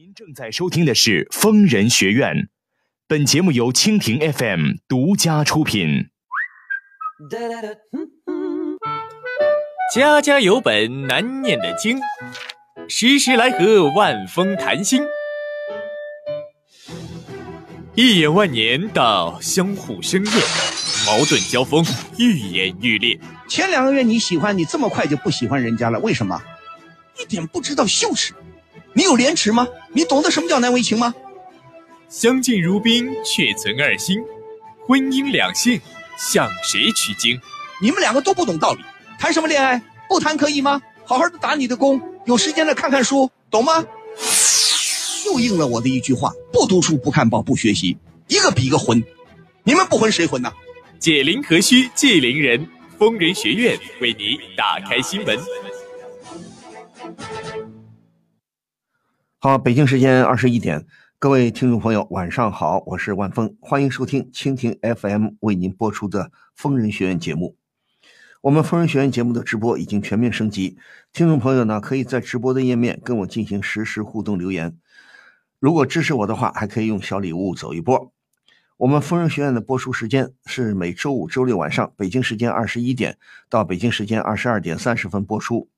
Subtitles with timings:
[0.00, 2.32] 您正在收听的是《疯人学院》，
[3.08, 6.10] 本节目由蜻蜓 FM 独家出品。
[9.92, 11.98] 家家有本难念的经，
[12.88, 15.02] 时时来和万风谈心。
[17.96, 20.34] 一眼万年到相互生厌，
[21.06, 21.84] 矛盾交锋
[22.20, 23.18] 愈演愈烈。
[23.48, 26.40] 前两个月你喜欢，你这么快就不喜欢人家了，为什么？
[27.20, 28.32] 一点不知道羞耻。
[28.98, 29.68] 你有廉耻吗？
[29.92, 31.14] 你懂得什么叫难为情吗？
[32.08, 34.18] 相敬如宾，却存二心。
[34.88, 35.80] 婚姻两性，
[36.16, 37.40] 向谁取经？
[37.80, 38.80] 你们两个都不懂道理，
[39.16, 39.80] 谈什么恋爱？
[40.08, 40.82] 不谈可以吗？
[41.04, 43.86] 好好的打你的工，有时间了看看书，懂吗？
[45.26, 49.00] 又应了我的一句话：不读书，不看报，不学习，一个比一个混。
[49.62, 50.52] 你们不混谁混呢？
[50.98, 52.68] 解铃何须系铃人，
[52.98, 55.38] 疯人学院为你打开心门。
[59.40, 60.84] 好，北京时间二十一点，
[61.20, 67.56] 各位听众朋友，晚上好，我是万峰，欢迎收听蜻蜓 FM 为您播出的疯人学院节目。
[68.40, 70.76] 我们疯人学院节目的直播已经全面升级，
[71.12, 74.76] 听众朋友呢可以在直播的页面跟我进行实时互动留言。
[75.60, 78.12] 如果支持我的话，还可以用小礼物走一波。
[78.78, 83.16] 我们疯人学院的播出时间是每周五、周六晚上，北京时间二十一点
[83.48, 85.68] 到北京时间二十二点三十分播出。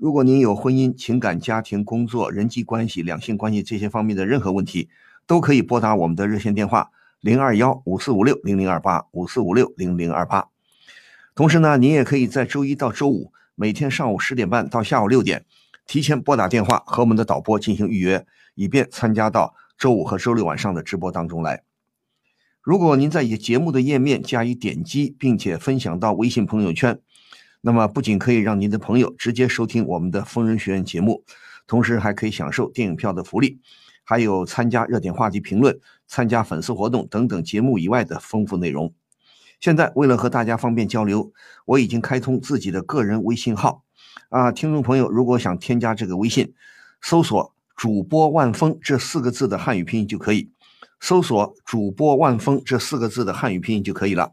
[0.00, 4.88] 如果您有婚姻、情感、家庭、工作、人际关系、两性关系这些方面的任何问题，
[5.26, 10.48] 都可以拨打我们的热线电话零二幺五四五六零零二八五四五六零零二八。
[11.34, 15.44] 同时呢，您也可以在周一到周五每天上午十点半到下午六点，
[15.86, 21.62] 提前拨打电话和我们的导播进行预约，以便参加到周五和周六晚上的直播当中来。
[22.62, 26.98] 如果您在节目的页面加以点击，并且分享到微信朋友圈。
[27.62, 31.24] 那么不仅可以让您的朋友直接收听我们的疯人学院节目，
[31.66, 33.60] 同时还可以享受电影票的福利，
[34.02, 38.92] 还有参加热点话题评论、参加粉丝活动等等节目以外的丰富内容。
[39.60, 41.32] 现在为了和大家方便交流，
[41.66, 43.84] 我已经开通自己的个人微信号，
[44.30, 46.54] 啊，听众朋友如果想添加这个微信，
[47.02, 50.50] 搜索“主播万峰”这四个字的汉语拼音就可以，
[50.98, 54.32] 搜索“主播万峰”这四个字的汉语拼音就可以了。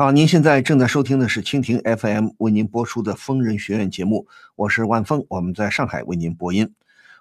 [0.00, 6.74] 好，您现在正在收听的是蜻蜓 FM 为您播出的疯人学院节目，我是万峰，我们在上海为您播音。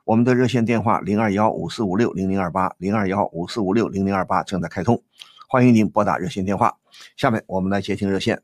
[0.06, 5.03] 我们的热线电话零二幺五四五六零零二八零二幺五四五六零零二八正在开通，
[5.50, 6.78] 欢迎您拨打热线电话。
[7.17, 8.41] 下面我们来接听热线。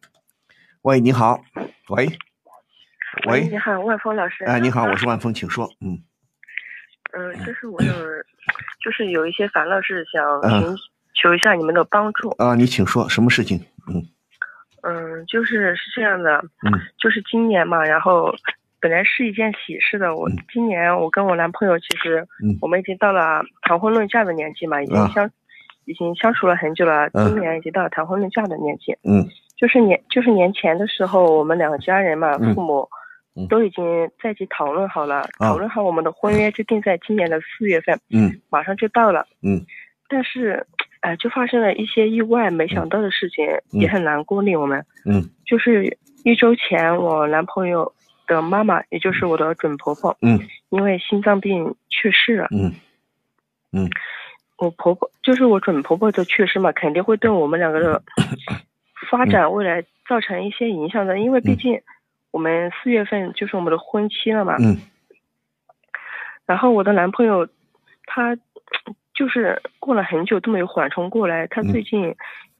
[0.81, 1.39] 喂，你好，
[1.87, 2.09] 喂，
[3.29, 4.43] 喂，你好，万峰老师。
[4.43, 5.71] 哎，你好，我是万峰，请说。
[5.79, 6.03] 嗯，
[7.13, 7.93] 嗯，就是我有，
[8.83, 10.75] 就是有一些烦恼事想寻
[11.13, 12.31] 求一下你们的帮助。
[12.31, 13.63] 啊，你请说，什么事情？
[13.87, 14.05] 嗯。
[14.87, 18.31] 嗯，就是是这样的，嗯，就是今年嘛，然后
[18.79, 20.15] 本来是一件喜事的。
[20.15, 25.29] 我今年我跟我男朋友其实，嗯，我们已经到了谈婚论嫁的年纪嘛，已经相，
[25.85, 27.09] 已经相处了很久了。
[27.09, 32.87] 今年已经到了谈婚论嫁的年纪，嗯，就是年就是年前的时候，我们两家人嘛，父母
[33.49, 39.65] 都已经在一起讨论好了，讨论好我们的婚约就定在今年的四月份，嗯，马上就到了，嗯，
[40.07, 40.65] 但是。
[41.05, 43.45] 哎，就发生了一些意外，没想到的事情，
[43.79, 44.83] 也很难过，令我们。
[45.05, 47.93] 嗯，就是一周前，我男朋友
[48.25, 50.39] 的妈妈，也就是我的准婆婆，嗯，
[50.69, 52.47] 因为心脏病去世了。
[52.49, 52.73] 嗯，
[53.71, 53.87] 嗯，
[54.57, 58.01] 我婆婆就是我准婆婆的去世嘛，肯定会对我们两个的
[59.11, 61.79] 发展未来造成一些影响的，因为毕竟
[62.31, 64.55] 我们四月份就是我们的婚期了嘛。
[64.57, 64.79] 嗯，
[66.47, 67.47] 然后我的男朋友
[68.07, 68.35] 他。
[69.15, 72.13] 就是过了很久都没有缓冲过来，他最近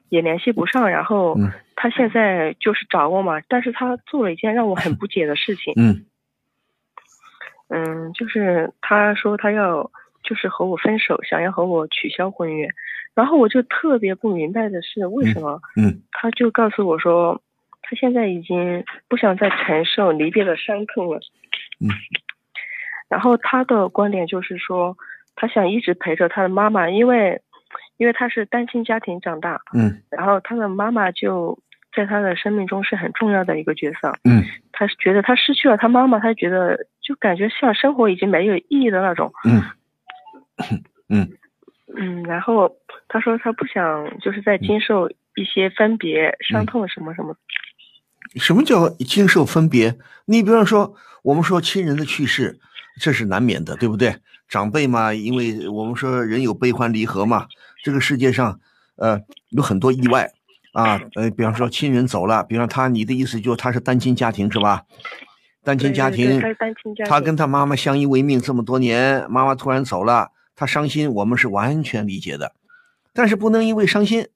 [0.07, 1.37] 也联系不上，然后
[1.75, 5.73] 他现在就是找我嘛，但是他做了一件让我很不解的事情。
[5.75, 6.05] 嗯，
[7.67, 9.91] 嗯，就是他说他要
[10.23, 12.69] 就是和我分手，想要和我取消婚约，
[13.13, 15.59] 然后我就特别不明白的是为什么？
[15.75, 17.41] 嗯，他就告诉我说
[17.81, 21.19] 他现在已经不想再承受离别的伤痛了。
[21.81, 21.91] 嗯，
[23.09, 24.95] 然后他的观点就是说。
[25.35, 27.41] 他想一直陪着他的妈妈，因为，
[27.97, 31.57] 因为他是单亲家庭长大，嗯，然后他的妈妈就
[31.95, 39.61] 在他的生命中是很重要的一个角色，嗯，他是觉得他失去了他妈妈，他觉得就感觉像生活已经没有意义的那种，嗯，
[41.09, 41.29] 嗯
[41.97, 42.75] 嗯，然后
[43.07, 47.35] 他说他不想就是在经受一些分别伤痛什么什么。
[48.35, 49.95] 什么叫经受分别？
[50.25, 50.93] 你比方说，
[51.23, 52.57] 我们说亲人的去世，
[52.99, 54.15] 这是难免的，对不对？
[54.47, 57.47] 长辈嘛，因为我们说人有悲欢离合嘛，
[57.83, 58.59] 这个世界上，
[58.95, 60.31] 呃，有很多意外
[60.73, 61.01] 啊。
[61.15, 64.83] 呃，比方说亲人走了，比方他，你的意思就是他是单亲家庭是吧？
[65.63, 66.39] 单亲家庭，
[67.07, 72.53] 他跟他妈妈相依为命这么多年，妈妈突然走了，他伤心，我们是完全理解的。
[73.13, 74.27] 但是不能因为伤心，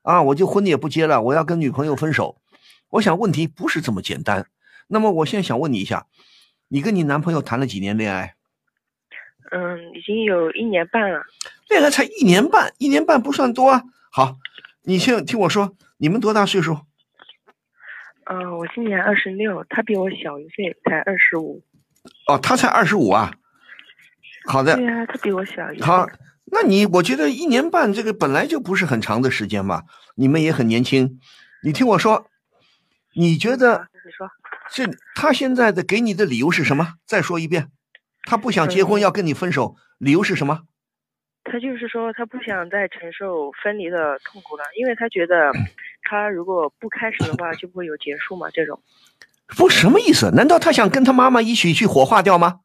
[0.00, 2.38] 啊，我就婚也不结了，我要跟女朋友分手。
[2.92, 4.46] 我想问题不是这么简单。
[4.86, 6.06] 那么我现在想问你一下，
[6.68, 8.36] 你跟你男朋友谈了几年恋爱？
[9.50, 11.22] 嗯，已经有一年半了。
[11.68, 13.82] 恋爱才一年半，一年半不算多啊。
[14.10, 14.36] 好，
[14.82, 16.78] 你先听我说，你们多大岁数？
[18.30, 21.62] 嗯，我今年二十六，他比我小一岁，才二十五。
[22.26, 23.32] 哦，他才二十五啊。
[24.46, 24.76] 好的。
[24.76, 25.86] 对呀，他比我小一岁。
[25.86, 26.06] 好，
[26.46, 29.84] 那你我觉得一年半这个本来就不是很长的时间嘛，
[30.14, 31.20] 你们也很年轻。
[31.62, 32.26] 你听我说，
[33.14, 33.88] 你觉得
[34.70, 34.84] 这
[35.14, 36.94] 他现在的给你的理由是什么？
[37.06, 37.70] 再说一遍，
[38.28, 40.64] 他不想结婚，要跟你分手，理由是什么？
[41.44, 45.50] 他就是说，他不想再承受分离的痛苦了，因为他觉得，
[46.04, 48.50] 他如果不开始的话，就不会有结束嘛。
[48.50, 48.78] 这种，
[49.56, 50.30] 不什么意思？
[50.32, 52.60] 难道他想跟他妈妈一起去火化掉吗？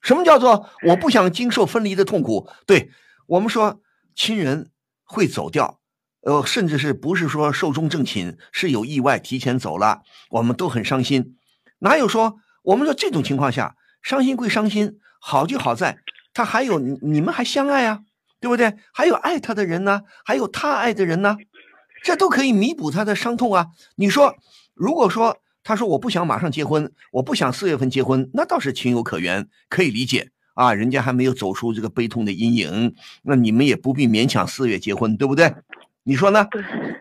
[0.00, 2.48] 什么叫做我不想经受分离的痛苦？
[2.64, 2.90] 对
[3.26, 3.80] 我们说，
[4.14, 4.70] 亲人
[5.02, 5.80] 会走掉，
[6.20, 11.36] 呃，甚至是不是说寿终正寝，是有意外提前走了，我们都很伤心。
[11.80, 15.98] 哪有说我们说这种情况下伤心归伤心，好就好在。
[16.34, 18.02] 他还有你，你们还相爱啊，
[18.38, 18.76] 对不对？
[18.92, 21.38] 还有爱他的人呢，还有他爱的人呢，
[22.02, 23.68] 这都可以弥补他的伤痛啊。
[23.96, 24.36] 你说，
[24.74, 30.74] 如果说他说我不想马上结婚，我不想四月份结婚，那倒是情有可原，可以理解啊。
[30.74, 35.54] 人家还没有走出这个悲痛的阴影，那你们也不必勉强四月结婚，对不对？
[36.02, 36.46] 你说呢？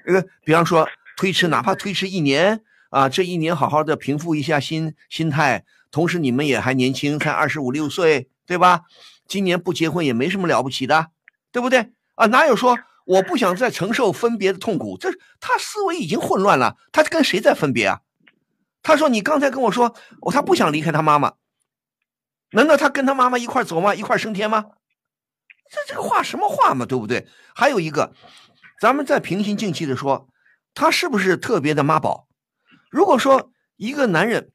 [0.05, 8.81] 这个，比方说推迟，哪怕推迟一年啊，这一年好好的平复一下心心态，同时你们也还年轻，才二十五六岁，对吧？
[9.27, 11.11] 今年不结婚也没什么了不起的，
[11.51, 12.25] 对不对啊？
[12.25, 14.97] 哪有说我不想再承受分别的痛苦？
[14.97, 16.77] 这他思维已经混乱了。
[16.91, 18.01] 他跟谁在分别啊？
[18.81, 21.33] 他说：“你刚才跟我说，我他不想离开他妈妈，
[22.51, 23.93] 难道他跟他妈妈一块走吗？
[23.93, 24.65] 一块升天吗？
[25.69, 26.87] 这这个话什么话嘛？
[26.87, 27.27] 对不对？
[27.53, 28.13] 还有一个，
[28.81, 30.27] 咱们再平心静气的说，
[30.73, 32.27] 他是不是特别的妈宝？
[32.89, 34.51] 如果说一个男人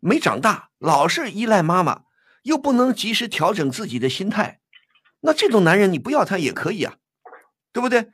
[0.00, 2.02] 没长大，老是依赖妈妈。”
[2.44, 4.60] 又不能及时调整自己的心态，
[5.20, 6.94] 那这种男人你不要他也可以啊，
[7.74, 8.06] 对不对？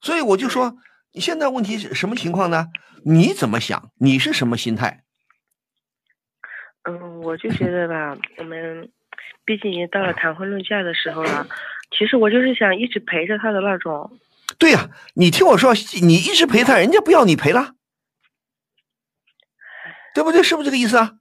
[0.00, 0.78] 所以我就说，
[1.12, 2.68] 你现在问题是什么情况呢？
[3.04, 3.90] 你怎么想？
[3.98, 5.02] 你是什么心态？
[6.84, 8.90] 嗯，我就觉得吧，我们
[9.44, 11.46] 毕竟已经到了谈婚论嫁的时候了。
[11.90, 14.18] 其实我就是想一直陪着他的那种。
[14.56, 17.74] 对呀，你听我说，你一直陪他，人家不要你陪了，
[20.18, 20.42] 对不对？
[20.42, 21.12] 是不是这个意思啊？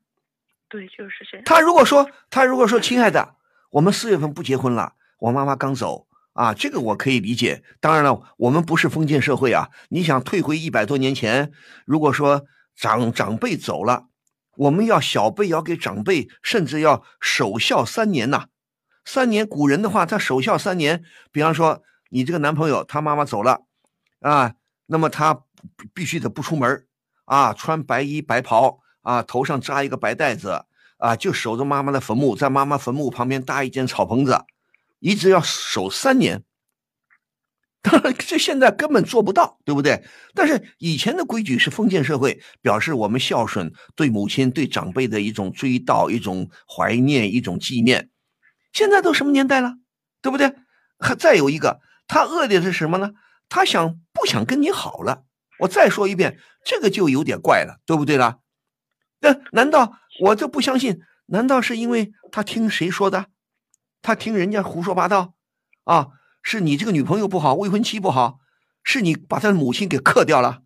[0.69, 1.43] 对，就是这样。
[1.45, 3.35] 他如果说，他如果说，亲爱的，
[3.69, 7.63] 我们四月份不结婚了，我妈妈刚走啊，这个我可以理解。
[7.79, 11.51] 当然了，我们不是封建社会啊，你想退回一百多年前，
[11.85, 14.07] 如果说长长辈走了，
[14.55, 18.47] 我们要小辈要给长辈，甚至要守孝三年呐。
[19.05, 21.03] 三年，古人的话，他守孝三年。
[21.31, 23.61] 比方说，你这个男朋友他妈妈走了
[24.21, 24.55] 啊，
[24.87, 25.43] 那么他
[25.93, 26.87] 必须得不出门
[27.25, 28.79] 啊，穿白衣白袍。
[29.07, 30.65] 啊，头上扎一个白带子，
[30.97, 34.43] 啊，就守着妈妈的坟墓，在妈妈坟墓旁边搭一间草棚子，
[34.99, 36.43] 一直要守三年。
[37.81, 40.03] 当然，这现在根本做不到，对不对？
[40.35, 48.09] 但是以前的规矩是封建社会，表示我们孝顺，对母亲、对长辈的一种追悼、一种怀念、一种纪念。
[48.73, 49.75] 现在都什么年代了，
[50.21, 50.53] 对不对？
[50.99, 53.11] 还再有一个，他恶劣的是什么呢？
[53.47, 55.23] 他想不想跟你好了？
[55.59, 58.39] 我再说一遍，这个就有点怪了，对不对啦？
[59.19, 61.01] 那难道我就不相信？
[61.27, 63.27] 难道是因为他听谁说的？
[64.01, 65.33] 他听人家胡说八道
[65.83, 66.07] 啊？
[66.41, 68.39] 是你这个女朋友不好，未婚妻不好，
[68.83, 70.61] 是你把他的母亲给克掉了？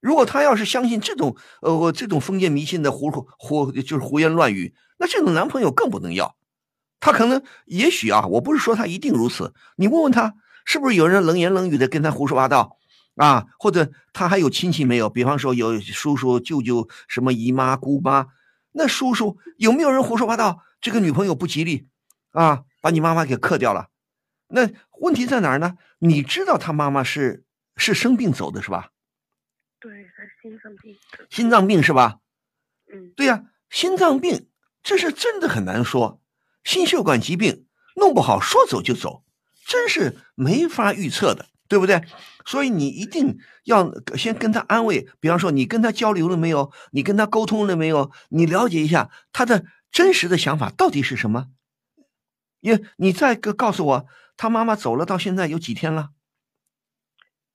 [0.00, 6.36] 如果他要是相信这种呃这种封建迷信的胡胡就是胡言乱语，那这种男朋友更不能要。
[7.00, 9.52] 他可能也许啊，我不是说他一定如此。
[9.76, 12.78] 你问问他，是不是有人冷言冷语的跟他胡说八道？
[13.16, 15.08] 啊，或者他还有亲戚没有？
[15.08, 18.26] 比方说有叔叔、舅舅、什么姨妈、姑妈，
[18.72, 20.64] 那叔叔有没有人胡说八道？
[20.80, 21.88] 这个女朋友不吉利，
[22.32, 23.88] 啊，把你妈妈给克掉了。
[24.48, 24.68] 那
[25.00, 25.78] 问题在哪儿呢？
[25.98, 27.44] 你知道他妈妈是
[27.76, 28.90] 是生病走的是吧？
[29.80, 30.06] 对，
[30.42, 30.96] 心脏病。
[31.30, 32.18] 心脏病是吧？
[32.92, 34.48] 嗯，对呀，心脏病
[34.82, 36.20] 这是真的很难说。
[36.62, 37.66] 心血管疾病
[37.96, 39.24] 弄不好说走就走，
[39.64, 42.00] 真是没法预测的，对不对？
[42.46, 46.70] 所以你一定要先跟他安慰，比方说你跟他交流了没有？
[46.92, 48.12] 你跟他沟通了没有？
[48.28, 51.48] 你了解一下他的真实的想法到底是什么？
[52.60, 56.10] 也，你再个告诉我，他妈妈走了到现在有几天了？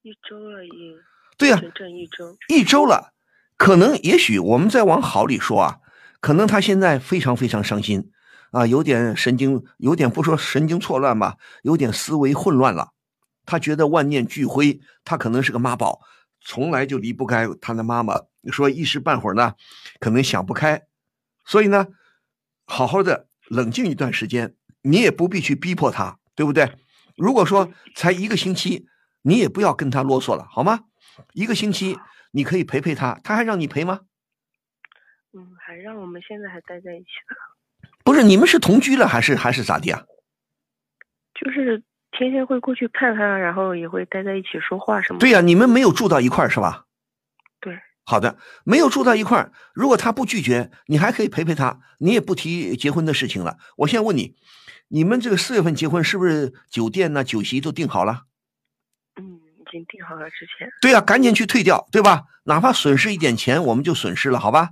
[0.01, 0.97] 一周了，已经。
[1.37, 2.35] 对呀，整整一周。
[2.49, 3.13] 一周了，
[3.55, 5.77] 可能也许我们再往好里说啊，
[6.19, 8.11] 可能他现在非常非常伤心
[8.51, 12.89] 啊，有点神经，有点不说神经错乱吧，有点思维混乱了。
[13.49, 16.01] 他觉得万念俱灰，他可能是个妈宝，
[16.39, 18.13] 从来就离不开他的妈妈。
[18.51, 19.55] 说一时半会儿呢，
[19.99, 20.83] 可能想不开，
[21.45, 21.87] 所以呢，
[22.67, 24.53] 好好的冷静一段时间，
[24.83, 26.77] 你也不必去逼迫他，对不对？
[27.17, 28.85] 如果说才一个星期，
[29.23, 30.81] 你也不要跟他啰嗦了，好吗？
[31.33, 31.97] 一个星期
[32.29, 34.01] 你可以陪陪他，他还让你陪吗？
[35.33, 37.89] 嗯，还让我们现在还待在一起呢。
[38.03, 40.03] 不是，你们是同居了还是还是咋地啊？
[41.33, 41.83] 就是。
[42.11, 45.19] 天天会过去看他，然后也会待在一起说话什么。
[45.19, 46.85] 对呀，你们没有住到一块儿是吧？
[47.61, 47.79] 对。
[48.05, 49.51] 好的，没有住到一块儿。
[49.73, 53.57] 如果他不拒绝，你还可以陪陪他，你也不提结婚的事情了。
[53.77, 54.35] 我现在问你，
[54.87, 58.23] 你们这个四月份结婚是不是酒店呢、酒席都订好了？
[59.15, 60.27] 嗯，已经订好了。
[60.31, 60.67] 之前。
[60.81, 62.23] 对呀，赶紧去退掉，对吧？
[62.45, 64.71] 哪怕损失一点钱，我们就损失了，好吧？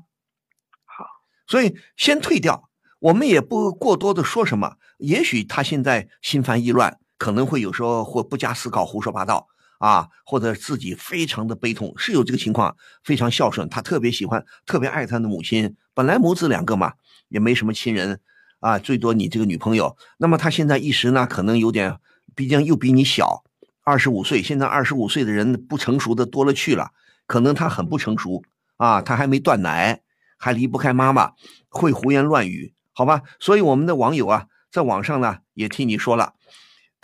[0.85, 1.05] 好。
[1.45, 4.77] 所以先退掉，我们也不过多的说什么。
[4.97, 6.97] 也许他现在心烦意乱。
[7.17, 9.47] 可能会有时候或不加思考胡说八道
[9.79, 12.75] 啊，或者自己非常的悲痛，是有这个情况。
[13.03, 15.75] 非常孝顺，他特别喜欢、特别爱他的母亲。
[15.93, 16.93] 本来母子两个嘛，
[17.29, 18.19] 也没什么亲人
[18.59, 19.95] 啊，最多你这个女朋友。
[20.17, 21.97] 那么他现在一时呢，可能有点，
[22.35, 23.43] 毕竟又比你小，
[23.83, 24.41] 二十五岁。
[24.41, 26.91] 现在二十五岁的人不成熟的多了去了，
[27.27, 28.43] 可能他很不成熟
[28.77, 30.01] 啊，他还没断奶，
[30.37, 31.33] 还离不开妈妈，
[31.69, 33.21] 会胡言乱语，好吧？
[33.39, 36.33] 所以我们的网友啊，在网上呢也替你说了。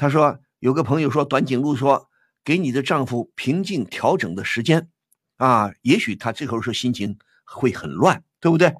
[0.03, 2.09] 他说：“有个朋友说，短颈鹿说，
[2.43, 4.89] 给你的丈夫平静调整的时间，
[5.37, 8.75] 啊，也许他这会儿说心情会很乱，对不对？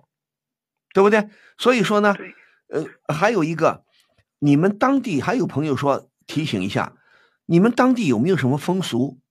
[0.93, 1.29] 对不对？
[1.57, 2.13] 所以说呢，
[2.67, 3.85] 呃，还有一个，
[4.39, 6.97] 你们当地还有朋友说提醒一下，
[7.45, 9.21] 你们当地有没有什么风俗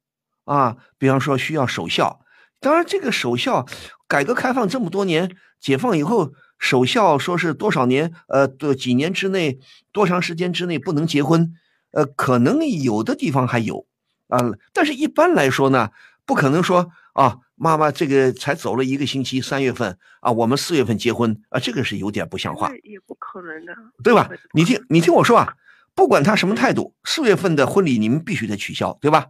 [0.47, 0.79] 啊？
[0.97, 2.25] 比方说需要守孝，
[2.59, 3.67] 当然这个守孝，
[4.09, 8.15] 改革开放这么多年，解放以后守孝说是多少年？
[8.29, 9.59] 呃，多几年之内，
[9.93, 11.53] 多长时间之内不能结婚？”
[11.93, 13.87] 呃，可能有的地方还有，
[14.29, 14.41] 啊，
[14.73, 15.91] 但是一般来说呢，
[16.27, 24.29] 不可能说啊，妈妈这个才走了一个星期，三月份啊，我们四月份结婚啊，这个是有点不像话，也不可能的，对吧？
[24.53, 25.55] 你听，你听我说啊，
[25.95, 29.29] 不管他什么态度，四月份的婚礼你们必须得取消，对吧？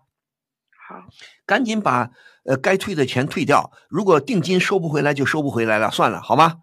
[0.88, 1.08] 好，
[1.44, 2.10] 赶紧把
[2.44, 6.60] 呃该退的钱退掉，如果定金收不回来就收不回来了，算了，好吗？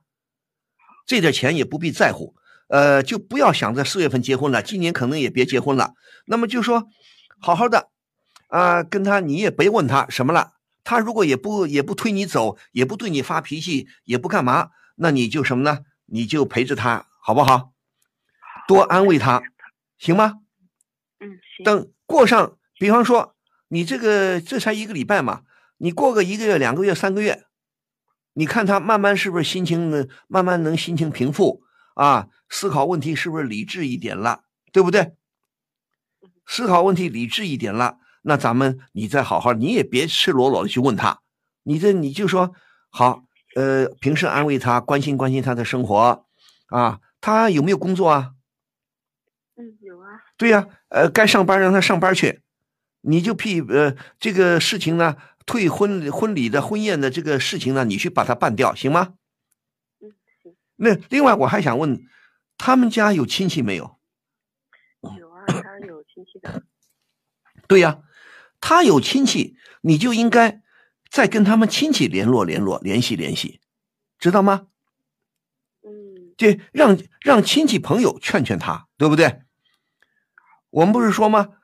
[1.05, 2.35] 这点钱也不必在乎。
[2.69, 5.93] 呃，就不要想着四月份结婚了，今年可能也别结婚了。
[6.25, 6.87] 那么就说，
[7.41, 7.89] 好好的，
[8.47, 10.53] 啊，跟他你也别问他什么了。
[10.83, 15.79] 他如果也不也不推你走，也不对你发脾气，也不干嘛，那你就什么呢？
[16.05, 17.73] 你就陪着他，好不好？
[18.67, 19.41] 多安慰他，
[19.97, 20.35] 行吗？
[21.19, 21.63] 嗯，行。
[21.65, 23.35] 等过上，比方说
[23.67, 25.41] 你这个这才一个礼拜嘛，
[25.77, 27.45] 你过个一个月、两个月、三个月，
[28.33, 31.63] 你看他慢慢是不是心情慢慢能心情平复
[31.95, 32.27] 啊？
[32.49, 35.13] 思考问题是不是理智一点了，对不对？
[36.47, 41.19] 思考问题理智一点了，那咱们你再好好，你也别赤裸裸的去问他，
[41.61, 42.55] 你这你就说
[42.89, 43.23] 好，
[43.55, 46.25] 呃，平时安慰他，关心关心他的生活，
[46.69, 48.31] 啊，他有没有工作啊？
[49.55, 50.07] 嗯，有啊。
[50.35, 52.41] 对呀，呃，该上班让他上班去，
[53.01, 59.13] 你就屁呃这个事情呢，退婚婚礼的婚宴的这个事情呢，你去把它办掉，行吗？
[60.79, 62.05] 那另外我还想问。
[62.61, 63.97] 他们家有亲戚没有？
[65.17, 66.61] 有啊，他有亲戚的。
[67.69, 68.01] 对呀，
[68.59, 70.61] 他有亲戚，你就应该
[71.09, 73.61] 再跟他们亲戚联络联络，联系联系，
[74.19, 74.67] 知道吗？
[75.83, 76.33] 嗯。
[76.35, 79.43] 对，让让亲戚朋友劝劝他，对不对？
[80.69, 81.58] 我们不是说吗？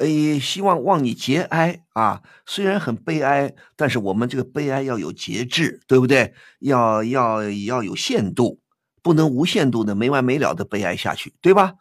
[0.00, 2.22] 呃，希望望你节哀啊。
[2.44, 6.34] 虽然很悲哀，但是我们这个悲哀要有节制，对不对？
[6.58, 8.58] 要要要有限度。
[9.02, 11.76] 不能无限度的没完没了的悲哀下去，对吧？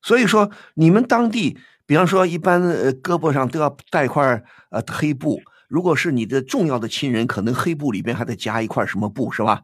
[0.00, 5.42] 所以说，你们当地，比方说，一般呃，胳膊上都要带块呃黑布。
[5.66, 9.62] 如果是你的重要的亲人，可能黑布里边还得夹一块什么布，是吧？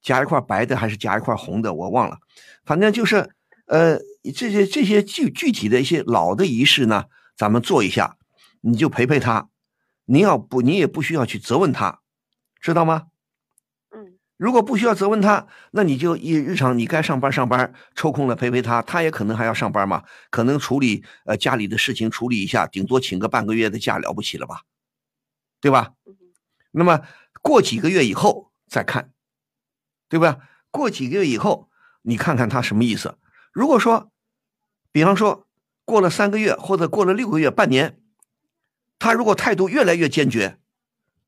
[0.00, 2.18] 夹一块白的还是夹一块红的，我忘了。
[2.64, 3.28] 反正就是
[3.66, 3.98] 呃，
[4.32, 7.06] 这些这些具具体的一些老的仪式呢，
[7.36, 8.16] 咱们做一下，
[8.60, 9.48] 你就陪陪他。
[10.06, 12.00] 你要不，你也不需要去责问他，
[12.60, 13.08] 知道吗？
[13.90, 24.62] 嗯如果不需要责问他，那你就一日常你该上班上班，抽空了陪陪他，他也可能还要上班嘛，可能处理呃家里的事情处理一下，顶多请个半个月的假了不起了吧，
[25.60, 25.94] 对吧？
[26.70, 27.00] 那么
[27.40, 29.10] 过几个月以后再看，
[30.10, 30.38] 对吧？
[30.70, 31.70] 过几个月以后，
[32.02, 33.16] 你看看他什么意思。
[33.52, 34.12] 如果说，
[34.96, 35.46] 比方说
[35.84, 38.00] 过了三个月或者过了六个月、半年，
[38.98, 40.58] 他如果态度越来越坚决，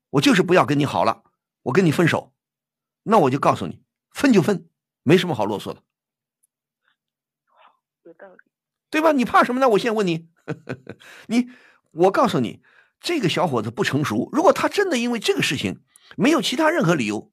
[0.09, 1.21] 我就是不要跟你好了，
[1.61, 2.33] 我跟你分手，
[3.03, 4.67] 那我就告诉你，分就分，
[5.03, 5.83] 没什么好啰嗦的。
[8.05, 8.39] 有道理，
[8.89, 9.11] 对吧？
[9.11, 9.69] 你怕什么呢？
[9.69, 10.27] 我现在问你，
[11.27, 11.51] 你，
[11.91, 12.63] 我告诉你，
[12.99, 14.29] 这个小伙子不成熟。
[14.31, 15.83] 如果他真的因为这个事情，
[16.17, 17.31] 没有其他任何理由。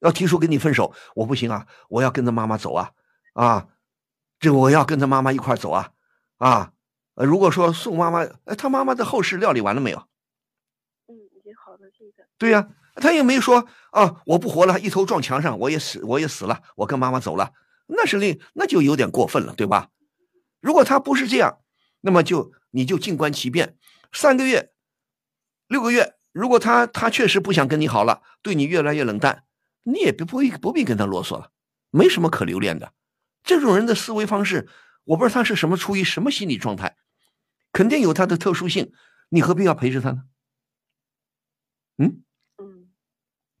[0.00, 1.68] 要提出跟你分手，我不行啊！
[1.90, 2.90] 我要跟着妈妈走啊！
[3.34, 3.68] 啊，
[4.42, 5.92] 这我要跟他妈妈一块走啊！
[6.38, 6.72] 啊，
[7.14, 8.26] 如果说宋妈妈，
[8.58, 9.98] 他妈妈的后事料理完了没有？
[11.06, 12.26] 嗯，已经好了，现在。
[12.38, 17.52] 对呀，他也没说啊，我不活了，一头撞墙上，我也死，我也死了，我跟妈妈走了，
[17.86, 19.90] 那是另，那就有点过分了，对吧？
[20.60, 21.60] 如果他不是这样，
[22.00, 23.76] 那么就你就静观其变，
[24.12, 24.72] 三个月、
[25.68, 29.44] 六个月，如果他他确实不想跟你好了，对你越来越冷淡。
[29.84, 31.52] 你也不必不必跟他啰嗦了，
[31.90, 32.92] 没什么可留恋的。
[33.42, 34.68] 这种人的思维方式，
[35.04, 36.96] 我不知道他是什么出于什么心理状态，
[37.72, 38.92] 肯定有他的特殊性。
[39.30, 40.22] 你何必要陪着他呢？
[41.98, 42.22] 嗯
[42.58, 42.90] 嗯，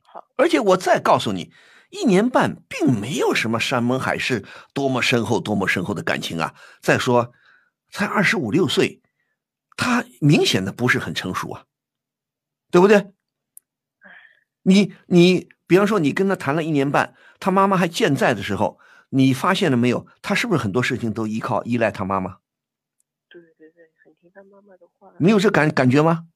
[0.00, 0.24] 好。
[0.36, 1.52] 而且我再告诉你，
[1.90, 6.54] 一年半并没有什么山盟海誓，多么深厚多么深厚的感情啊！
[6.80, 7.32] 再说，
[7.90, 9.02] 才二十五六岁，
[9.76, 11.64] 他明显的不是很成熟啊，
[12.70, 13.12] 对不对？
[14.62, 15.48] 你你。
[15.64, 18.78] 比方说，你跟他谈了一年半，他妈妈还健在的时候，
[19.14, 20.06] 你发现了没有？
[20.22, 22.38] 他是不是很多事情都依靠依赖他妈妈？
[23.28, 25.12] 对对对，很听他妈妈的话。
[25.18, 26.28] 你有这感感觉吗？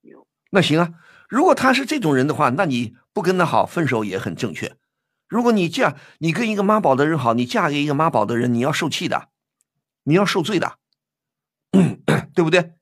[0.00, 0.26] 有。
[0.50, 0.94] 那行啊，
[1.28, 4.76] 如果他是这种人的话，那你不跟他好，分手也很正确。
[5.28, 9.28] 如果你嫁，你跟一个妈宝的人好，你嫁给一个妈宝的人，你要受气的，
[10.04, 10.78] 你要受罪的，
[12.34, 12.72] 对不对？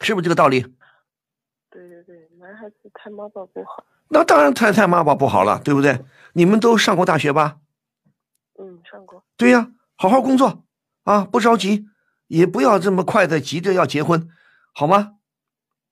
[0.00, 0.62] 是不是这个道理？
[1.70, 6.04] 对对对男孩子太妈宝不好，那当然太太妈宝不好了，对不对？
[6.34, 7.58] 你们都上过大学吧？
[8.58, 9.24] 嗯，上过。
[9.36, 10.64] 对呀，好好工作
[11.04, 11.86] 啊，不着急，
[12.28, 14.28] 也不要这么快的急着要结婚，
[14.72, 15.14] 好吗？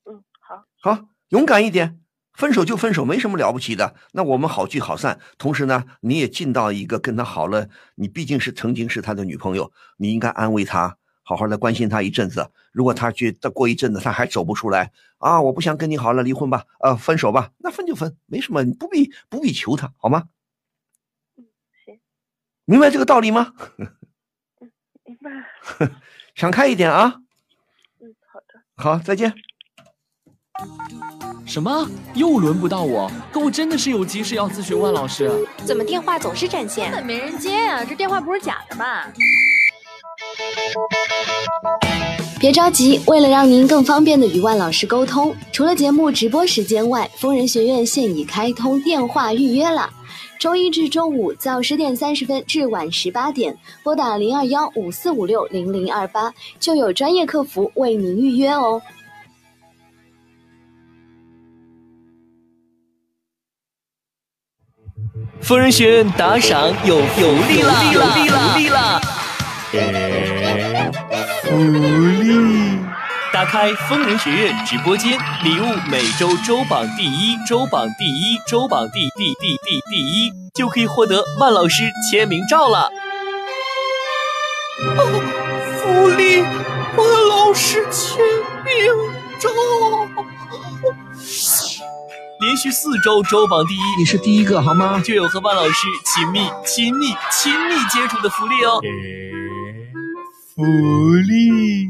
[0.04, 0.64] 嗯，好。
[0.80, 2.00] 好，勇敢一点，
[2.32, 3.94] 分手就分手，没什么了不起的。
[4.12, 10.98] 那我们好聚好散，同时呢，你也尽到一个跟他好了，你毕竟是曾经是他的女朋友，你应该安慰他。
[11.24, 14.90] 好好的关心他一阵子，如果他觉得过一阵子他还走不出来
[15.22, 20.24] 啊，我不想跟你好了，离婚吧，呃，分手吧，那分就分，没什么，你不必不必求他，好吗？
[21.38, 21.46] 嗯，
[21.86, 22.00] 行，
[22.64, 23.54] 明白这个道理吗？
[23.78, 23.88] 嗯，
[25.06, 25.30] 明白。
[26.34, 27.20] 想开一点啊。
[28.00, 28.60] 嗯，好的。
[28.74, 29.32] 好，再见。
[31.46, 31.88] 什么？
[32.14, 33.10] 又轮不到我？
[33.32, 35.30] 可我真的是有急事要咨询万老师。
[35.64, 36.90] 怎么电话总是占线？
[36.90, 39.12] 根本没人接呀，这电话不是假的吧？
[42.40, 49.88] 别着急，为了让您更方便的与万老师沟通，除了节目直播时间外，疯人学院现已开通电话预约了。
[50.40, 58.82] 周一至周五早十点三十分至晚十八点，拨打零二幺五四五六零零二八，就有专业客服为您预约哦。
[65.40, 67.92] 疯人学院打赏有福利啦！
[67.92, 69.00] 有福利啦！
[69.72, 69.78] 福
[72.20, 72.78] 利！
[73.32, 82.90] 打开疯人学院直播间，礼物每周周榜第一，周榜第一，周榜第第第第第一，就可以获得万老师签名照了。
[85.78, 88.22] 福利，万老师签
[88.66, 88.74] 名
[89.40, 89.48] 照。
[92.42, 95.00] 连续四周周榜第一，你是第一个好吗？
[95.00, 98.80] 就有和万老师亲密、亲密、亲密接触的福利哦。
[100.52, 100.64] 福
[101.28, 101.88] 利，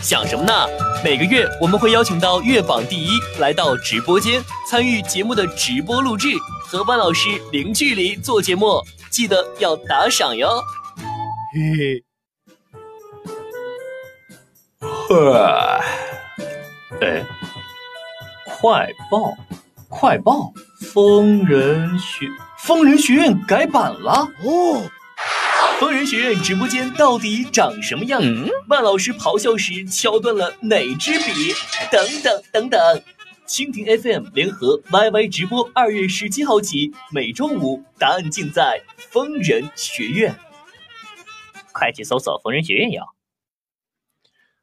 [0.00, 0.66] 想什么呢？
[1.04, 6.28] 每个月我们会邀请到月榜第一来到直播间参与节目的直播录制，
[6.66, 10.48] 和万老师零距离做节目，记得要打赏哟。
[11.52, 12.02] 嘿嘿，
[14.80, 15.78] 呵，
[17.02, 17.22] 哎，
[18.62, 19.36] 快报，
[19.88, 22.28] 快报，疯人学
[22.60, 24.88] 疯人学院改版了哦。
[25.80, 28.22] 疯人学院直播间到底长什么样？
[28.68, 31.52] 万老师咆哮时敲断了哪支笔？
[31.90, 33.02] 等等等等，
[33.48, 40.32] 蜻蜓 FM 联合 YY 直播，二月十七号起，每周五，答案尽在疯人学院。
[41.72, 43.02] 快去搜索疯人学院哟！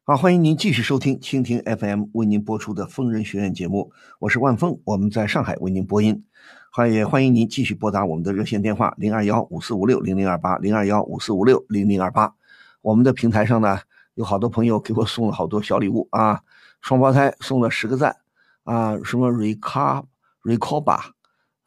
[0.10, 6.26] 好，欢迎您继续收听蜻蜓 FM 为您播出的疯人学院节目，我是万峰，我们在上海为您播音。
[6.72, 12.34] 欢也欢迎您继续拨打我们的热线电话零二幺五四五六零零二八零二幺五四五六零零二八。
[12.82, 13.82] 我们的平台上呢，
[14.16, 16.42] 有好多朋友给我送了好多小礼物啊，
[16.82, 18.16] 双胞胎送了十个赞
[18.64, 20.06] 啊，什么 Rica
[20.42, 21.00] Ricoba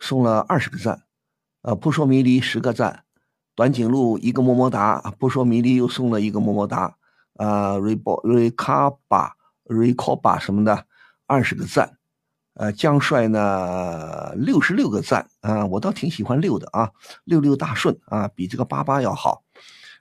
[0.00, 1.04] 送了二十个赞，
[1.62, 3.04] 呃，不说迷离十个赞，
[3.54, 6.96] 短颈鹿一个么么哒，不说迷离又送了一个么么哒。
[7.42, 9.32] 呃，Rico Ricoba
[9.64, 10.86] Ricoba 什么的，
[11.26, 11.98] 二十个赞。
[12.54, 16.92] 呃，江帅呢，六十六个赞啊，我倒挺喜欢六的啊，
[17.24, 19.42] 六六大顺啊，比这个八八要好。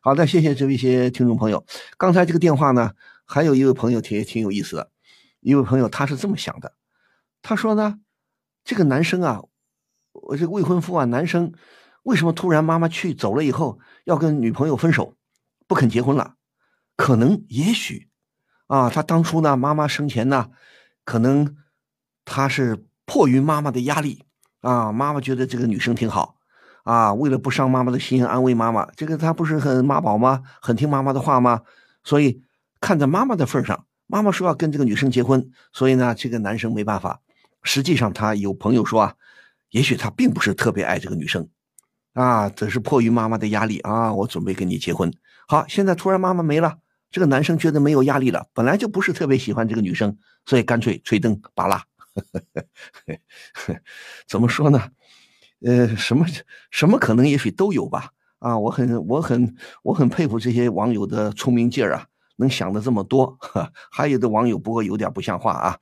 [0.02, 1.66] 好的，谢谢这位些听众朋友。
[1.98, 2.92] 刚才这个电话呢，
[3.26, 4.92] 还有一位朋友挺挺有意思的，
[5.40, 6.74] 一位朋友他是这么想的，
[7.42, 8.00] 他说呢，
[8.64, 9.42] 这个男生啊，
[10.12, 11.54] 我这个未婚夫啊，男生
[12.04, 15.16] 为什么突然妈妈去走了以后要跟女朋友分手，
[15.68, 16.36] 不肯结婚了？
[16.96, 18.10] 可能也许，
[18.68, 20.50] 啊，他当初呢，妈妈生前呢，
[21.04, 21.56] 可能
[22.26, 24.24] 他是迫于妈妈的压力
[24.62, 26.38] 啊，妈妈觉得这个女生挺好
[26.84, 30.44] 啊，为了不伤妈妈的心，安慰妈妈，这个他不是很妈宝吗？
[30.62, 31.62] 很听妈妈的话吗？
[32.04, 32.44] 所以
[32.80, 37.22] 看在妈妈的份上，妈妈说要跟这个女生结婚，所以呢，这个男生没办法。
[37.64, 39.16] 实际上，他有朋友说啊，
[39.70, 41.48] 也许他并不是特别爱这个女生。
[42.14, 45.14] 啊，只是迫于妈妈的压力啊，我准备跟你结婚。
[45.52, 46.78] 好，现在突然妈妈没了，
[47.12, 51.84] 这个男生觉得没有压力了，本来就不是特别喜欢这个女生，所以干脆吹灯拔蜡。
[54.30, 54.82] 怎么说呢？
[55.66, 56.26] 呃，什么
[56.70, 58.12] 什么可能，也许都有吧。
[58.40, 62.06] 啊，我很我很我很佩服这些网友的聪明劲儿啊，
[62.38, 63.38] 能想的这么多。
[63.92, 65.78] 还有的网友不过有点不像话啊。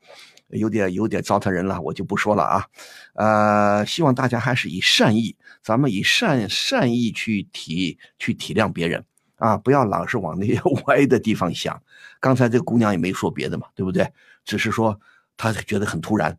[0.50, 2.66] 有点有点糟蹋人了，我就不说了啊，
[3.14, 9.06] 呃，希望大家还是以善意，咱们以善善意去体去体谅别人
[9.40, 11.82] 啊，不要老是往那些 歪的地方想。
[12.20, 14.08] 刚才这姑娘也没说别的嘛，对不对？
[14.46, 15.00] 只是说
[15.36, 16.38] 她觉得很突然，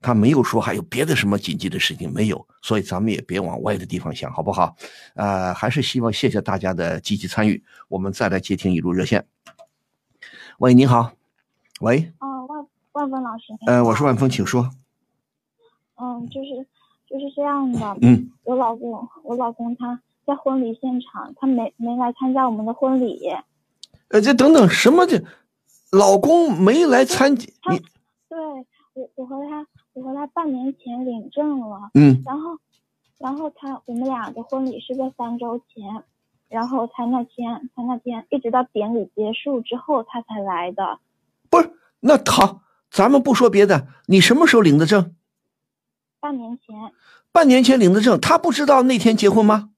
[0.00, 4.76] 她没有说还有别的什么紧急的事情没有，所以咱们也别往歪的地方想，好不好？
[5.14, 9.26] 呃，还是希望谢谢大家的积极参与，我们再来接听一路热线。
[10.58, 11.12] 喂，你好，
[11.80, 12.12] 喂。
[12.20, 14.70] 万万峰老师，呃，我是万峰，请说。
[15.96, 16.66] 嗯，就是
[17.08, 17.96] 就是这样的。
[18.02, 23.30] 嗯，我老公，我老公他在婚礼现场，他没没来参加我们的婚礼。
[24.08, 25.22] 呃，这等等什么这，
[25.90, 27.78] 老公没来参加你？
[28.28, 28.38] 对
[28.94, 31.90] 我，我和他，我和他半年前领证了。
[31.94, 32.22] 嗯。
[32.24, 32.58] 然后，
[33.18, 36.02] 然后他我们俩的婚礼是在三周前，
[36.48, 40.98] 然后他那天他那天一直到典礼结束之后他才来的。
[41.50, 42.60] 不是，那他。
[42.90, 45.16] 咱们不说别的，你什么时候领的证？
[46.20, 46.92] 半年前。
[47.32, 49.70] 半年前领的证，他不知道那天结婚吗？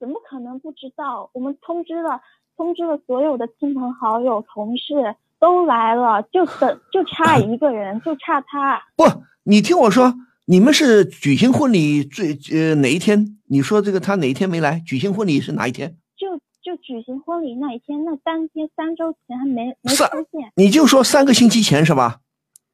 [0.00, 1.28] 怎么可能不知道？
[1.34, 2.22] 我们通知了，
[2.56, 8.82] 通知了所有的亲朋好友、同事都来了，就等就差一个人，就差他。
[8.96, 9.04] 不，
[9.44, 10.14] 你听我说，
[10.46, 13.38] 你们是举行婚礼最呃哪一天？
[13.46, 14.80] 你说这个他哪一天没来？
[14.86, 15.94] 举行婚礼是哪一天？
[16.16, 22.20] 就就举行婚礼那一天，那当天三周前还没没出现，你就说三个星期前是吧？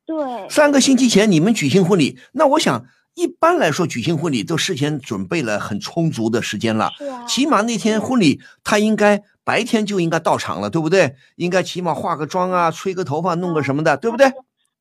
[0.07, 11.16] 对，三个星期前你们举行婚礼，那我想一般来说举行婚礼都事先准备了很充足的时间了，是啊，起码那天婚礼他应该白天就应该到场了，对不对？
[11.37, 14.29] 应该起码化个妆啊，吹个头发，弄个什么的，对不对？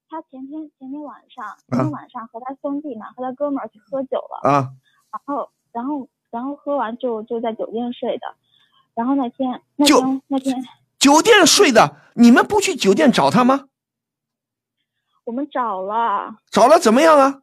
[0.09, 4.69] 他前天前天晚上，前天晚上和他兄弟嘛，和他哥们儿去喝酒了啊，
[5.11, 8.35] 然后然后然后喝完就就在酒店睡的。
[8.95, 10.61] 然后那天，那天那天，
[10.99, 13.67] 酒店睡的，你们不去酒店找他吗？
[15.23, 17.41] 我们找了，找了怎么样啊？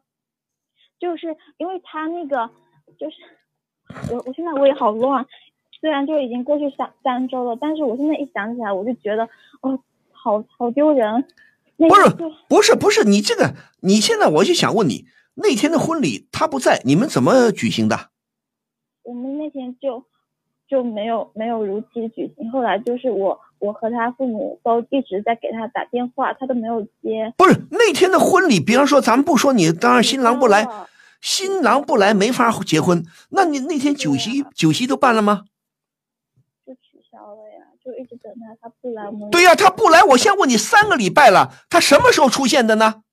[1.03, 2.49] 就是因为他那个，
[2.97, 3.17] 就是
[4.09, 5.25] 我我现在我也好乱，
[5.81, 9.27] 虽然就已经过去三三周了，但是我现在一想起来，我就觉得
[9.59, 9.77] 哦，
[10.13, 11.25] 好好丢人。
[11.75, 12.09] 不是
[12.47, 15.03] 不是不是，你这个你现在我就想问你，
[15.35, 18.07] 那天的婚礼他不在，你们怎么举行的？
[19.03, 20.05] 我们那天就。
[20.65, 27.31] 就没有没有如期举行，后来就是我我和他父母都一直在给他打电话，他都没有接。
[27.37, 30.65] 不是那天的婚礼，比方说咱们不说你，当然新郎不来，
[31.23, 33.05] 新郎不来没法结婚。
[33.29, 35.45] 那你那天酒席酒席都办了吗？
[36.65, 39.09] 就取消了呀，就一直等他，他不来。
[39.31, 43.03] 对呀，他不来，我先问你三个礼拜了，他什么时候出现的呢？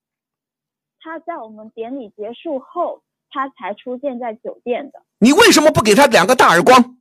[0.98, 5.04] 他在我们典礼结束后，他才出现在酒店的。
[5.18, 6.98] 你为什么不给他两个大耳光？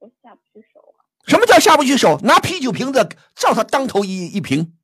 [0.00, 1.06] 我下不去手啊！
[1.28, 2.18] 什么叫下不去手？
[2.24, 4.76] 拿啤酒瓶子照他当头一一瓶，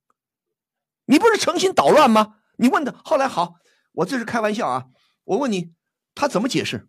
[1.06, 2.36] 你不是诚心捣乱吗？
[2.58, 3.56] 你问他，后来好，
[3.92, 4.86] 我这是开玩笑啊！
[5.24, 5.72] 我问你，
[6.14, 6.88] 他怎么解释？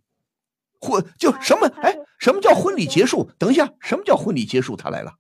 [0.80, 1.68] 婚就什么？
[1.82, 3.30] 哎，什么叫婚礼结束？
[3.38, 4.76] 等一下，什么叫婚礼结束？
[4.76, 5.16] 他来了。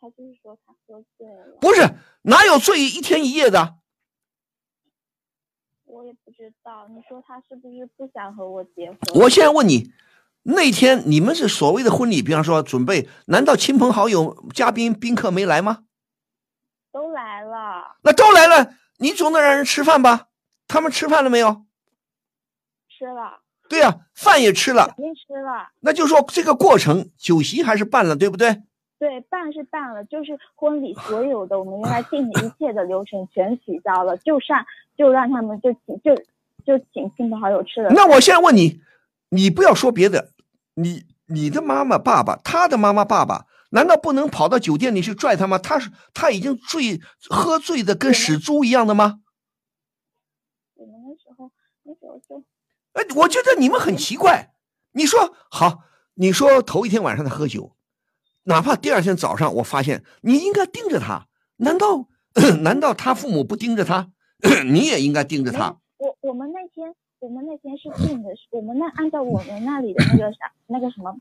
[0.00, 1.58] 他就是说他喝醉了。
[1.60, 3.76] 不是，哪有醉一天一夜的？
[5.84, 6.88] 我也不知道。
[6.88, 8.98] 你说他是不是不想和我结婚？
[9.14, 9.92] 我现在问你，
[10.42, 15.84] 那天你们是所谓的婚礼，比方说准备，难道亲朋好友、嘉宾、宾客没来吗？
[16.90, 17.96] 都来了。
[18.02, 20.28] 那都来了，你总得让人吃饭吧？
[20.72, 21.66] 他们吃饭了没有？
[22.88, 23.40] 吃了。
[23.68, 24.86] 对呀，饭也吃了。
[24.96, 25.68] 肯定吃了。
[25.80, 28.62] 那就说这个过程，酒席还是办了，对不对？
[28.98, 34.64] 对，办是办了，就是婚礼所有的我们原来定的一切的流程全取消了，就上
[34.96, 36.14] 就让他们就请就
[36.64, 37.90] 就请亲朋好友吃了。
[37.90, 38.80] 那我现在问你，
[39.28, 40.30] 你不要说别的，
[40.74, 45.58] 你你的妈妈爸爸，他的妈妈爸爸，难道不能跑到酒店里去拽他吗？
[45.58, 49.18] 他是他已经醉喝醉的跟死猪一样的吗？
[50.82, 51.50] 我们那时候
[51.84, 52.42] 那时候就，
[52.92, 54.52] 哎，我觉得你们很奇怪。
[54.92, 57.76] 你说好，你说头一天晚上他喝酒。
[58.44, 62.08] 哪怕第二天早上，我发现你应该盯着他，难道
[62.62, 64.10] 难道他父母不盯着他？
[64.66, 65.76] 你也应该盯着他。
[65.98, 71.16] 我我们那天我们那天是定的，是我们那按照我们那里的那个啥那个什么，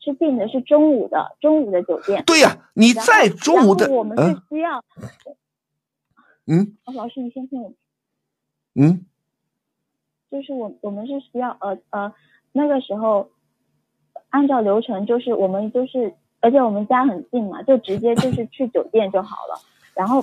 [0.00, 2.24] 是定的是中午的中午的酒店。
[2.24, 4.84] 对呀，你在中午的，我们是需要。
[6.46, 6.76] 嗯。
[6.92, 7.72] 老师，你先听我。
[8.76, 9.04] 嗯。
[10.30, 12.12] 就是我我们是需要呃呃
[12.52, 13.30] 那个时候，
[14.28, 16.14] 按照流程就是我们就是。
[16.38, 19.60] 而且我们家很近嘛，就直接就是去酒店就好了。
[19.94, 20.22] 然后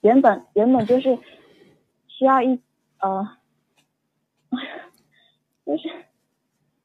[0.00, 1.16] 原本原本就是
[2.08, 2.58] 需要一
[2.98, 3.28] 呃，
[5.64, 5.88] 就是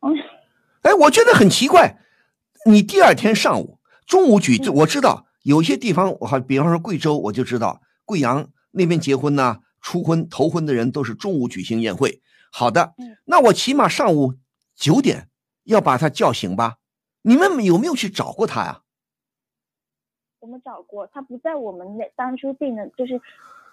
[0.01, 0.11] 哎
[0.83, 1.97] 哎，我觉得很奇怪，
[2.69, 12.19] 你第二天上午、中午举，我知道有些地方，我好比方说贵州，我就知道贵阳那边结婚呢，初婚、头婚的人都是中午举行宴会。
[12.51, 12.95] 好的，
[13.25, 14.33] 那我起码上午
[14.75, 15.29] 九点
[15.65, 16.77] 要把他叫醒吧。
[17.21, 18.81] 你们有没有去找过他呀？
[20.39, 23.21] 我们找过，他不在我们那当初订的，就是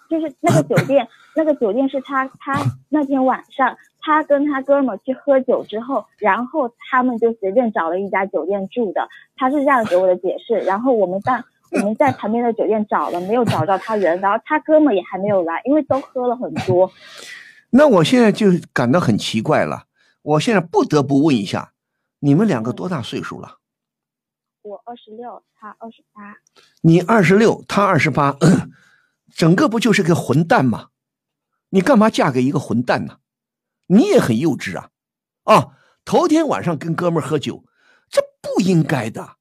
[0.07, 9.09] 就是那个酒店， 那个酒店是他他那天晚上他跟他哥们去喝酒之后，然后他们就随便找了一家酒店住的。
[9.35, 10.59] 他是这样给我的解释。
[10.59, 11.43] 然后我们在
[11.73, 16.91] 我们在旁边的酒店找了，没有找到他人，然后他哥们也还没有来，因为都喝了很多。
[17.71, 19.85] 那我现在就感到很奇怪了，
[20.21, 21.73] 我现在不得不问一下。
[22.19, 23.57] 你们两个多大岁数了？
[24.61, 26.37] 我二十六，他二十八。
[26.81, 28.37] 你二十六，他二十八，
[29.35, 30.89] 整个不就是个混蛋吗？
[31.69, 33.17] 你干嘛嫁给一个混蛋呢？
[33.87, 34.89] 你也很幼稚啊！
[35.43, 35.69] 啊，
[36.05, 37.65] 头天晚上跟哥们喝酒，
[38.09, 39.37] 这不应该的。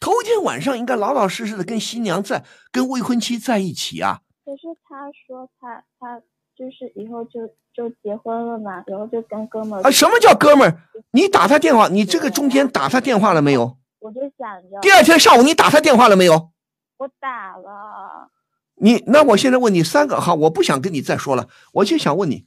[0.00, 4.22] 头天晚上应该老老实实的跟新娘在，跟未婚妻在一起啊。
[4.44, 6.20] 可是他说他他。
[6.60, 7.40] 就是以后就
[7.72, 9.90] 就结婚了嘛，然后就跟哥们儿啊？
[9.90, 10.76] 什么叫哥们儿？
[11.12, 13.78] 你打他电话，你这个中间打他电话了没有？
[13.98, 16.50] 我就想着第二天上午你打他电话了没有？
[16.98, 18.30] 我打了。
[18.74, 22.44] 你那我现在问你三个哈，我不想跟你再说了，我就想问你，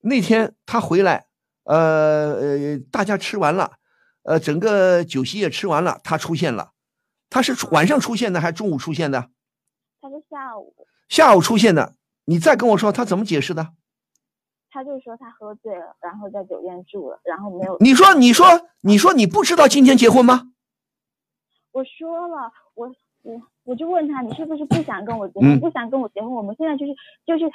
[0.00, 1.26] 那天他回来，
[1.64, 3.72] 呃呃，大家吃完了，
[4.28, 6.72] 呃，整个酒席也吃完了，他出现了，
[7.30, 9.30] 他是晚上出现的还是中午出现的？
[10.02, 10.74] 他是下午。
[11.08, 11.94] 下午出现的。
[12.26, 13.68] 你再跟我说他怎么解释的？
[14.70, 17.78] 他就说他喝醉了，然后在酒店住了，然后没有。
[17.80, 20.52] 你说，你说，你说你不知道今天结婚吗？
[21.72, 25.58] 我说了，我我我就问他，你是不是不想跟我结婚？
[25.58, 26.30] 不想跟我结婚？
[26.30, 27.50] 我们现在就是就是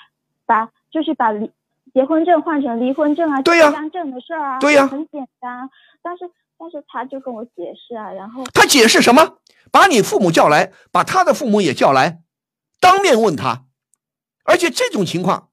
[0.48, 1.52] 把就是把离
[1.94, 5.70] 结婚证换成离婚证啊，对呀，证的事儿啊，对呀，很简单。
[6.02, 6.26] 但是
[6.63, 9.39] 但是他就跟我解释啊，然后他解释什么？
[9.69, 12.21] 把你父母叫来，把他的父母也叫来，
[12.80, 13.65] 当面问他。
[14.45, 15.49] 而且这种情况，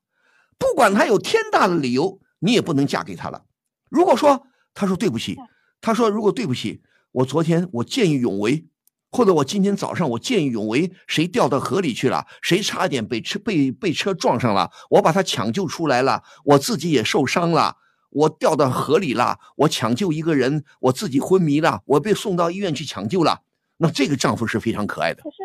[0.57, 3.43] 不管他有天大的理由，你也不能嫁给他了。
[3.89, 5.37] 如果说他说对不起，
[5.81, 8.69] 他说如果对不起，我昨天我见义勇为，
[9.11, 17.79] 或者我今天早上我见义勇为，谁掉到河里去了，谁差点被车被被车撞上了，我把他抢救出来了，我自己也受伤了，
[18.11, 23.43] 我掉到河里了，我抢救一个人，我自己昏迷了，我被送到医院去抢救了，
[23.79, 25.23] 那这个丈夫是非常可爱的。
[25.23, 25.37] 可是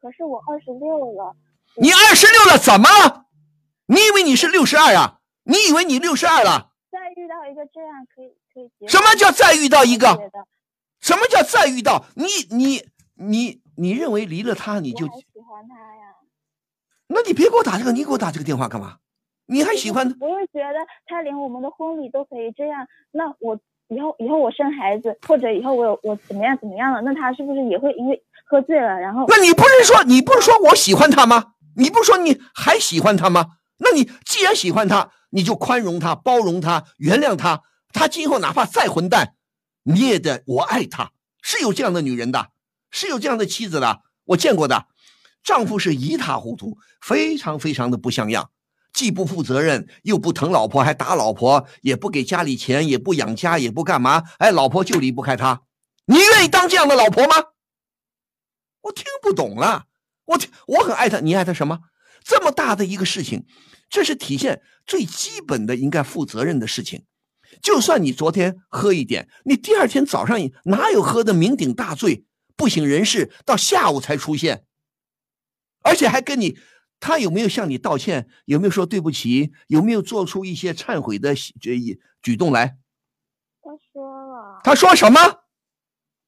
[0.00, 1.36] 可是我二十六了。
[1.76, 3.26] 你二十六了，怎么了？
[3.86, 5.20] 你以为你是六十二啊？
[5.44, 6.72] 你以为你六十二了？
[6.90, 10.16] 再遇到一个这样可以可以什么叫再遇到一个？
[11.00, 12.04] 什么叫再遇到？
[12.14, 15.12] 你你你你认为离了他你就喜
[15.48, 16.14] 欢他呀？
[17.08, 18.98] 那你别给我打这个，你给我打这个电话干嘛？
[19.52, 20.06] 你还喜欢？
[20.18, 29.26] 我会觉得他连我们的婚礼都可以这样，那我以后以后我生孩子，或者以后我有我怎么样怎么样了，那他是不是也会因为喝醉了然后？
[29.28, 31.52] 那你不是说你不是说我喜欢他吗？
[31.76, 33.58] 你不是说你还喜欢他吗？
[33.78, 37.62] 那你既然喜欢他，你就宽容他、包容他、原谅他。
[37.92, 39.34] 他今后哪怕再混蛋，
[39.82, 41.12] 你也得我爱他。
[41.42, 42.48] 是有这样的女人的，
[42.90, 44.86] 是有这样的妻子的，我见过的。
[45.42, 48.50] 丈夫是一塌糊涂，非常非常的不像样，
[48.92, 54.22] 既不负责任，又不疼老婆，还打老婆，也不给家里钱，也不养家，也不干嘛。
[54.38, 55.62] 哎，老婆就离不开他。
[56.06, 57.34] 你愿意当这样的老婆吗？
[58.82, 59.86] 我听不懂了。
[60.26, 61.80] 我听，我很爱他，你爱他什么？
[62.24, 63.46] 这么大的一个事情，
[63.88, 67.04] 这是体现最基本的应该负责任的事情。
[67.60, 72.24] 就算你昨天喝一点，你第二天早上哪有喝的酩酊大醉、
[72.56, 74.64] 不省人事，到下午才出现，
[75.82, 76.56] 而且还跟你，
[77.02, 78.28] 他有没有向你道歉？
[78.44, 79.52] 有没有说对不起？
[79.66, 81.76] 有没有做出一些忏悔的这
[82.22, 82.76] 举动来？
[83.60, 84.60] 他说了。
[84.62, 85.20] 他说什么？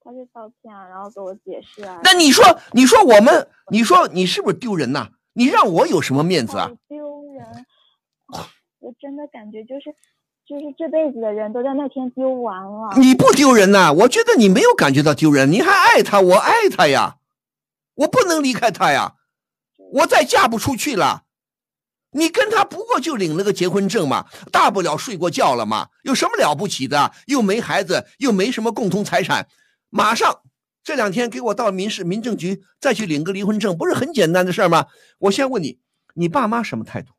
[0.01, 2.01] 他就道歉啊，然后给我解释啊。
[2.03, 5.11] 那你说，你说我们，你说你是不是丢人呐？
[5.31, 6.69] 你让我有什么面子啊？
[6.89, 6.97] 丢
[7.31, 7.65] 人！
[8.79, 9.95] 我真的感觉就是。
[10.47, 12.93] 就是这辈子的人都在那天丢完了。
[12.97, 13.91] 你不丢人呐？
[13.91, 17.17] 我觉得你没有感觉到丢人，你还爱他，我爱他呀，
[17.95, 19.15] 我不能离开他呀，
[19.93, 21.23] 我再嫁不出去了。
[22.11, 27.11] 你跟他不过就领了个结婚证嘛，大不了睡过觉了嘛，有什么了不起的？
[27.27, 29.49] 又没孩子，又没什么共同财产，
[29.89, 30.41] 马上
[30.83, 34.87] 这两天给我到民事民政局再去领个离婚证，不是很简单的事吗？
[35.19, 35.79] 我先问你，
[36.13, 37.13] 你爸妈什么态度？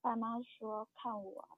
[0.00, 1.48] 爸妈说看我。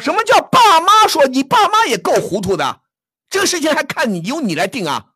[0.00, 1.26] 什么叫爸妈说？
[1.26, 2.80] 你爸妈也够糊涂的，
[3.28, 5.12] 这个事情还看你由你来定啊？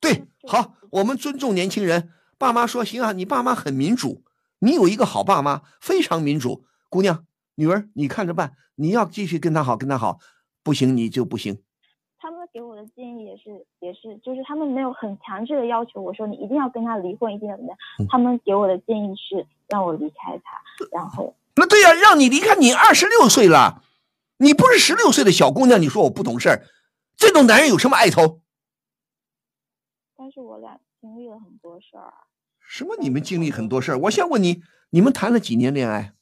[0.00, 2.10] 对，好，我们尊重年轻人。
[2.38, 4.22] 爸妈说行啊，你爸妈很民主，
[4.60, 6.64] 你有一个好爸妈，非常民主。
[6.88, 7.24] 姑娘，
[7.56, 8.52] 女儿，你看着办。
[8.76, 10.18] 你要继续跟他好，跟他好，
[10.62, 11.58] 不行你就不行。
[12.18, 17.78] 他们给我的建议也是，也是，就是他们没有很强制的要求我说你一定要跟他离婚，一定要怎么样。
[18.10, 21.34] 他们给我的建议是让我离开他，然后。
[21.54, 23.82] 那对呀，让你离开你二十六岁了，
[24.38, 26.66] 你不是十六岁的小姑娘，你说我不懂事儿，
[27.16, 28.40] 这种男人有什么爱头？
[30.26, 32.12] 但是我俩经历了很多事儿。
[32.58, 32.96] 什么？
[33.00, 33.98] 你们经历很多事儿？
[33.98, 34.60] 我先问你，
[34.90, 36.14] 你们谈了几年恋爱？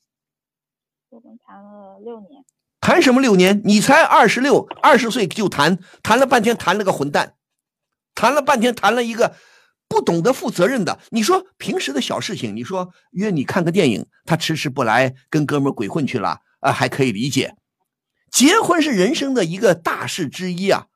[1.08, 2.44] 我们谈了六年。
[2.82, 3.62] 谈什么六年？
[3.64, 7.36] 你才二十六，二十岁就谈，谈了半天，谈了个混蛋，
[8.14, 9.34] 谈了半天，谈了一个。
[9.88, 17.56] 不懂得负责任的，你说平时的小事情，你说约你看个电影，他迟迟不来，跟哥们鬼混去了啊，还可以理解。
[18.30, 20.88] 结婚是人生的一个大事之一啊，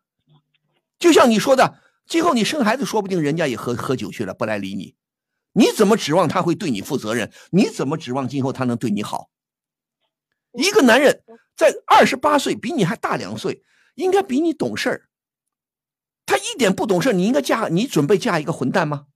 [0.99, 4.97] 就像你说的，今后你生孩子，说不定人家也喝喝酒去了，不来理你，
[5.53, 7.31] 你怎么指望他会对你负责任？
[7.51, 9.29] 你怎么指望今后他能对你好？
[10.53, 11.23] 一个男人
[11.55, 13.63] 在二十八岁，比你还大两岁，
[13.95, 15.09] 应该比你懂事儿。
[16.25, 19.07] 他一点不懂事，你应该嫁你准备嫁一个混蛋吗？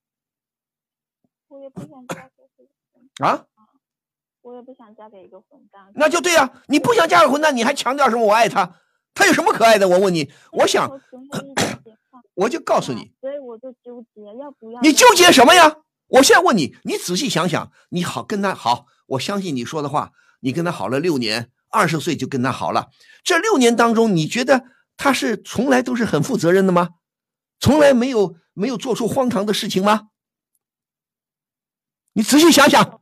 [1.49, 3.47] 我也不想嫁给啊！
[4.43, 5.91] 我也不想嫁给一个混蛋。
[5.95, 8.27] 那就对呀，你不想嫁给混蛋，你还强调什么？
[8.27, 8.81] 我爱他，
[9.15, 9.89] 他有什么可爱的？
[9.89, 10.91] 我问你，我想，
[12.35, 14.81] 我就告诉你，所以我就纠结要不要。
[14.81, 15.77] 你纠结什么呀？
[16.09, 22.91] 我现在问你，你仔细想想，你好跟他好，我相信你说的话，你跟他好了六年，二十岁就跟他好了，
[23.25, 24.65] 这六年当中，你觉得
[24.97, 26.91] 他是从来都是很负责任的吗？
[27.59, 30.09] 从来没有没有做出荒唐的事情吗？
[32.15, 33.01] 你仔细想想，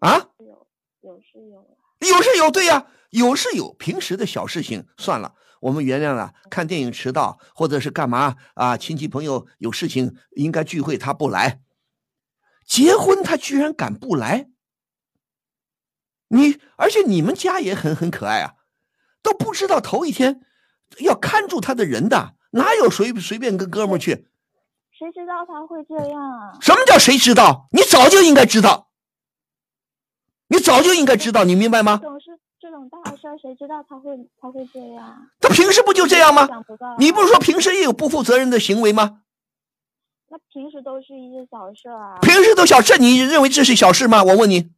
[0.00, 0.28] 啊？
[0.38, 0.66] 有
[1.02, 1.66] 有是有，
[2.00, 3.72] 有是有，对呀，有是有。
[3.74, 5.34] 平时的小事情算了，
[5.64, 6.34] 我们原谅了。
[6.50, 8.76] 看电影迟到，或者是干嘛啊？
[8.76, 11.60] 亲戚朋友有事情应该聚会，他不来。
[12.66, 14.48] 结婚他居然敢不来？
[16.28, 18.54] 你而且你们家也很很可爱啊，
[19.22, 20.42] 都不知道头一天
[20.98, 22.34] 要看住他的人的。
[22.52, 24.28] 哪有随随便跟哥们去？
[24.96, 26.58] 谁知道他会这样啊？
[26.60, 27.68] 什么叫谁知道？
[27.72, 28.90] 你早就应该知道，
[30.48, 32.00] 你早就应该知道，你明白吗？
[32.64, 35.28] 这种大事，谁知道他会他会这样？
[35.38, 36.48] 他平时不就这样吗？
[36.98, 39.20] 你不是说平时也有不负责任的行为吗？
[40.30, 42.18] 那平时都是一些小事啊。
[42.22, 44.24] 平时都小事，你认为这是小事吗？
[44.24, 44.70] 我问你。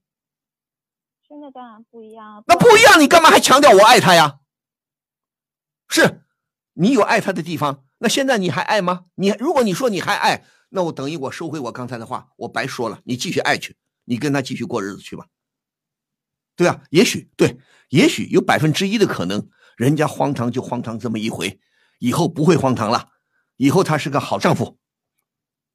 [1.28, 2.42] 现在当然不一样。
[2.48, 4.40] 那不一样，你干嘛还强调我爱他呀？
[5.88, 6.22] 是。
[6.72, 9.04] 你有爱他的地方，那现在你还爱吗？
[9.14, 12.98] 你如果你说你还爱，那我等于我收回我刚才的话，我白说了。
[13.04, 13.76] 你继续爱去，
[14.06, 15.26] 你跟他继续过日子去吧。
[16.56, 17.58] 对啊，也许对，
[17.90, 21.60] 也许有百分之一的可能，人家荒唐就荒唐这么一回，
[21.98, 23.10] 以后不会荒唐了，
[23.56, 24.78] 以后他是个好丈夫，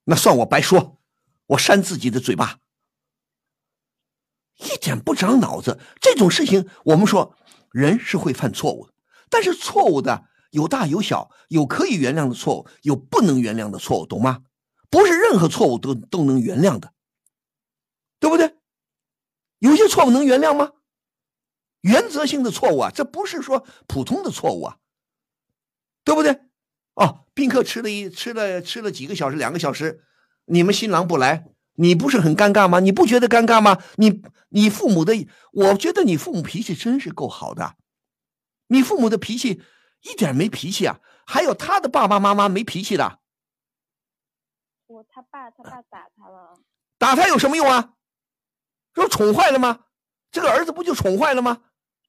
[0.05, 0.99] 那算我白说，
[1.47, 2.57] 我扇自己的嘴巴，
[4.57, 5.79] 一点不长脑子。
[6.01, 7.35] 这种事情，我们说
[7.71, 8.93] 人是会犯错误的，
[9.29, 10.25] 但是错误的。
[10.51, 14.41] 有大有小，有可以原谅的错误，有不能原谅的错误，懂吗？
[14.89, 16.91] 不是任何错误都都能原谅的，
[18.19, 18.53] 对不对？
[19.61, 20.71] 有些错误能原谅吗？
[21.81, 24.77] 原则性的错误啊，这不是说普通的错误啊，
[26.03, 26.41] 对不对？
[26.95, 30.03] 哦，宾客吃了一吃了吃了几个小时，两个小时，
[30.45, 31.45] 你们新郎不来，
[31.75, 32.79] 你不是很尴尬吗？
[32.79, 33.77] 你不觉得尴尬吗？
[33.97, 35.13] 你你父母的，
[35.53, 37.75] 我觉得你父母脾气真是够好的，
[38.67, 39.61] 你父母的脾气
[40.01, 43.19] 一点没脾气啊，还有他的爸爸妈妈没脾气的。
[44.87, 46.59] 我他爸他爸打他了，
[46.97, 47.93] 打他有什么用啊？
[48.93, 49.79] 说宠坏了吗？
[50.31, 51.57] 这个儿子不就宠坏了吗？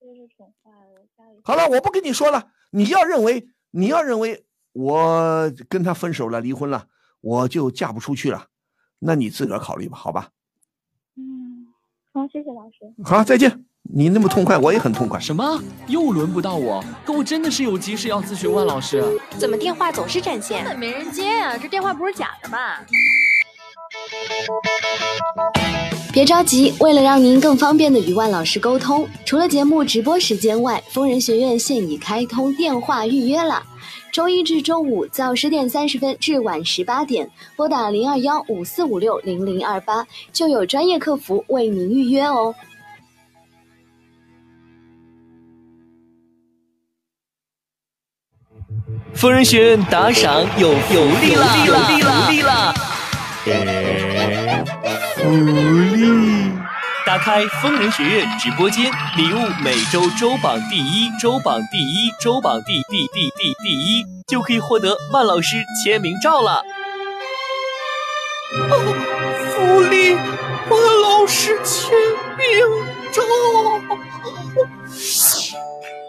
[0.00, 1.40] 就是宠坏了，家里。
[1.44, 4.44] 好了，我不跟你说了，你要认为你要认为。
[4.74, 6.86] 我跟他分手了，离婚了，
[7.20, 8.46] 我就嫁不出去了，
[9.00, 10.30] 那你自个儿考虑吧，好吧？
[11.14, 11.66] 嗯，
[12.14, 12.90] 好，谢谢老师。
[13.04, 13.66] 好，再见。
[13.82, 15.20] 你那么痛快，我也很痛快。
[15.20, 15.62] 什么？
[15.88, 16.82] 又轮不到我？
[17.04, 19.04] 可我真的是有急事要咨询万老师。
[19.38, 20.64] 怎么电话总是占线？
[20.64, 21.58] 根本没人接啊！
[21.58, 22.82] 这电话不是假的吧？
[26.12, 33.62] 别着急，为了让您更方便的与万老师沟通，除了节目直播时间外，疯人学院现已开通电话预约了。
[34.12, 42.55] 周一至周五早十点三十分至晚十八点，拨打零二幺五四五六零零二八，就有专业客服为您预约哦。
[49.14, 51.64] 疯人学院打赏有有利啦！
[51.66, 52.28] 有利啦！
[52.28, 52.42] 有利
[53.47, 54.64] 啦！
[55.16, 55.30] 福
[55.95, 56.53] 利。
[57.05, 66.62] 打开疯人学院直播间，礼物每周周榜第一，周榜第一，周榜第第第第第一，就可以获得万老师签名照了。
[68.53, 71.90] 福利，万老师签
[72.38, 72.47] 名
[73.12, 73.22] 照。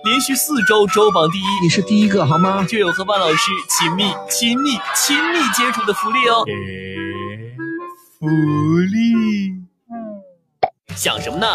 [0.06, 2.64] 连续四周周榜第一，你是第一个好吗？
[2.70, 6.46] 就有和万老师亲密、亲密、亲密接触的福利哦。
[8.24, 9.62] 福利。
[10.96, 11.46] 想什么呢？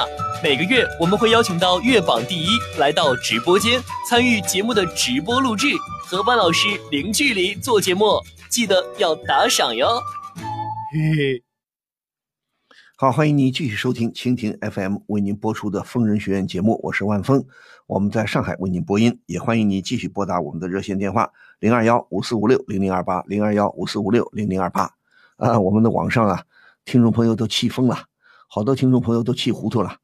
[0.42, 5.68] 每个月我们会邀请到月榜第一来到直播间参与节目的直播录制，
[6.04, 9.88] 和万老师零距离做节目，记得要打赏哟。
[10.92, 11.42] 嘿嘿。
[12.98, 17.42] 好，欢迎你继续收听蜻蜓 FM 为您播出的疯人学院节目，我是万峰，
[17.86, 24.90] 我们在上海为您播音，也欢迎你继续拨打我们的热线电话零二幺五四五六零零二八零二幺五四五六零零二八。
[25.38, 26.42] 啊，我们的网上啊，
[26.89, 28.07] 听众朋友都气疯了。
[28.49, 29.99] 好多听众朋友都气糊涂了，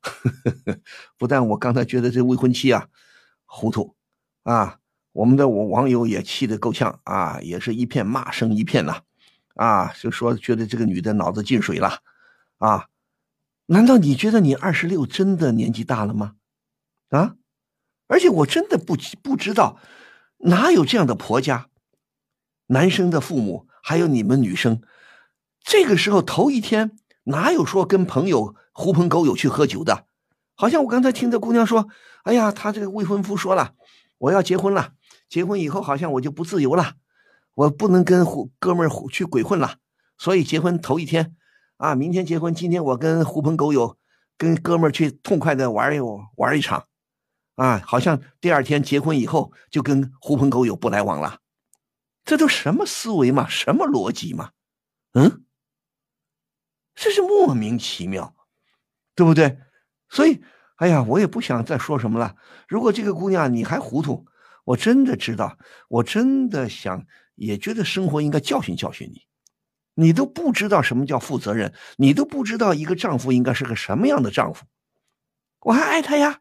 [1.16, 2.89] 不但我刚才觉得这未婚妻啊
[3.47, 3.97] 糊涂
[4.43, 4.80] 啊，
[5.12, 9.01] 我们的网网友也气得够呛啊，也是一片骂声一片呐，
[9.55, 12.01] 啊，就说觉得这个女的脑子进水了
[12.59, 12.89] 啊，
[13.64, 16.35] 难道你觉得你二十六真的年纪大了吗？
[17.09, 17.37] 啊，
[18.09, 19.80] 而且我真的不不知道
[20.41, 21.70] 哪有这样的婆家，
[22.66, 24.82] 男生的父母还有你们女生，
[25.64, 26.96] 这个时候头一天。
[27.26, 30.04] 哪有说跟朋友狐朋狗友去喝酒的？
[30.54, 31.88] 好像我刚才听这姑娘说
[32.24, 33.72] ：“哎呀，她这个未婚夫说了，
[34.18, 34.92] 我要结婚了，
[35.30, 36.96] 结婚以后好像我就不自由了，
[37.54, 39.78] 我不能跟狐哥们儿去鬼混了。
[40.18, 41.34] 所以结婚头一天，
[41.78, 43.96] 啊，明天结婚，今天我跟狐朋狗友、
[44.36, 45.98] 跟哥们儿去痛快的玩一
[46.36, 46.84] 玩一场，
[47.54, 51.38] 啊，好像第二天结婚以后就跟狐朋狗友不来往了。
[52.22, 53.48] 这都什么思维嘛？
[53.48, 54.50] 什么逻辑嘛？
[55.14, 55.40] 嗯？”
[56.95, 58.34] 这是莫名其妙，
[59.14, 59.59] 对不对？
[60.09, 60.42] 所以，
[60.76, 62.36] 哎呀，我也不想再说什么了。
[62.68, 64.26] 如果这个姑娘你还糊涂，
[64.64, 69.22] 我真的知道，我真的想，也觉得生活应该教训教训你。
[69.97, 74.64] 你都不知道什么叫负责任，你都不知道一个丈夫应该是个什么样的丈夫。
[75.61, 76.40] 我还爱他呀，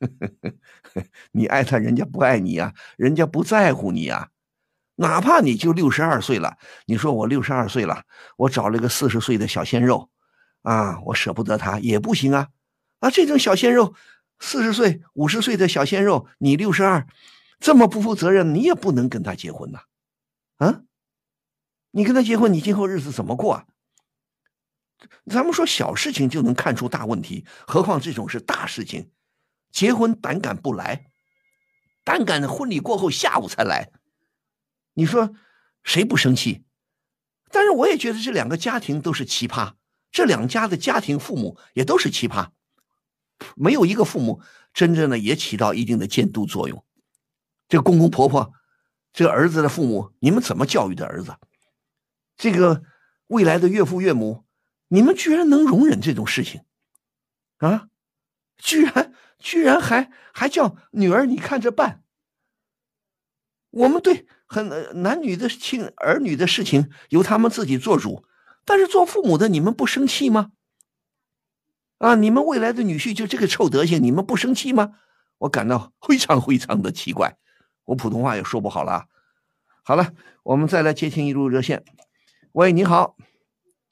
[1.32, 4.31] 你爱他，人家不爱你呀，人家不在乎你呀。
[5.02, 8.04] 哪怕你就六十二岁了，你说我六十二岁了，
[8.36, 10.08] 我找了个四十岁的小鲜肉，
[10.62, 12.48] 啊，我舍不得他也不行啊，
[13.00, 13.94] 啊，这种小鲜肉，
[14.38, 17.08] 四十岁、五十岁的小鲜肉，你六十二，
[17.58, 19.80] 这么不负责任，你也不能跟他结婚呐，
[20.58, 20.82] 啊，
[21.90, 23.64] 你跟他结婚，你今后日子怎么过啊？
[25.26, 29.10] 咱们说小事情就能看出大问题，何况这种是大事情，
[29.72, 31.06] 结婚胆敢不来，
[32.04, 33.90] 胆敢婚礼过后下午才来。
[34.94, 35.34] 你说
[35.82, 36.64] 谁不生气？
[37.50, 39.74] 但是我也觉得这两个家庭都是奇葩，
[40.10, 42.50] 这两家的家庭父母也都是奇葩，
[43.56, 44.40] 没有一个父母
[44.72, 46.82] 真正的也起到一定的监督作用。
[47.68, 48.54] 这公公婆婆，
[49.12, 51.36] 这儿子的父母，你们怎么教育的儿子？
[52.36, 52.82] 这个
[53.26, 54.44] 未来的岳父岳母，
[54.88, 56.62] 你们居然能容忍这种事情
[57.58, 57.88] 啊？
[58.56, 62.02] 居然居然还还叫女儿你看着办？
[63.70, 64.26] 我们对。
[64.52, 68.22] 很男女的亲儿女的事情由他们自己做主，
[68.66, 70.50] 但是做父母的你们不生气吗？
[71.96, 74.92] 啊，你们未来的女婿就这个臭德行，你们不生气吗？
[75.38, 77.36] 我感到非常非常的奇怪，
[77.86, 79.06] 我普通话也说不好了。
[79.82, 81.82] 好了，我们再来接听一路热线。
[82.52, 83.16] 喂，你好。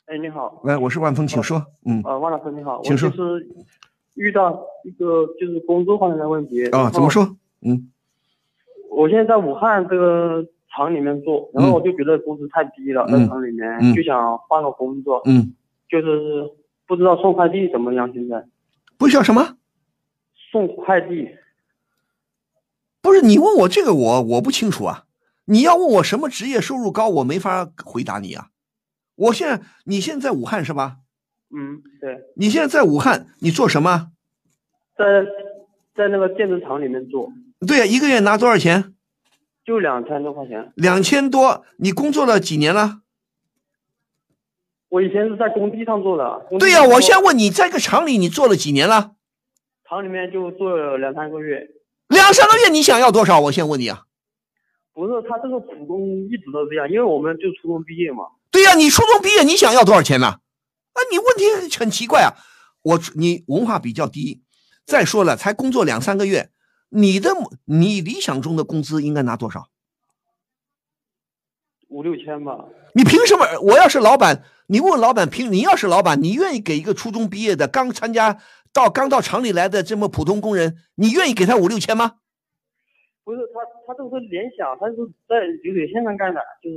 [0.06, 0.60] 哎，你好。
[0.62, 1.64] 喂，我是万峰，请说。
[1.86, 2.02] 嗯。
[2.02, 3.08] 啊，万老师你好，请说。
[3.08, 3.48] 就是
[4.14, 6.68] 遇到一个就是工作方面的问题。
[6.68, 7.36] 啊，怎么说？
[7.62, 7.90] 嗯。
[8.90, 15.22] 我现在在武汉这个厂里面做，然后我就觉得工资太低了，在厂里面就想换个工作。
[15.24, 15.54] 嗯。
[15.88, 16.48] 就是
[16.86, 18.12] 不知道送快递怎么样？
[18.12, 18.44] 现在。
[18.98, 19.56] 不需要什么？
[20.52, 21.28] 送快递。
[23.02, 25.04] 不是你问我这个，我我不清楚啊。
[25.46, 28.48] 你要问我什么职业收入高，我没法回答你啊。
[29.16, 30.98] 我现在，你现在在武汉是吧？
[31.52, 32.20] 嗯，对。
[32.36, 34.12] 你现在在武汉，你做什么？
[34.96, 35.24] 在
[35.96, 37.32] 在那个电子厂里面做。
[37.66, 38.94] 对呀，一个月拿多少钱？
[39.64, 40.72] 就两千多块钱。
[40.74, 43.00] 两千多，你工作了几年了？
[44.88, 46.46] 我以前是在工地上做的。
[46.58, 49.12] 对呀，我先问你，在个厂里你做了几年了？
[49.88, 51.68] 厂里面就做了两三个月。
[52.08, 53.38] 两三个月，你想要多少？
[53.40, 54.02] 我先问你啊。
[54.92, 58.24] 不是，他这个普工一直都这样，因为我们就初中毕业嘛。
[58.50, 60.26] 对呀，你初中毕业，你想要多少钱呢？
[60.26, 62.34] 啊，你问题很奇怪啊。
[62.82, 64.42] 我你文化比较低，
[64.86, 66.50] 再说了，才工作两三个月，
[66.90, 67.30] 你的
[67.64, 69.68] 你理想中的工资应该拿多少？
[71.88, 72.66] 五六千吧。
[72.94, 73.46] 你凭什么？
[73.62, 78.38] 我要是老板，你问老板凭你要是老板，你愿意给一个初中毕业的刚参加？
[78.72, 82.16] 到刚到厂里来的这么普通工人，你愿意给他五六千吗？
[83.24, 84.94] 不是他，他这个是联想，他是
[85.28, 86.76] 在流水线上干的，就是。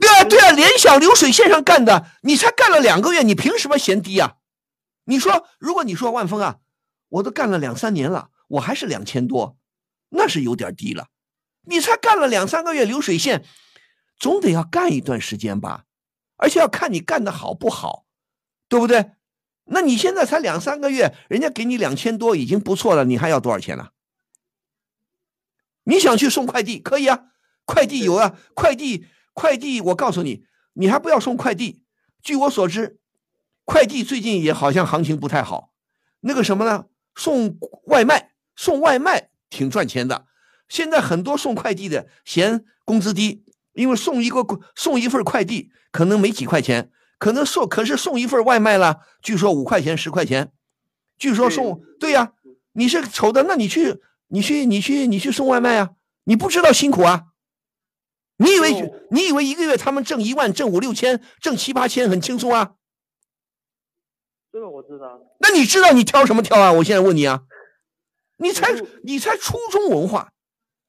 [0.00, 4.38] 对啊，对啊，联想流水线上干的，你才干了两个月，你凭什么嫌低啊？
[5.04, 6.58] 你说，如果你说万峰啊，
[7.10, 9.56] 我都干了两三年了，我还是两千多，
[10.10, 11.08] 那是有点低了。
[11.62, 13.44] 你才干了两三个月流水线，
[14.18, 15.84] 总得要干一段时间吧，
[16.36, 18.06] 而且要看你干的好不好，
[18.68, 19.12] 对不对？
[19.66, 23.90] 那你现在才两三个月，人家给你两千多已经不错了，你还要多少钱呢？
[25.84, 27.26] 你想去送快递可以啊，
[27.64, 31.84] 快递有啊，快递快递，我告诉你，你还不要送快递。
[32.22, 32.98] 据我所知，
[33.64, 35.72] 快递最近也好像行情不太好。
[36.20, 36.86] 那个什么呢？
[37.14, 40.26] 送外卖，送外卖挺赚钱的。
[40.68, 43.42] 现在很多送快递的嫌工资低，
[43.72, 44.44] 因为送一个
[44.76, 46.90] 送一份快递可能没几块钱。
[47.18, 50.52] 可能送，可是送一份外卖了，据说五块钱十块钱，
[51.16, 52.34] 据说送对呀，
[52.72, 53.98] 你是丑的，那你去
[54.28, 55.90] 你去你去你去送外卖啊？
[56.24, 57.28] 你不知道辛苦啊？
[58.36, 62.72] 你以为你以为一个月他们挣一万挣五六千挣七八千很轻松啊？
[64.52, 65.18] 这个我知道。
[65.40, 66.72] 那你知道你挑什么挑啊？
[66.72, 67.40] 我现在问你啊，
[68.40, 68.74] 你才
[69.04, 70.32] 你才初中文化，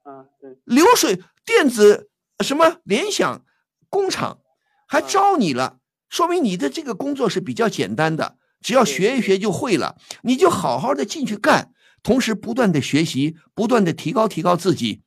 [0.04, 3.46] 啊对，流水电子什么联想
[3.90, 4.40] 工厂
[4.88, 5.80] 还招你了。
[6.10, 11.72] 说明你的这个工作是比较简单的，只要学一学就会了，你就好好的进去干，
[12.02, 15.04] 同时不断的学习，不断的提高提高自己，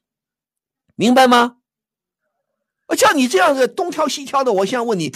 [0.95, 1.57] 明白吗？
[2.97, 5.13] 像你这样的东挑西挑的，我现在问你，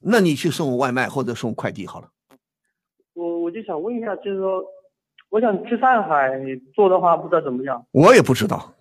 [0.00, 2.10] 那你去送外卖或者送快递好了。
[3.14, 4.62] 我我就想问一下，就是说，
[5.30, 6.30] 我想去上海
[6.74, 7.86] 做的话，不知道怎么样。
[7.90, 8.74] 我也不知道，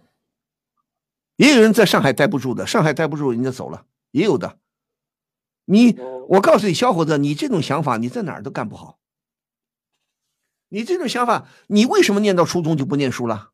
[1.35, 4.57] 也有人在上海待不住的，上海待不住人家走了，也有的。
[5.65, 5.97] 你，
[6.29, 8.97] 我告诉你，小伙子，你这种想法，你在哪儿都干不好。
[10.69, 13.49] 你这种想法，你为什么念到初中就不念书了？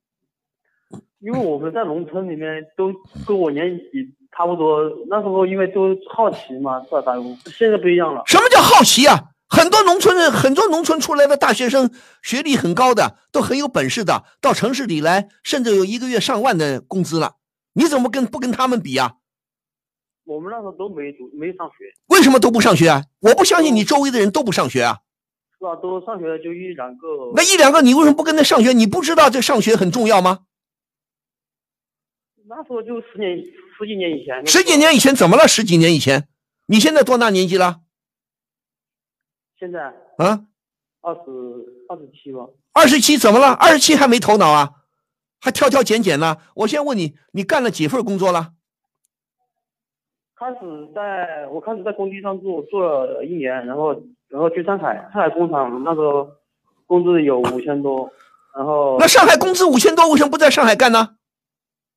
[1.20, 2.94] 因为我们在农村里面都
[3.26, 7.36] 跟我年纪差不多，那时候因为都好奇嘛，是吧，大夫？
[7.46, 8.22] 现在不一样了。
[8.28, 9.33] 什么叫好奇啊？
[9.56, 11.92] 很多农村人，很多农村出来的大学生，
[12.24, 17.36] 学历很高的，都很有本事的，到城市里来，甚至有一个月上万的工资了。
[17.74, 19.14] 你怎么跟不跟他们比啊？
[20.26, 21.94] 我们那时候都没读，没上学。
[22.08, 23.04] 为什么都不上学啊？
[23.20, 25.02] 我不相信你周围的人都不上学啊。
[25.60, 27.32] 是啊，都上学就一两个。
[27.36, 28.74] 那一两个，你为什么不跟他上学？
[28.74, 30.40] 你不知道这上学很重要吗？
[32.48, 34.48] 那时候就十年、十几年以前。
[34.48, 35.48] 十几年以前怎么了？
[35.48, 36.28] 十几年以前，
[36.66, 37.82] 你现在多大年纪了？
[39.64, 39.80] 现在
[40.18, 40.44] 啊，
[41.00, 41.22] 二十
[41.88, 42.46] 二十七吧。
[42.74, 43.54] 二十七怎么了？
[43.54, 44.72] 二十七还没头脑啊？
[45.40, 46.36] 还挑挑拣拣呢？
[46.54, 48.50] 我先问你，你干了几份工作了？
[50.36, 50.58] 开始
[50.94, 53.94] 在我开始在工地上做做了一年，然后
[54.28, 56.28] 然后去上海上海工厂，那时候
[56.86, 58.12] 工资有五千多，
[58.54, 61.16] 然后那上海工资五千多，为什么不在上海干呢？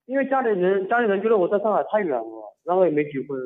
[0.05, 3.37] 因为家里人家里人觉得我在上海太远了，然后也没结婚，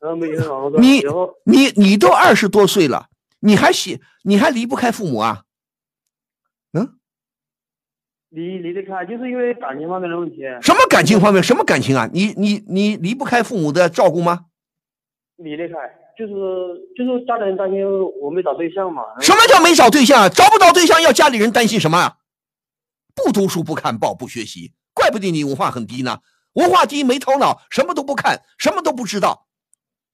[0.00, 3.06] 然后没结婚，你然后你你都二十多岁了，
[3.40, 5.44] 你还喜你还离不开父母啊？
[6.72, 6.98] 嗯？
[8.30, 10.42] 离离得开，就是因为感情方面的问题。
[10.60, 11.42] 什么感情方面？
[11.42, 12.08] 什么感情啊？
[12.12, 14.46] 你你你离不开父母的照顾吗？
[15.36, 15.74] 离得开，
[16.18, 16.32] 就是
[16.96, 17.82] 就是家里人担心
[18.20, 19.02] 我没找对象嘛。
[19.20, 20.28] 什么叫没找对象？
[20.30, 21.98] 找不找对象要家里人担心什么？
[21.98, 22.16] 啊
[23.14, 26.20] 不读书不看报不学习，怪不得你文化很低呢。
[26.52, 29.47] 文化低没头脑，什么都不看，什么都不知道。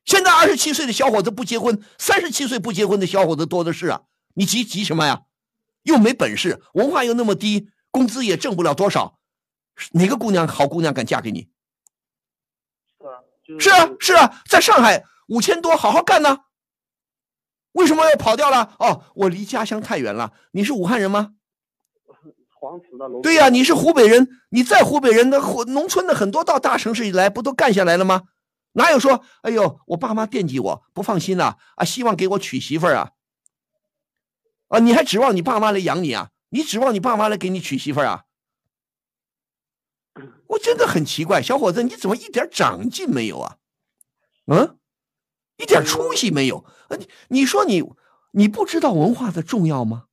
[0.05, 4.03] 现在二十七岁的小伙子不结婚，三十七岁不结婚的小伙子多的是啊！
[4.35, 5.23] 你急急什么呀？
[5.83, 9.19] 又没本事，文化又那么低，工资也挣不了多少，
[9.93, 11.49] 哪个姑娘好姑娘敢嫁给你？
[13.59, 16.41] 是啊，是啊，在上海五千多，好好干呢。
[17.73, 18.75] 为什么要跑掉了？
[18.79, 20.33] 哦，我离家乡太远了。
[20.53, 21.35] 你是武汉人吗？
[22.61, 28.23] 黄石的对呀，你是湖北人，你在湖北人的农村的很多到大城市来，不都干下来了吗？
[28.77, 33.13] 哪有说，哎呦，我爸妈惦记我，不放心呐，啊，希望给我娶媳妇儿啊，
[34.69, 36.31] 啊，你还指望你爸妈来养你啊？
[36.49, 38.25] 你指望你爸妈来给你娶媳妇儿啊？
[40.49, 43.59] 我真的很奇怪，小伙子，你怎么一点长进没有啊？
[44.47, 44.79] 嗯，
[45.57, 46.67] 一点出息没有？
[46.99, 47.83] 你你说你
[48.33, 50.07] 你不知道文化的重要吗？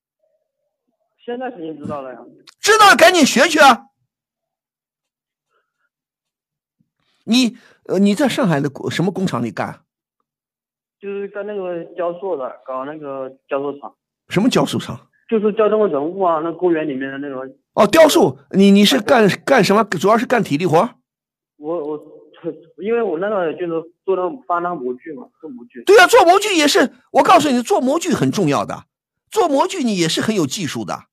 [1.25, 2.19] 现在肯定知道了呀，
[2.59, 3.87] 知道赶紧学去啊！
[7.23, 7.57] 你。
[7.91, 9.81] 呃，你在上海的什么工厂里干？
[10.97, 13.93] 就是在那个雕塑的，搞那个雕塑厂。
[14.29, 14.97] 什么雕塑厂？
[15.29, 17.41] 就是雕那个人物啊，那公园里面的那种。
[17.73, 19.83] 哦，雕塑，你你是干干什么？
[19.83, 20.77] 主要是干体力活？
[21.57, 21.99] 我我，
[22.81, 23.73] 因为我那个就是
[24.05, 25.83] 做那发那模具嘛，做模具。
[25.83, 26.93] 对啊，做模具也是。
[27.11, 28.85] 我告诉你，做模具很重要的，
[29.29, 31.07] 做模具你也是很有技术的，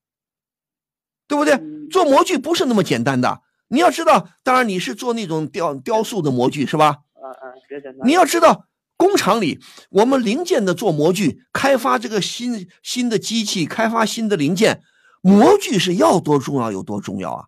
[1.27, 1.59] 对不对？
[1.91, 3.43] 做模具不是那么简单的。
[3.69, 6.99] 你要知道，当然你是做那种雕雕塑的模具是吧？
[7.15, 8.67] 嗯嗯，别讲你要知道，
[8.97, 9.61] 工厂里
[9.91, 14.83] 我们零件的做模具，开发这个新新的机器，开发新的零件，
[15.21, 17.45] 模具是要多重要有多重要啊！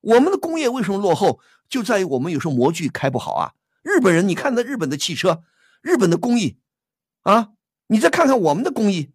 [0.00, 3.52] 我们的工业为什么落后，就在于我们有时候模具开不好啊。
[3.82, 5.42] 日本人，你看那日本的汽车，
[5.82, 6.58] 日本的工艺，
[7.22, 7.50] 啊，
[7.86, 9.12] 你再看看我们的工艺，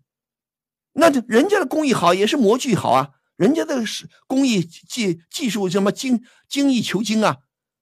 [0.94, 3.10] 那人家的工艺好也是模具好啊。
[3.36, 7.38] 人家的是工艺技技术什么精精益求精啊！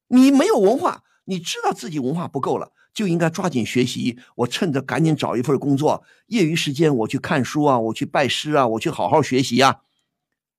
[0.08, 4.18] 你没有文化，你知道自己文化不够了，就应该抓紧学习。
[4.36, 9.82] 我趁着赶紧找一份工作，业余时间我去看书啊，我去拜师啊，我去好好学习啊。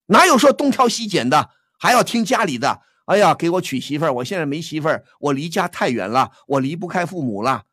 [0.06, 2.82] 哪有说东挑西拣的，还要听家里的？
[3.06, 7.64] 哎呀，给我娶媳妇儿，我现在没媳妇儿，我离家太远了，我离不开父母了。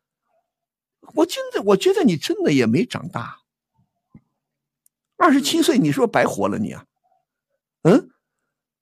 [1.16, 3.38] 我真的，我觉得你真的也没长大。
[5.18, 6.86] 二十七岁，你说白活了你啊？
[7.84, 8.10] 嗯，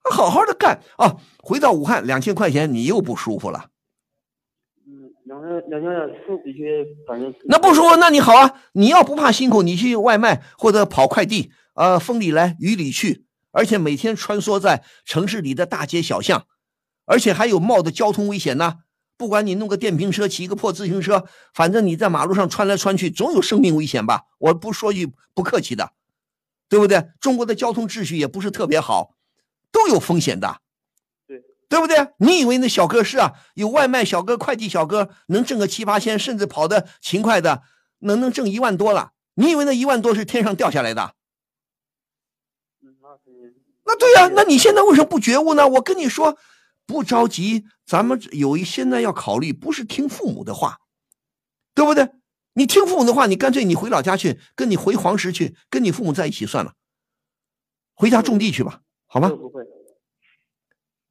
[0.10, 1.18] 好好的干啊！
[1.38, 3.70] 回到武汉，两千块钱你又不舒服了。
[4.86, 7.34] 嗯，两千两千是的确反正。
[7.46, 8.62] 那不舒服，那你好啊！
[8.74, 16.46] 你要不怕辛苦，你去外卖或者跑快递啊，风里来雨里去，而且每天穿梭在城市里的大街小巷，
[17.06, 18.80] 而且还有冒着交通危险呢。
[19.16, 24.24] 不管你弄个电瓶车，骑个破自行车，反正你在马路上穿来穿去，总有生命危险吧？
[24.40, 25.92] 我不说句不客气的。
[26.70, 27.10] 对不对？
[27.20, 29.16] 中国的交通秩序也不是特别好，
[29.72, 30.62] 都有风险的，
[31.28, 32.14] 对对不对？
[32.20, 33.34] 你以为那小哥是啊？
[33.56, 37.64] 有外卖小哥、快递小哥能挣个七八千，甚至跑得勤快的，
[38.00, 39.12] 能能挣一万多了？
[39.34, 41.16] 你以为那一万多是天上掉下来的？
[43.86, 45.68] 那对呀，那你现在为什么不觉悟呢？
[45.68, 46.38] 我跟你说，
[46.86, 50.80] 不着急，咱们有一现在要考虑，不是听父母的话，
[51.74, 52.08] 对不对？
[52.60, 56.74] 你听父母的话，你干脆你回老家去，跟你回黄石去，跟你父母在一起算了。
[57.96, 59.30] 回家种地去吧，好吗？
[59.30, 59.64] 不会。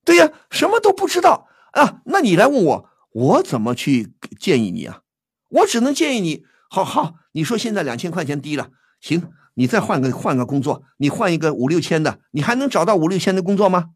[0.04, 2.02] 对呀，什么都不知道啊？
[2.04, 5.00] 那你来问我，我怎么去建议你啊？
[5.48, 8.68] 我只能建议你，好好，你说现在两千块钱低了，
[9.00, 13.92] 行，你再换个换个工作，你换一个五六千的，你还能找到五六千的工作吗？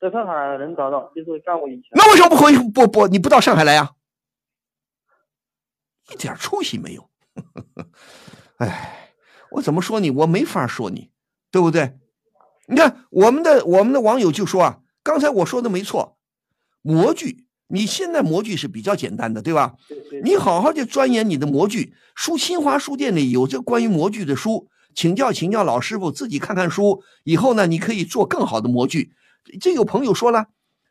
[0.00, 1.90] 在上海能找到，就是干过以前。
[1.92, 3.92] 那为什么不回不不你不到上海来呀？
[6.12, 7.08] 一点出息没有，
[8.58, 9.14] 哎，
[9.52, 10.10] 我怎么说你？
[10.10, 11.10] 我没法说你，
[11.50, 11.98] 对不对？
[12.66, 16.18] 你看我们的我们的网友就说啊，刚才我说的没错，
[16.82, 19.74] 模具，你现在模具是比较简单的，对吧？
[20.22, 29.12] 你好好的钻研你的模具，书新华书店里有这关于模具的书，请教请教老师傅，自己看看书，以后呢，你可以做更好的模具。
[29.60, 30.46] 这有朋友说了，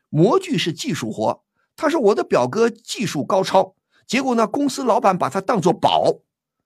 [0.10, 1.44] 模具是技术活，
[1.76, 3.77] 他说我的表哥技术高超。
[4.08, 4.48] 结果呢？
[4.48, 6.22] 公司老板把他当做宝，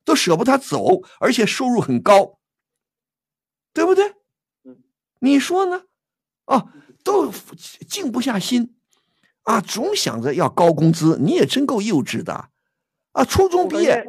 [0.05, 2.37] 都舍不得他走，而且收入很高，
[3.73, 4.13] 对不对？
[5.19, 5.83] 你说呢？
[6.45, 6.67] 啊，
[7.03, 7.31] 都
[7.87, 8.75] 静不下心，
[9.43, 11.17] 啊，总想着要高工资。
[11.19, 12.49] 你也真够幼稚的，
[13.13, 14.05] 啊，初中毕业。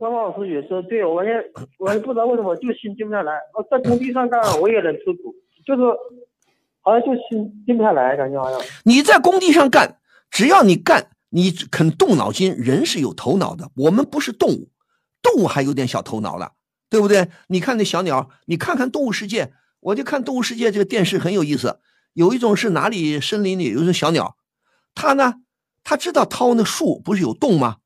[0.00, 1.30] 汪老师也说对，我也
[1.78, 3.38] 我也不知道为什么就心静不下来。
[3.54, 5.32] 我在工地上干，我也能吃苦，
[5.64, 5.82] 就是
[6.80, 8.60] 好像就心静不下来，感觉好像。
[8.84, 11.11] 你在工地上干，只要你干。
[11.34, 13.70] 你肯动脑筋，人是有头脑的。
[13.74, 14.70] 我们不是动物，
[15.22, 16.52] 动物还有点小头脑了，
[16.90, 17.30] 对不对？
[17.48, 21.80] 你看那小鸟，你看看动物世界，我就看动物世界这个电视很有意思。
[22.12, 24.36] 有一种是哪里森林里有一种小鸟，
[24.94, 25.36] 它呢，
[25.82, 27.78] 它知道掏那树不是有洞吗？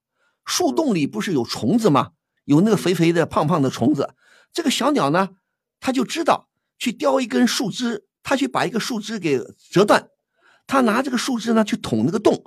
[0.45, 2.11] 树洞里不是有虫子吗？
[2.45, 4.15] 有那个肥肥的、胖胖的虫子。
[4.53, 5.29] 这个小鸟呢，
[5.79, 9.41] 它就知道去叼一根树枝，它去把一个树枝给
[9.71, 10.09] 折断，
[10.67, 12.43] 他拿这个树枝呢去捅那个洞，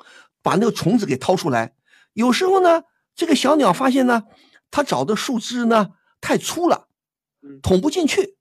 [0.50, 1.76] 把那个虫子给掏出来。
[2.14, 2.82] 有时候呢，
[3.14, 4.24] 这个小鸟发现呢，
[4.72, 5.90] 它找的树枝呢
[6.20, 6.88] 太粗了，
[7.62, 8.36] 捅不进去。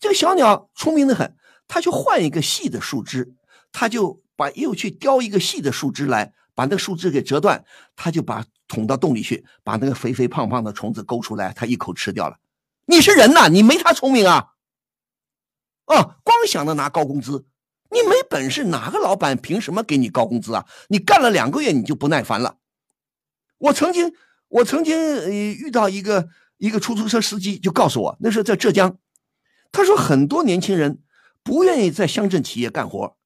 [0.00, 1.36] 这个小鸟聪明的很，
[1.68, 3.36] 它就换一个细的树枝，
[3.70, 12.38] 它就把又去叼一个细的树枝来，把那个树枝给折断，它就把捅到洞里去，把那个肥肥胖胖的虫子勾出来，它一口吃掉了。
[12.86, 14.48] 你是人呐，你没他聪明啊！
[15.84, 17.46] 啊，光想着拿高工资，
[17.92, 20.64] 你没本事，哪个老板凭什么给你高工资啊？
[20.88, 22.56] 你干了两个月你就不耐烦了。
[23.58, 24.14] 我曾经，
[24.48, 28.96] 我曾经呃遇到一个一个出租车司机，就告诉我，那时候在浙江，
[29.70, 31.00] 他说很多年轻人
[31.42, 33.16] 不愿意在乡镇企业干活，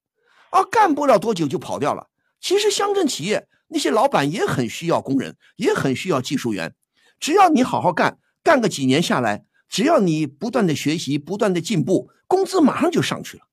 [0.49, 2.07] 啊，干不了多久就跑掉了。
[2.41, 6.75] 其实乡镇企业那些老板也很需要工人，也很需要技术员，
[7.21, 13.43] 只要你好好干，干个几年下来，只要你不断的学习，不断的进步，工资马上就上去了。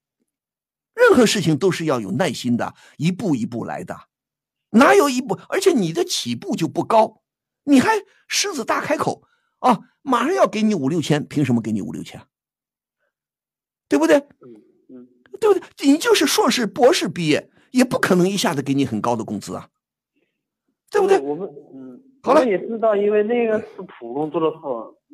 [1.08, 3.96] 任何事情都是要有耐心的，一步一步来的。
[4.70, 5.38] 哪有一步？
[5.48, 7.22] 而且你的起步就不高，
[7.64, 7.92] 你还
[8.26, 9.22] 狮子大开口
[9.60, 9.80] 啊！
[10.02, 12.20] 马上要给你五六千，凭什么给你五六千？
[13.88, 14.18] 对不对？
[15.40, 15.62] 对不对？
[15.86, 19.68] 你就是硕士、博士毕业，也不可能一下子给你很高的工资啊，
[20.90, 21.18] 对不对？
[21.20, 23.66] 我们嗯，好了，我们也知道，因为那个是
[23.98, 24.58] 普工做的事，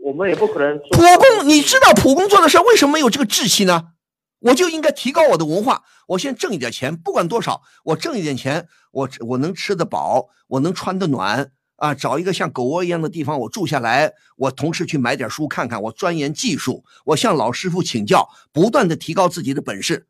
[0.03, 3.93] 我们也不可能普工，你知道普工做的事为什么没有这个志气呢？
[4.41, 20.07] 我就应该提高我的文化，我先挣一点钱，不管多少，我挣一点钱，我我能吃得饱，我能穿得暖啊，找一个像狗窝一样的地方我住下来，我同时去买点书看看，我钻研技术，我向老师傅请教，不断的提高自己的本事，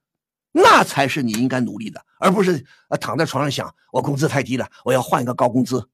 [0.52, 5.88] 那才是你应该努力的，而不是呃躺在床上想我工资太低了，我要换一个高工资，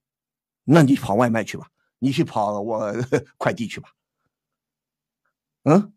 [0.64, 1.68] 那你跑外卖去吧，
[1.98, 2.94] 你去跑我
[3.38, 3.88] 快递去吧，
[5.64, 5.94] 嗯，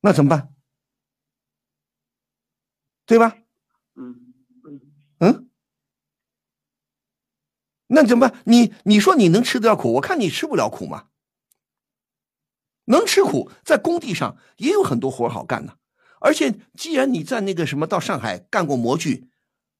[0.00, 0.48] 那怎么办？
[3.06, 3.36] 对吧？
[3.94, 4.34] 嗯
[4.64, 4.80] 嗯
[5.18, 5.48] 嗯，
[7.88, 8.40] 那怎么办？
[8.46, 11.08] 你你说你能吃得了苦，我看你吃不了苦嘛。
[12.86, 15.74] 能吃苦，在工地上也有很多活好干呢。
[16.20, 19.28] 而且，既然你在那个什么到上海干过模具，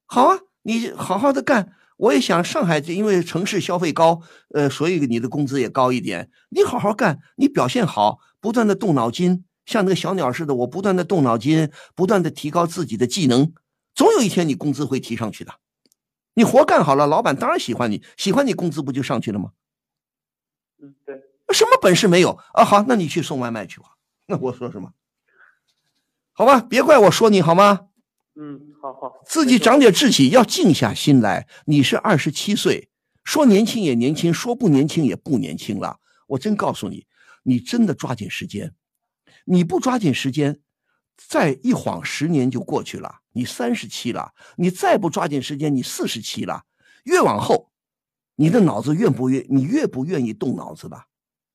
[0.06, 1.74] 好啊，你好好的干。
[1.96, 4.22] 我也想上海，因为城市消费高，
[4.54, 6.30] 呃，所以你的工资也高一点。
[6.50, 9.44] 你好好干，你表现好，不断的动脑筋。
[9.64, 13.52] 像那个小鸟似的，我不断的动脑筋，不断的提高自己的技能，
[13.94, 15.54] 总有一天你工资会提上去的。
[16.34, 19.52] 你活干好了，老板当然喜欢你，喜欢你工资不就上去了吗？
[20.82, 21.20] 嗯，对。
[21.52, 22.64] 什么本事没有啊？
[22.64, 23.96] 好，那你去送外卖去吧。
[24.26, 24.92] 那我说什么？
[26.32, 27.88] 好吧，别怪我说你好吗？
[28.34, 29.20] 嗯，好好。
[29.26, 31.46] 自己长点志气，要静下心来。
[31.66, 32.88] 你是二十七岁，
[33.22, 35.98] 说年轻也年轻，说不年轻也不年轻了。
[36.28, 37.06] 我真告诉你，
[37.42, 38.74] 你真的抓紧时间。
[39.44, 40.60] 你不抓紧时间，
[41.16, 43.20] 再一晃十年就过去了。
[43.32, 46.64] 你三十七了，你再不抓紧时间，你四十七了。
[47.04, 47.72] 越往后，
[48.36, 51.06] 你的脑子越不越，你越不愿意动脑子了。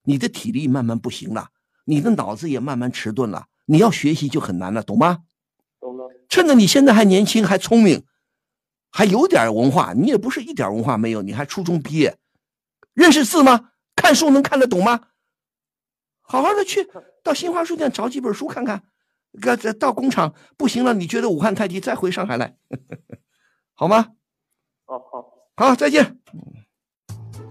[0.03, 1.49] 你的体力慢慢不行了，
[1.85, 3.47] 你的脑子也慢慢迟钝了。
[3.65, 5.19] 你要学习就很难了，懂吗？
[5.79, 6.09] 懂了。
[6.29, 8.05] 趁着你现在还年轻，还聪明，
[8.89, 12.17] 还有点文化，你也不是一点文化没有，你还初中毕业，
[12.93, 13.71] 认识字吗？
[13.95, 15.01] 看书能看得懂吗？
[16.27, 16.87] 好好的去。
[17.23, 18.83] 到新华书店找几本书看看，
[19.41, 22.55] 个到工厂不行了，你觉得武汉太低，再回上海来，
[23.73, 24.07] 好吗？
[24.85, 25.01] 哦
[25.55, 26.19] 好，好，再见。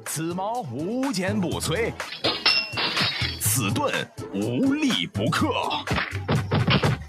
[0.04, 1.92] 此矛无坚不摧，
[3.40, 3.92] 此盾
[4.32, 5.48] 无力不克。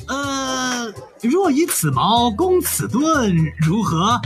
[0.07, 4.19] 呃，若以此矛攻此盾，如何？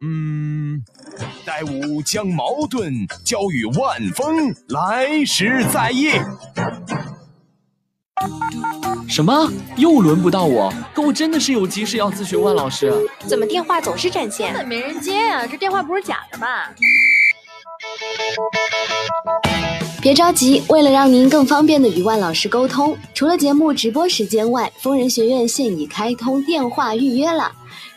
[0.00, 0.80] 嗯，
[1.44, 6.12] 待吾将矛盾交与万峰，来时再议。
[9.08, 9.50] 什么？
[9.76, 10.72] 又轮不到我？
[10.94, 12.92] 可我真的是有急事要咨询万老师。
[13.26, 14.52] 怎么电话总是占线？
[14.52, 15.44] 根本没人接啊！
[15.44, 16.72] 这电话不是假的吧？
[20.00, 27.50] 别着急，为了让您更方便的与万老师沟通，除了节目直播时间外，疯人学院现已开通电话预约了。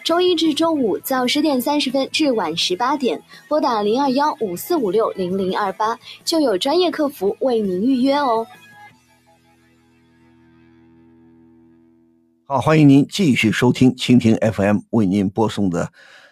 [0.04, 5.96] 周一至周五早十点三十分至晚十八点，拨打零二幺五四五六零零二八，
[6.26, 8.48] 就有专业客服为您预约哦。
[12.46, 15.92] 好，欢迎您继续收听蜻蜓 FM 为您播送的，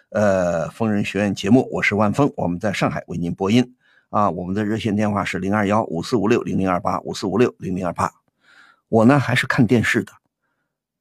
[0.10, 3.76] 呃，疯人学院节目，我是万峰，我们在上海为您播音。
[4.10, 8.12] 啊，我们的热线电话是零二幺五四五六零零二八五四五六零零二八。
[8.88, 10.12] 我呢还是看电视的，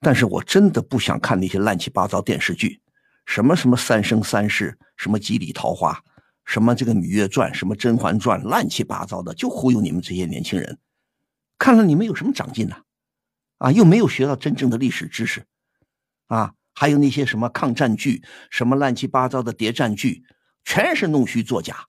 [0.00, 2.80] 但是我真的不想看那些乱七八糟电视剧，
[3.24, 5.98] 什么什么三生三世，什么几里桃花，
[6.44, 10.78] 什么这个《芈月传》，什么《甄嬛传》，乱七八糟的，就忽悠你们这些年轻人。
[11.58, 12.76] 看了你们有什么长进呢？
[13.56, 15.46] 啊，又没有学到真正的历史知识，
[16.26, 20.24] 啊，还有那些什么抗战剧，什么乱七八糟的谍战剧，
[20.62, 21.86] 全是弄虚作假。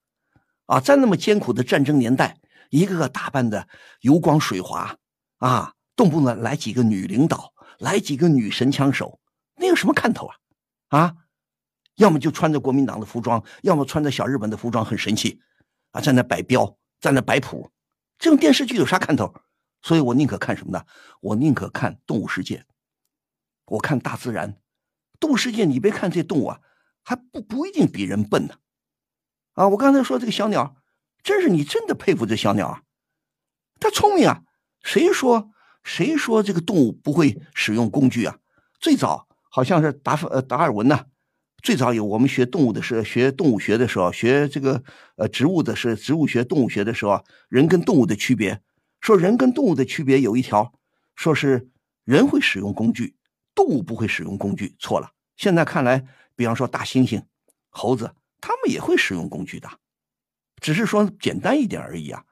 [0.70, 2.38] 啊，在那么艰苦的战争年代，
[2.70, 3.68] 一个个打扮的
[4.02, 4.96] 油光水滑，
[5.40, 9.20] 啊，动不动来几个女领导，来几个女神枪手，
[9.56, 10.36] 那有什么看头啊？
[10.90, 11.16] 啊，
[11.96, 15.42] 要么就穿着国民党的服装，要么穿着小日本的服装，很神气，
[15.90, 17.72] 啊，在那摆标，在那摆谱，
[18.20, 19.34] 这种电视剧有啥看头？
[19.82, 20.86] 所以我宁可看什么呢？
[21.20, 22.64] 我宁可看动物世界，
[23.66, 24.56] 我看大自然，
[25.20, 26.60] 动物世界，你别看这动物啊，
[27.02, 28.54] 还不不一定比人笨呢。
[29.60, 30.78] 啊我刚才说这个小鸟，
[31.22, 32.82] 真是你真的佩服这小鸟啊，
[33.78, 34.44] 它聪明啊。
[34.84, 35.50] 谁说
[35.84, 38.38] 谁说这个动物不会使用工具啊？
[38.80, 41.04] 最早好像是达呃达尔文呐，
[41.62, 44.82] 最早有我们学动物的是学动物学的时候，学这个
[45.18, 48.62] 呃植物的是植物学、动物学的时候，人跟动物的区别，
[49.02, 50.72] 说人跟动物的区别有一条，
[51.18, 51.68] 说是
[52.06, 53.18] 人会使用工具，
[53.54, 55.12] 动物不会使用工具，错了。
[55.36, 56.06] 现在看来，
[56.38, 57.22] 比方说大猩猩、
[57.68, 58.12] 猴子。
[58.42, 59.70] 他们也会使用工具的，
[60.62, 62.26] 只是说简单一点而已啊。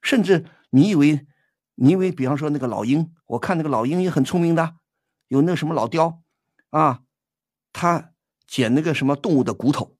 [0.00, 1.26] 甚至你以为，
[1.74, 4.74] 你以为，比方说那个老鹰，我看那个老鹰也很聪明的，
[5.28, 6.22] 有那什么老雕
[6.70, 7.02] 啊，
[7.72, 8.12] 他
[8.46, 9.96] 捡那个什么动物的骨头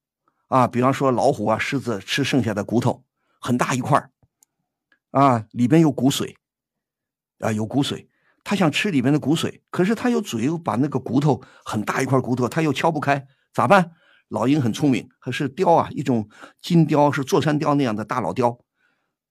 [0.48, 3.04] 啊，比方说老虎啊、狮子吃剩下的骨头，
[3.40, 4.10] 很大一块
[5.10, 6.34] 啊，里边有骨髓
[7.38, 8.08] 啊，有骨髓，
[8.44, 13.92] 他想吃里边的骨髓，可是他又嘴，又把那个骨头很大一块骨头，他又敲不开，咋办？
[14.32, 16.26] 老鹰很聪明，可是雕啊，一种
[16.62, 18.58] 金雕，是座山雕那样的大老雕。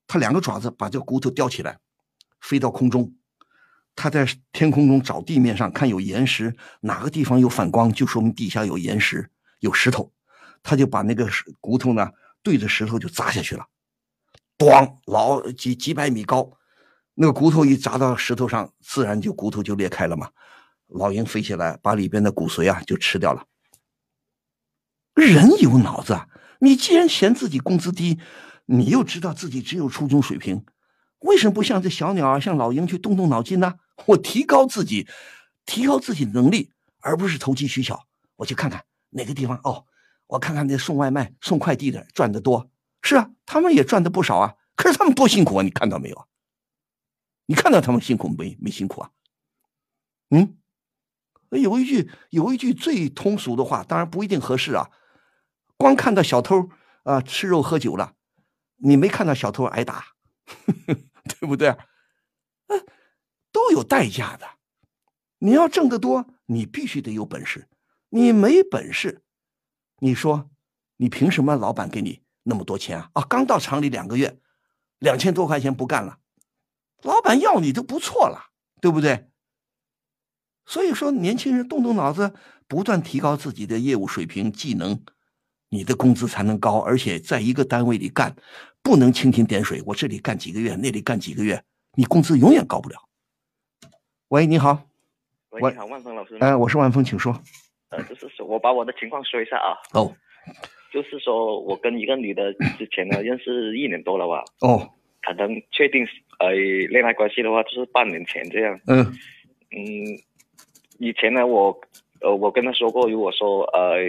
[0.05, 1.79] 它两个爪子把这个骨头叼起来，
[2.39, 3.11] 飞到空中。
[3.95, 10.13] 它在天空中找地面上看有岩石，哪个地方有反光，就说明地下有岩石、有石头。
[10.61, 11.27] 他就把那个
[11.59, 12.07] 骨头呢
[12.43, 13.65] 对着石头就砸下去了，
[14.59, 16.51] 咣，老几几百米高，
[17.15, 20.29] 那个骨头一砸到石头上，自然就骨头就裂开了嘛。
[20.89, 23.43] 老鹰飞起来，把里边的骨髓啊就吃掉了。
[25.13, 26.19] 人有脑子，
[26.59, 28.19] 你既然嫌自己工资低，
[28.65, 30.65] 你又知道自己只有初中水平，
[31.19, 33.75] 为什么不像这小鸟啊，像老鹰去动动脑筋呢？
[34.07, 35.07] 我提高自己，
[35.65, 38.07] 提高自己的能力，而不是投机取巧。
[38.37, 39.85] 我去看看哪个地方哦，
[40.27, 42.69] 我看看那送外卖、送快递的赚的多。
[43.03, 44.55] 是啊，他们也赚的不少啊。
[44.75, 45.63] 可是他们多辛苦啊！
[45.63, 46.27] 你看到没有？
[47.45, 48.57] 你看到他们辛苦没？
[48.59, 49.11] 没辛苦啊？
[50.29, 50.57] 嗯，
[51.49, 54.89] 有一句有一句最通俗的话，当然不一定合适啊。
[55.81, 56.69] 光看到小偷
[57.03, 58.13] 啊吃肉喝酒了，
[58.77, 60.05] 你没看到小偷挨打，
[60.85, 61.69] 对不对？
[62.67, 62.85] 嗯，
[63.51, 64.47] 都有代价的。
[65.39, 67.67] 你要挣得多，你必须得有本事。
[68.09, 69.23] 你没本事，
[69.97, 70.51] 你说
[70.97, 73.09] 你凭什么老板给你那么多钱啊？
[73.13, 74.39] 啊，刚到厂里两个月，
[74.99, 76.19] 两千多块钱不干了，
[77.01, 79.31] 老板要你都不错了，对不对？
[80.65, 82.35] 所以说，年轻人动动脑子，
[82.67, 85.03] 不断提高自己的业务水平、技能。
[85.73, 88.35] 你的工资才能高，而且在一个单位里干，
[88.83, 89.81] 不能蜻蜓点水。
[89.85, 91.63] 我这里干几个月，那里干几个月，
[91.95, 92.97] 你工资永远高不了。
[94.27, 94.83] 喂，你好。
[95.51, 96.35] 喂，你好，万峰老师。
[96.41, 97.33] 哎，我是万峰，请说。
[97.89, 99.71] 呃，就是说我把我的情况说一下啊。
[99.93, 100.13] 哦。
[100.91, 104.43] 就是说我跟一个女的之前呢认识一年多了吧。
[104.59, 104.89] 哦。
[105.21, 106.05] 可能确定
[106.39, 108.77] 呃恋爱关系的话，就是半年前这样。
[108.87, 108.99] 嗯。
[109.71, 109.79] 嗯，
[110.99, 111.79] 以前呢，我
[112.21, 113.99] 呃我跟他说过，如果说呃。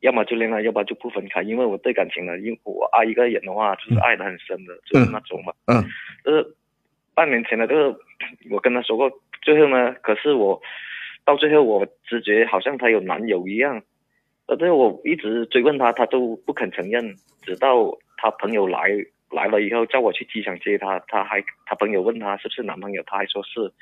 [0.00, 1.42] 要么就恋爱，要不然就不分开。
[1.42, 5.52] 因为我对感情呢，因为我爱一个人的话，就是爱的很深的，就是那种嘛。
[5.66, 5.82] 嗯。
[6.24, 6.54] 就是
[7.16, 7.98] 半年前的这个，
[8.48, 9.10] 我跟他说过，
[9.42, 10.62] 最后呢，可是我
[11.24, 13.82] 到最后我直觉好像他有男友一样，
[14.46, 17.16] 呃，对我一直追问他，他都不肯承认。
[17.42, 18.90] 直到他朋友来
[19.32, 23.72] 来了以后，叫我去机场接他，他还他朋友问他是不是男朋友，他还说是。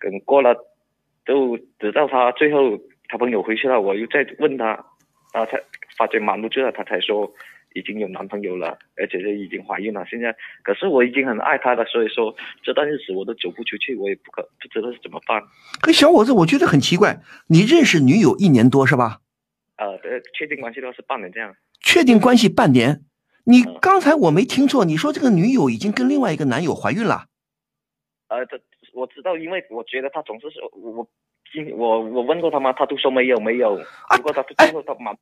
[0.00, 0.52] 跟过了，
[1.24, 2.76] 就直到他最后
[3.10, 4.86] 他朋友回去了，我又再问他。
[5.32, 5.62] 啊，才
[5.96, 7.32] 发觉瞒不住了，他才说
[7.72, 10.04] 已经有男朋友了，而且是已经怀孕了。
[10.06, 10.34] 现在
[10.64, 12.34] 可是我已经很爱他了，所以说
[12.64, 15.40] 这段日子我都走不出去，我也不可不知道是怎么办。
[15.80, 19.20] 可小伙子，我觉得很奇怪，你认识女友一年多是吧？
[19.76, 21.54] 呃，对，确定关系的话是半年这样。
[21.80, 23.04] 确定关系半年，
[23.44, 27.26] 你刚才我没听错，你说这个女友已经跟另外一个男友怀孕了？
[28.26, 28.60] 呃，这
[28.94, 31.08] 我知道，因为我觉得他总是说我。
[31.76, 32.72] 我我问过他吗？
[32.72, 33.76] 他都说没有没有。
[34.16, 35.16] 不过他最后他蛮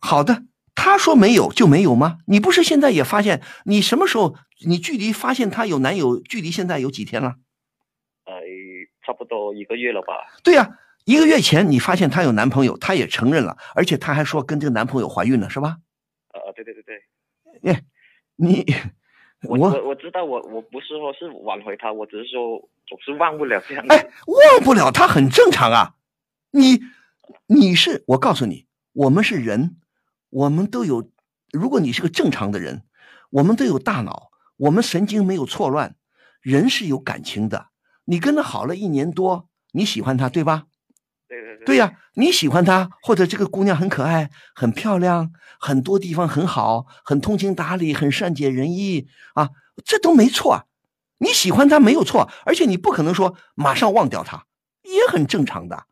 [0.00, 0.42] 好的，
[0.74, 2.18] 他说没有就没有吗？
[2.26, 3.42] 你不是现在也发现？
[3.64, 4.36] 你什么时候？
[4.66, 7.34] 你距离发现他有男友，距离现在有几天了？
[8.24, 8.40] 呃，
[9.04, 10.14] 差不多一个月了吧。
[10.42, 15.76] 对呀，一个月前你发现她有男朋友，她也承认了，而且她还说跟这个男朋友怀孕了，是吧？
[16.32, 17.02] 呃，对对对对。
[17.62, 17.82] 耶，
[18.36, 18.64] 你
[19.42, 23.84] 我我我知道，我我不是说是挽回他，我只是说总是忘不了这样。
[23.88, 25.94] 哎，忘不了他很正常啊。
[26.50, 26.80] 你
[27.46, 29.76] 你是我告诉你，我们是人，
[30.30, 31.10] 我们都有。
[31.52, 32.82] 如果你是个正常的人，
[33.30, 35.96] 我们都有大脑，我们神经没有错乱，
[36.40, 37.68] 人是有感情的。
[38.04, 40.64] 你跟他好了一年多，你喜欢他对吧？
[41.28, 41.64] 对对对。
[41.64, 49.50] 对呀，你喜欢他，或者这个姑娘很可爱、很漂亮，很多地方很好，很通情达理，很善解人意啊，
[49.84, 50.66] 这都没错。
[51.18, 54.46] 你喜欢他没有错，而且你不可能说马上忘掉他，
[54.82, 55.86] 也很正常的，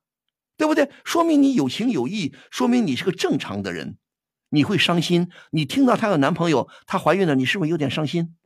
[0.57, 0.91] 对不对？
[1.05, 3.97] 说明你有情有义，说明你是个正常的人。
[4.55, 5.31] 你会伤心？
[5.51, 8.37] 你听到她有男朋友，她怀孕了，你是不是有点伤心？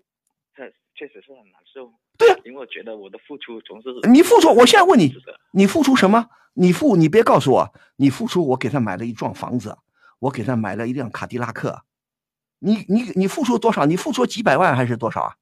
[0.54, 0.62] 这
[0.94, 1.92] 确实是很难受。
[2.16, 4.54] 对呀，因为我觉得我的付出总是你付出。
[4.54, 5.12] 我现在问你，
[5.50, 6.28] 你付出什么？
[6.54, 8.46] 你付，你别告诉我，你付出。
[8.46, 9.76] 我给他买了一幢房子，
[10.20, 11.82] 我给他买了一辆卡迪拉克。
[12.60, 13.84] 你你你付出多少？
[13.84, 15.36] 你付出几百万还是多少啊？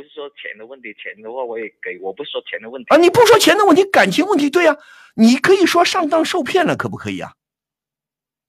[0.00, 1.98] 我不是说钱的问题，钱的话我也给。
[2.00, 4.76] 我不是说钱的问题啊，你不说钱的问题，感情问题，对呀，
[5.14, 7.34] 你可以说上当受骗了，可不可以啊？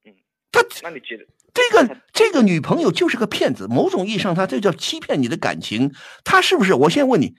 [0.06, 0.16] 嗯
[0.52, 3.68] 他那你觉得这个这个女朋友就是个骗子？
[3.68, 5.94] 某种意义上，她这叫欺骗你的感情。
[6.24, 6.74] 她是不是？
[6.74, 7.36] 我先问你，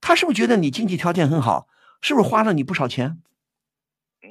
[0.00, 1.68] 她是不是觉得你经济条件很好？
[2.00, 3.18] 是不是花了你不少钱？
[4.22, 4.28] 嗯，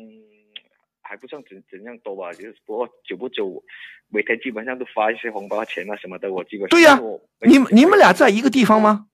[1.01, 3.63] 还不算怎怎样多吧，就是不过久不久，
[4.09, 6.31] 每天基本上都发一些红包钱啊什么的。
[6.31, 6.99] 我基本对呀，
[7.41, 9.07] 你你们俩在一个地方吗？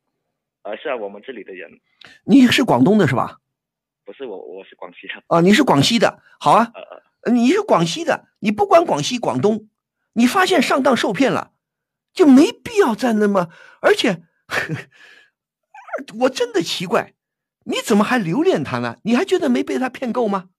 [0.63, 1.79] 呃，是啊，我们这里的人。
[2.25, 3.37] 你是广东的是吧？
[4.05, 5.13] 不是我，我是广西的。
[5.27, 6.71] 啊，你是广西的，好啊。
[7.31, 9.67] 你是广西的，你不管广西、广东，
[10.13, 11.51] 你发现上当受骗了，
[12.13, 13.49] 就没必要再那么。
[13.81, 14.23] 而且，
[16.21, 17.13] 我真的奇怪，
[17.65, 18.97] 你怎么还留恋他呢？
[19.03, 20.49] 你还觉得没被他骗够吗？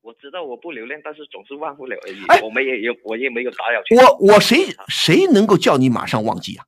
[0.00, 2.24] 我知道我不留恋，但是总是忘不了而已。
[2.26, 3.80] 哎，我们也有，我也没有打扰。
[3.96, 6.66] 我我谁谁能够叫你马上忘记啊？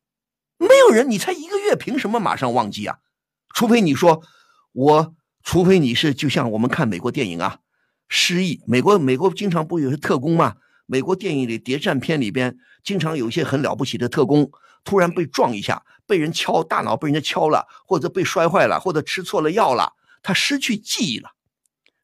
[0.68, 2.98] 没有人，你才一个月，凭什么马上忘记啊？
[3.54, 4.22] 除非你说
[4.72, 7.58] 我，除非你是就像我们看美国电影啊。
[8.08, 10.56] 失忆，美国美国经常不有些特工吗？
[10.86, 14.50] 美国电影里谍战片里边，经常有一些很了不起的特工，
[14.84, 19.92] 突然被撞一下，被人敲大脑，被人家敲了，或者被摔坏了，或者吃错了药了，
[20.22, 21.30] 他失去记忆了，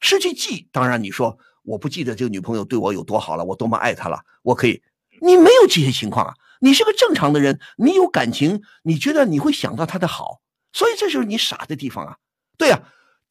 [0.01, 0.69] 失去记忆。
[0.73, 4.83] 当然你说我不记得这个女朋友对我有多好了，我多么爱她了，我可以。
[5.21, 10.41] 你没有这些情况啊，你是个正常的人，你有感情，你觉得你会想到他的好，
[10.73, 12.17] 所以这就是你傻的地方啊。
[12.57, 12.81] 对啊，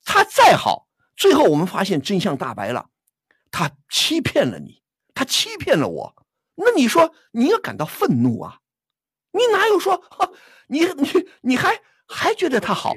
[0.04, 0.88] 他再好。
[1.16, 2.90] 最后我们发现真相大白了，
[3.52, 4.82] 他欺骗了你，
[5.14, 6.16] 他欺骗了我。
[6.56, 8.60] 那你说你要感到愤怒啊？
[9.32, 10.04] 你哪有说
[10.68, 12.96] 你你你还还觉得他好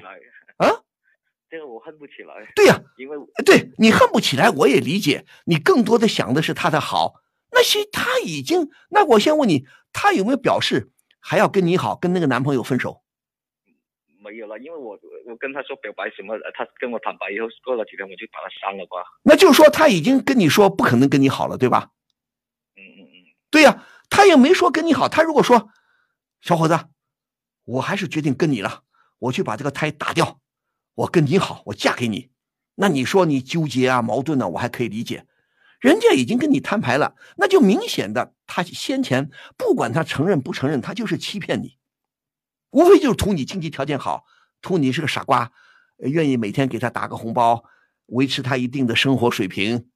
[0.57, 0.69] 啊？
[1.51, 2.51] 这个我恨不起来。
[2.57, 5.27] 对呀，因为对你恨不起来，我也理解。
[5.45, 7.17] 你更多的想的是他的好。
[7.51, 10.91] 那些他已经，那我先问你，他有没有表示
[11.21, 13.03] 还要跟你好，跟那个男朋友分手？
[14.25, 19.03] 没有了，因为我我跟她说表白什么，她跟我坦白以后，过了几天我就把她删了吧。
[19.25, 21.91] 那就是说他已经跟你说不可能跟你好了，对吧？
[22.77, 23.15] 嗯嗯嗯，
[23.51, 25.09] 对呀，他也没说跟你好。
[25.09, 25.69] 他如果说，
[26.41, 26.79] 小伙子，
[27.65, 28.85] 我还是决定跟你了，
[29.19, 30.41] 我去把这个胎打掉，
[30.95, 32.31] 我跟你好，我嫁给你。
[32.77, 35.27] 那你说你纠结啊、矛盾呢，我还可以理解。
[35.83, 41.77] 人家已经跟你摊牌了，那就明显的他先前不管他承认不承认，他就是欺骗你。
[42.71, 44.25] 无非就是图你经济条件好，
[44.61, 45.51] 图你是个傻瓜，
[45.99, 47.65] 愿意每天给他打个红包，
[48.07, 49.89] 维持他一定的生活水平。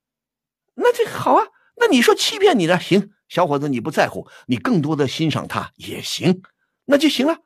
[0.74, 6.43] 那这好啊，那你说欺骗你的行，小伙子你不在乎，你更多的欣赏他也行，
[6.87, 7.39] 那就行了。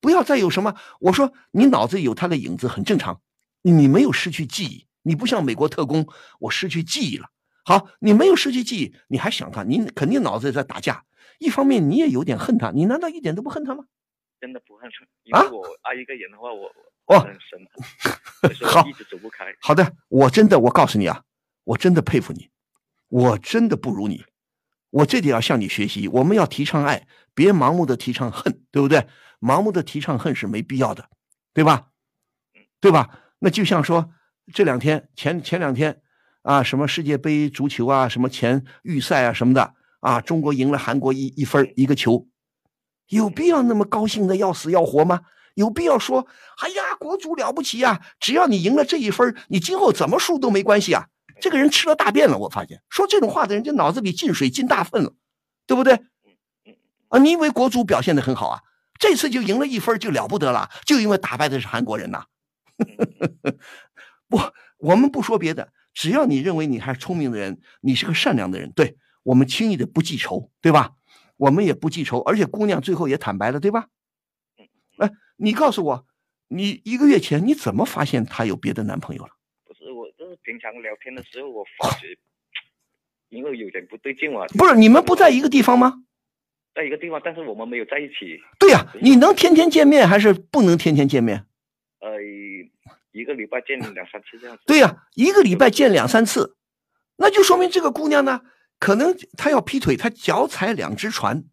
[0.00, 3.20] 不要再有什么，我说你脑子有他的影子很正常，
[3.62, 6.08] 你没有失去记忆，你不像美国特工，
[6.40, 7.30] 我失去记忆了。
[7.64, 11.04] 好，你没有失去记忆，你还想他，你肯定脑子在打架。
[11.38, 13.84] 一方面你也有点恨他，你难道一点都不恨他吗？
[14.40, 14.90] 真的不恨，
[15.22, 16.70] 因为我爱一个人的话，我
[17.06, 17.66] 我很深，
[18.68, 19.46] 好，一直走不开。
[19.60, 21.22] 好的，我真的，我告诉你啊，
[21.64, 22.50] 我真的佩服你，
[23.08, 24.24] 我真的不如你，
[24.90, 26.06] 我这点要向你学习。
[26.08, 29.06] 我们要提倡爱，别盲目的提倡恨，对不对？
[29.40, 31.08] 盲目的提倡恨是没必要的，
[31.54, 31.88] 对吧？
[32.80, 33.18] 对吧？
[33.38, 34.10] 那就像说
[34.52, 36.02] 这两天前前两天
[36.44, 42.28] 啊，什么世界杯足球啊，什么前预赛啊什么的啊，中国赢了韩国一一分一个球。
[43.08, 45.22] 有必要那么高兴的要死要活吗？
[45.54, 46.26] 有必要说，
[46.58, 48.02] 哎呀，国足了不起呀！
[48.20, 51.06] 只要你赢了这一分，你今后怎么输都没关系啊！
[51.40, 55.14] 这个人吃了大便了，我发现说这种话的人，就脑子里进水进大粪了，
[55.66, 55.94] 对不对？
[57.08, 58.60] 啊，你以为国足表现的很好啊？
[58.98, 62.24] 这次就赢了一分就了不得了，就因为打败的是韩国人呐。
[64.28, 64.40] 不，
[64.78, 70.94] 我们不说别的，只要你认为你还是聪明的人，你是个善良的人，对我们轻易的不记仇，对吧？
[71.36, 73.86] 我们也不记仇，而且姑娘最后也坦白了，对吧？
[74.98, 76.06] 哎，你告诉我，
[76.48, 79.30] 你一个月前你怎么发现她有别的男朋友了？
[79.64, 82.16] 不是我，就是平常聊天的时候，我发觉，
[83.30, 84.46] 因为有点不对劲啊。
[84.58, 86.02] 不是你们不在一个地方吗？
[86.74, 88.40] 在一个地方，但是我们没有在一起。
[88.58, 91.46] 对呀，你能天天见面还是不能天天见面？
[92.00, 92.10] 呃，
[93.14, 94.62] 一个礼拜见两三次这样子。
[94.66, 96.56] 对呀，一个礼拜见两三次，
[97.16, 98.40] 那就说明这个姑娘呢，
[98.80, 101.44] 可能她要劈腿，她脚踩两只船，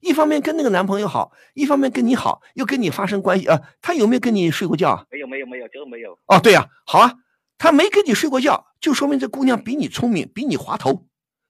[0.00, 3.60] 一方面跟那个男朋友好，一方面跟你好，又跟你发生关系啊。
[3.82, 5.04] 她有没有跟你睡过觉？
[5.10, 6.16] 没有，没有，没有，这个没有。
[6.26, 7.14] 哦，对呀，好啊，
[7.58, 11.08] 她没跟你睡过觉，就说明这姑娘比你聪明，比你滑头，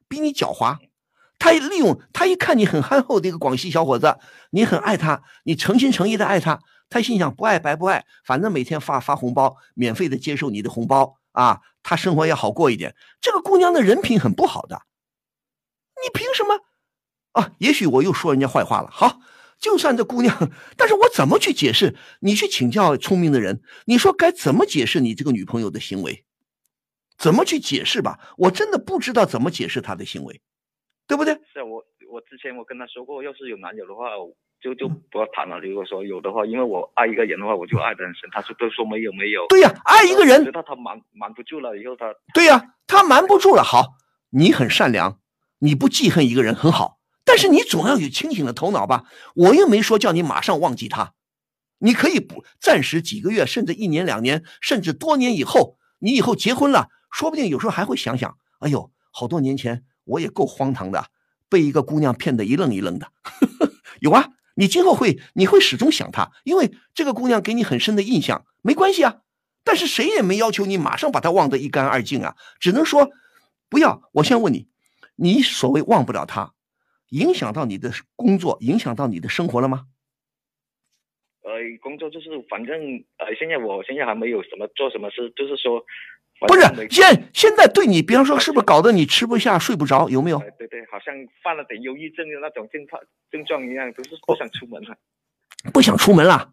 [0.08, 0.78] 比你狡猾。
[1.38, 4.18] 他利用他一看你很憨厚的一个广西小伙子，
[4.50, 12.94] 你很爱他，你诚心诚意的爱他，他心想不爱白不爱，反正每天发发红包，免费的接受你的红包啊，他生活也好过一点。
[13.20, 14.82] 这个姑娘的人品很不好的，
[16.02, 16.60] 你凭什么
[17.32, 17.52] 啊？
[17.58, 18.90] 也许我又说人家坏话了。
[18.90, 19.20] 好，
[19.58, 21.96] 就算这姑娘，但是我怎么去解释？
[22.20, 26.24] 你去请教聪明的人，你说该怎么解释你这个女朋友的行为？
[27.16, 28.18] 怎么去解释吧？
[28.36, 30.42] 我真的不知道怎么解释她的行为。
[31.06, 31.34] 对不对？
[31.52, 34.10] 是我，我之前我跟她说过，要是有男友的话，
[34.60, 35.58] 就就不要谈了。
[35.60, 38.28] 如果说有的话，因为我爱一个人的话，我就爱的很深。
[38.30, 39.46] 他说都说没有没有。
[39.48, 42.14] 对呀，爱一个人，觉得他瞒瞒不住了，以后他。
[42.34, 43.62] 对呀，他瞒不住了。
[43.62, 43.94] 好，
[44.30, 45.18] 你很善良，
[45.58, 49.04] 你不记恨一个人很好，但是你总要有清醒的头脑吧？
[49.34, 51.14] 我又没说叫你马上忘记他，
[51.78, 59.84] 你可以不暂时几个月，甚至一年两年，甚至多年以后，你以后结婚了，说不定有时候还会想想，哎呦，好多年前。
[60.04, 61.06] 我也够荒唐的，
[61.48, 63.06] 被一个姑娘骗得一愣一愣的。
[64.00, 64.26] 有啊，
[64.60, 68.44] 你今后会，你会始终想她，因为这个姑娘给你很深的印象。
[68.60, 69.22] 没关系啊，
[69.64, 73.10] 但是谁也没要求你马上把她忘得一干二净啊，只能说
[73.70, 74.02] 不要。
[74.12, 74.68] 我先问你，
[75.16, 76.52] 你所谓忘不了她，
[77.08, 79.86] 影响到你的工作，影响到你的生活了吗？
[81.40, 82.78] 呃，工作就是反正
[83.16, 85.82] 呃，现在我现在还没有什么做什么事，就是说。
[86.46, 90.08] 不是现现在对你，比方说是不是搞得你吃不下睡不着？
[90.08, 90.38] 有没有？
[90.58, 94.96] 对对，好像犯了点忧郁症的那种症状症状一样，都是不想出门了。
[95.72, 96.52] 不想出门了？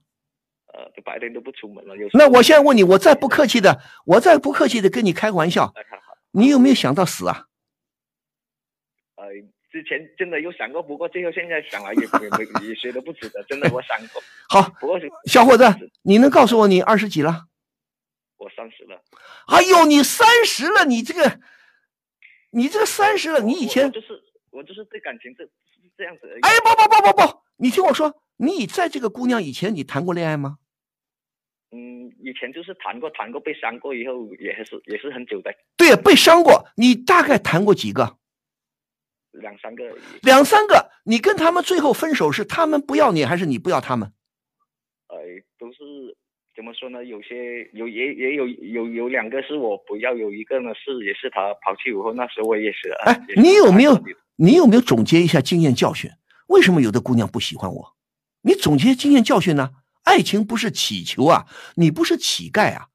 [0.73, 1.95] 呃，白天都不出门了。
[1.95, 5.73] 有那我现在问你，我再不客气的，我再不客气的跟你开个玩笑，
[6.31, 7.45] 你有没有想到死啊？
[9.15, 9.27] 呃，
[9.71, 14.21] 之前真的有想过，不过最后现在想来也也也觉得不值得，真的我想过。
[14.49, 15.63] 好，不过小伙子，
[16.03, 17.45] 你能告诉我你二十几了？
[18.38, 19.01] 我三十了。
[19.47, 21.39] 哎呦，你三十了，你这个，
[22.51, 24.21] 你这个三十了，你以前就是
[24.51, 25.47] 我就是对感情这
[25.97, 26.27] 这样子。
[26.41, 30.57] 哎，不不不不不，你听我说，你在这个姑娘以前你谈过恋爱吗？
[31.71, 35.53] 嗯，以前就是谈过，谈过被伤过以后也是也是很久的。
[35.75, 38.17] 对，被伤过，你大概谈过几个？
[39.31, 39.97] 两三个。
[40.21, 44.13] 两三个，你跟他们最后分手是他们不要你，还是你不要他们？
[45.07, 45.17] 哎，
[45.59, 46.16] 都是。
[46.58, 47.05] 怎么说呢？
[47.05, 52.89] 有些有也也有有有两个是我不要，有一个呢是也是他抛弃我后，那时候我也是。
[53.05, 54.03] 哎，你有没有
[54.38, 56.10] 你有没有总结一下经验教训？
[56.47, 57.95] 为什么有的姑娘不喜欢我？
[58.41, 59.70] 你总结经验教训呢？
[60.03, 61.45] 爱情不是乞求啊，
[61.76, 62.88] 你不是乞丐啊，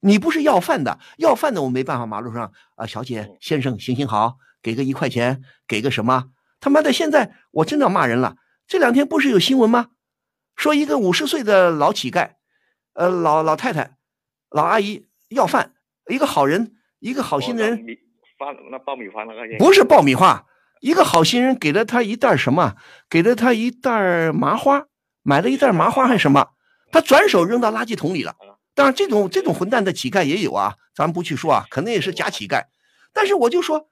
[0.00, 2.06] 你不是要饭的，要饭的我没办法。
[2.06, 6.30] 马路上啊，小姐先生行行好，给个一块钱，给个什么？
[6.60, 8.36] 他妈的，现在我真的要骂人了。
[8.66, 9.88] 这两天不是有新闻吗？
[10.56, 12.36] 说一个五十岁的老乞丐。
[12.94, 13.96] 呃，老老太太、
[14.50, 15.74] 老阿姨要饭，
[16.08, 17.84] 一个好人，一个好心人，
[18.38, 20.46] 发那爆米花那个不是爆米花，
[20.80, 22.76] 一个好心人给了他一袋什么？
[23.08, 24.86] 给了他一袋麻花，
[25.22, 26.50] 买了一袋麻花还是什么？
[26.90, 28.36] 他转手扔到垃圾桶里了。
[28.74, 32.64] 当然，这种这种混蛋的乞丐也有啊，咱们不去说啊，可能也是假乞丐。
[33.14, 33.88] 但是我就说，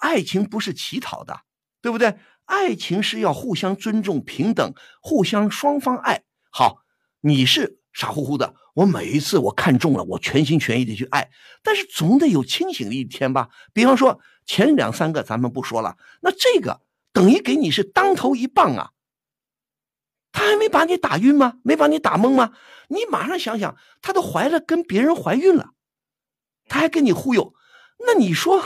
[0.00, 1.42] 爱情不是乞讨的，
[1.80, 2.16] 对不对？
[2.46, 6.78] 爱情是要互相尊重、平等，互相双方爱好。
[7.20, 7.78] 你是。
[7.94, 11.30] 傻乎乎的，我每一次我看中了，我全心全意的去爱，
[11.62, 13.48] 但是总得有清醒的一天吧。
[13.72, 18.90] 比方说前两三个咱们不说了，那这个等于给你是当头一棒啊！
[20.32, 21.58] 他还没把你打晕吗？
[21.62, 22.52] 没把你打懵吗？
[22.88, 25.70] 你马上想想，他都怀了，跟别人怀孕了，
[26.68, 27.54] 他还跟你忽悠，
[28.04, 28.60] 那你说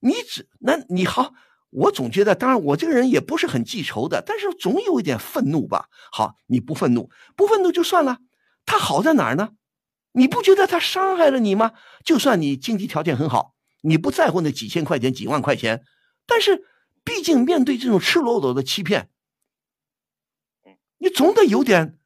[0.00, 1.34] 你只那你好，
[1.68, 5.90] 我总觉得，当然我这个人也不是很记仇的，但是总有一点愤怒吧。
[6.10, 8.18] 好，你不愤怒，不愤怒就算了。
[8.66, 9.50] 他好在哪儿呢？
[10.12, 11.72] 你不觉得他伤害了你吗？
[12.04, 15.84] 就算你经济条件很好，你不在乎那几千块钱、几万块钱，
[16.26, 16.64] 但是
[17.02, 19.08] 毕竟面对这种赤裸裸的欺骗，
[20.98, 21.98] 你总得有点，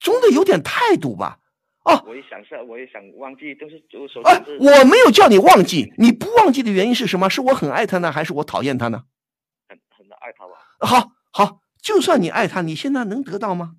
[0.00, 1.38] 总得有点态度吧？
[1.84, 7.28] 哦，我也想是，我也想忘记，都是就是说，啊，我没有叫你忘记，你不忘记的原因是什么？
[7.28, 9.04] 是我很爱他呢，还是我讨厌他呢？
[9.68, 10.52] 很很爱他吧。
[10.80, 13.76] 好，好，就算你爱他，你现在能得到吗？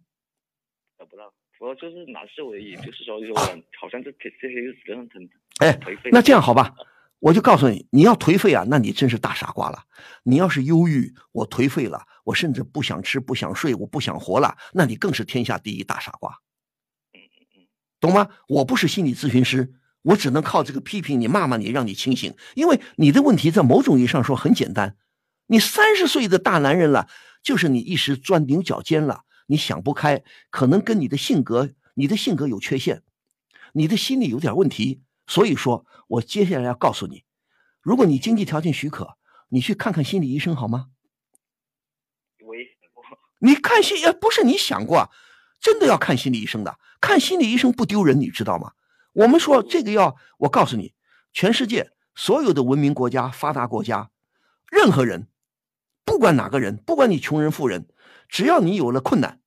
[1.65, 2.75] 我就是难受而已。
[2.77, 3.35] 就是说，说
[3.79, 5.29] 好像这这些日子很很
[5.59, 5.79] 哎，
[6.11, 6.75] 那这样好吧，
[7.19, 9.83] 我就告诉你，你要颓废啊，那你真是大傻瓜了。
[10.23, 16.39] 你要是忧郁，我颓废了，我甚至不想吃，不想睡，我不想活了，那你更是天下第一大傻瓜。
[17.99, 18.29] 懂吗？
[18.47, 19.73] 我不是心理咨询师，
[20.03, 22.35] 我只能靠这个批评你、骂骂你，让你清醒。
[22.53, 24.97] 因为你的问题在某种意义上说很简单，
[25.47, 27.07] 你三十岁的大男人了，
[27.41, 33.03] 就是你一时钻牛角尖了，你想不开，可能跟你的性格、你的性格有缺陷，
[33.73, 35.01] 你的心理有点问题。
[35.27, 37.23] 所以说我接下来要告诉你，
[37.81, 39.17] 如果你经济条件许可，
[39.49, 40.87] 你去看看心理医生好吗？
[42.45, 42.63] 我也
[43.39, 45.09] 你看心不是你想过，
[45.59, 46.79] 真的要看心理医生的。
[47.01, 48.73] 看心理医生不丢人，你知道吗？
[49.13, 50.93] 我们说这个要，我告诉你，
[51.33, 54.09] 全世界所有的文明国家、发达国家，
[54.71, 55.27] 任何人，
[56.03, 57.87] 不管哪个人，不管你穷人富人，
[58.27, 59.39] 只要你有了困难，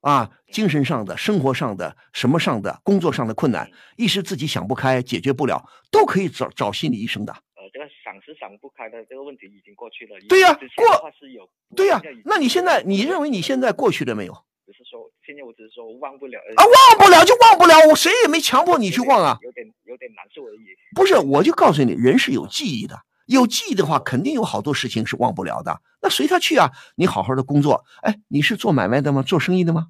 [0.00, 7.32] 啊，精神上的、生活上的、什么上的、工作上的困难，一时自己想不开、解决不了，都可以找找心理医生的。
[7.32, 10.16] 呃，这个想是想不开的这个问题已经过去了。
[10.28, 11.48] 对呀，过是有。
[11.76, 14.32] 对呀，那你现在你认为你现在过去了没有？
[14.66, 20.64] 只是说，现在我只是说忘不了啊，忘不了就忘不了，我谁也没强迫你去忘啊，有点有点难受而已。
[20.94, 22.96] 不是，我就告诉你，人是有记忆的，
[23.34, 25.80] 有记忆的话，肯定有好多事情是忘不了的。
[26.02, 27.84] 那随他去啊，你好好的工作。
[28.02, 29.22] 哎，你是做买卖的吗？
[29.22, 29.88] 做生意的吗？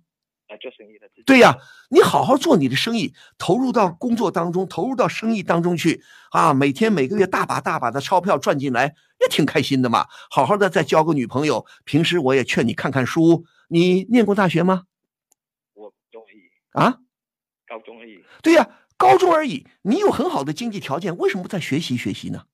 [0.48, 1.08] 啊，做生意的。
[1.26, 1.58] 对呀，
[1.90, 10.06] 你好好做你的生意，投入到工作当中，投入到生意当中去啊，每天每个月大把大把的钞票赚进来，也挺开心的嘛。
[10.30, 13.44] 好好的再交个女朋友，平时我也劝你看看书。
[13.68, 14.84] 你念过大学吗？
[15.74, 16.98] 我中而已啊，
[17.68, 18.24] 高中而已。
[18.42, 19.66] 对呀，高中而已。
[19.82, 22.44] 你有很好的经济条件，为什么不再学习学习呢？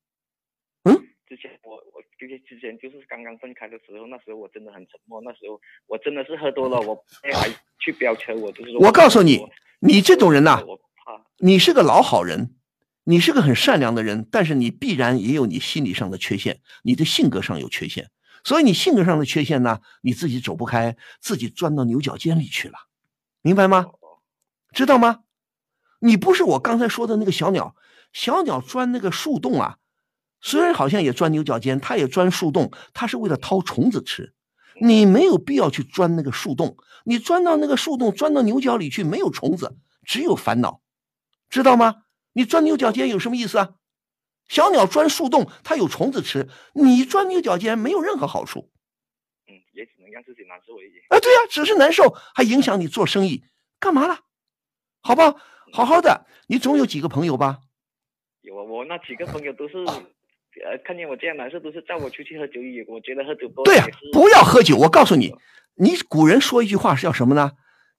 [1.27, 5.21] 嗯，之前我我就是之前就是刚刚分开的时候，那时候我真的很沉默。
[5.21, 6.95] 那时候我真的是喝多了，我
[7.33, 7.49] 还
[7.79, 8.79] 去飙车，我就是说。
[8.79, 9.39] 我告诉你，
[9.79, 12.55] 你这种人呐，我怕你是个老好人，
[13.03, 18.09] 你是个很善良的人，但是你必然也有你心理上的缺陷，你的性格上有缺陷。
[18.43, 22.75] 所以你性格上的缺陷呢，你自己走不开，自己钻到牛角尖里去了，
[23.41, 23.87] 明白吗？
[24.71, 25.23] 知道吗？
[25.99, 27.75] 你不是我刚才说的那个小鸟，
[28.13, 29.79] 小鸟钻那个树洞啊，
[30.41, 34.33] 虽然好像也钻牛角尖，它也钻树洞，它是为了掏虫子吃。
[34.79, 40.81] 你没有必要去钻那个树洞，你钻到那个树洞，钻到牛角里去，没有虫子，只有烦恼，
[41.49, 42.03] 知道吗？
[42.33, 43.69] 你钻牛角尖有什么意思啊？
[44.47, 48.71] 小鸟钻树洞，它有虫子吃；你钻牛角尖，没有任何好处。
[49.47, 50.93] 嗯，也只能让自己难受而已。
[51.09, 53.43] 啊，对呀，只是难受，还影响你做生意，
[53.79, 54.19] 干嘛了？
[55.01, 55.35] 好吧，
[55.73, 57.59] 好好的，你总有几个朋友吧？
[58.41, 59.83] 有啊，我那几个朋友都是，
[60.65, 62.61] 呃，看见我这样难受，都是叫我出去喝酒。
[62.61, 63.63] 也我觉得喝酒多。
[63.65, 64.77] 对呀，不要喝酒。
[64.77, 65.33] 我告诉你，
[65.75, 67.51] 你古人说一句话是叫什么呢？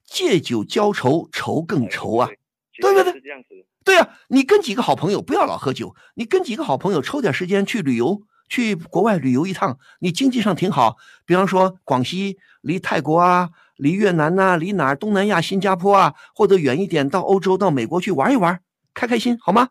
[0.05, 2.31] 借酒浇愁，愁更愁啊，
[2.81, 3.13] 对不对？
[3.13, 3.49] 是这样子。
[3.85, 10.97] 对呀，你跟几个好朋友不要老喝酒，你跟几个好朋友抽点时间去旅游，去国外旅游一趟，你经济上挺好。
[11.27, 18.61] 比方说广西离泰国啊，离越南呐，离哪儿东南亚新加坡啊，或者远一点到欧洲到美国去玩一玩，
[18.95, 19.69] 开开心好吗？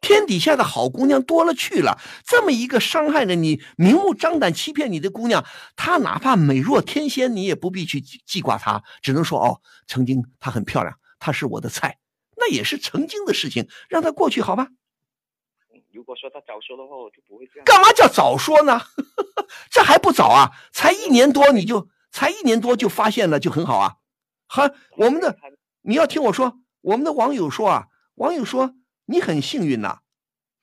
[0.00, 5.44] 天底下的好姑娘多了去了，这么一个伤害了你、明目张胆欺骗你的姑娘，
[5.76, 11.98] 她哪怕美若天仙，你也不必去记挂她，只能说哦，曾经她很漂亮，她是我的菜。
[12.36, 14.68] 那也是曾经的事情，让她过去好吧。
[15.92, 17.64] 如果说他早说的话，我就不会这样。
[17.64, 18.80] 干嘛叫早说呢？
[19.70, 20.52] 这还不早啊？
[20.72, 23.96] 才一年多你就才一年多就发现了，就很好啊。
[24.46, 24.62] 好，
[24.96, 25.36] 我们的
[25.82, 28.74] 你要听我说，我们的网友说啊，网友说
[29.10, 29.98] 你很幸运呐，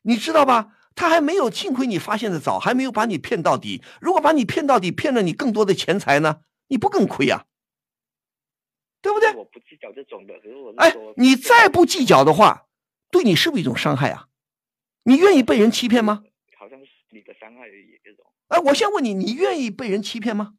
[0.02, 0.74] 你知道吧？
[0.96, 3.84] 他还没有，幸亏你发现的早，还没有把你骗到底。
[4.02, 7.46] 如果把你骗到底，骗了你更多的钱财呢，你不更亏啊？
[9.02, 9.32] 对不对？
[9.36, 10.34] 我不计较这种的，
[10.78, 12.66] 哎，你再不计较的话，
[13.12, 14.28] 对你是不是一种伤害啊？
[15.04, 16.24] 你愿意被人欺骗吗？
[16.58, 18.26] 好像是你的伤害而已，这种。
[18.48, 20.56] 哎，我先问你，你愿意被人欺骗吗？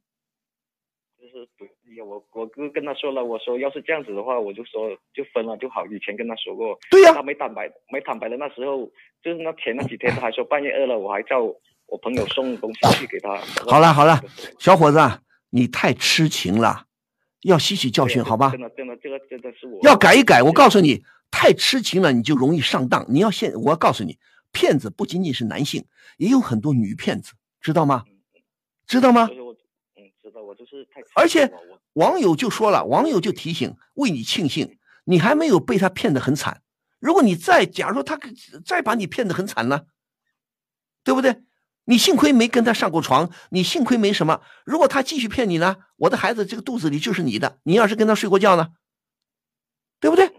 [2.03, 5.87] 我我哥跟他说了，我说要是这样子的话，我就说就分了就好。
[5.87, 8.91] 以前跟他说过，对呀，他没坦白，没坦白的那时候，
[9.23, 13.37] 就是那前那几天，他还说半夜饿了，我还叫我朋友送东西去给他。
[13.66, 14.20] 好了好了，
[14.59, 14.99] 小伙子，
[15.51, 16.87] 你太痴情了。
[17.43, 18.51] 要吸取教训，好吧？
[18.51, 20.43] 真的，真的，这个真的是我要改一改。
[20.43, 23.07] 我告诉你，太痴情了，你就容易上当。
[23.09, 24.19] 你要现，我要告诉你，
[24.51, 25.85] 骗子不仅仅是男性，
[26.16, 28.05] 也有很多女骗子，知道吗？
[28.89, 29.29] 知道吗？
[29.31, 30.43] 嗯，知道。
[30.43, 31.01] 我就是太……
[31.15, 31.49] 而且
[31.99, 36.62] 网友就说了，网友就提醒，为你庆幸，你还没有被他骗得很惨。
[37.01, 38.16] 如果你再假如他
[38.65, 39.83] 再把你骗得很惨呢，
[41.03, 41.43] 对不对？
[41.87, 44.43] 你幸亏没跟他上过床，你幸亏没什么。
[44.65, 47.59] 如果他继续骗你呢，我的孩子这个肚子里就是你的。
[47.65, 48.69] 你要是跟他睡过觉呢，
[49.99, 50.31] 对不对？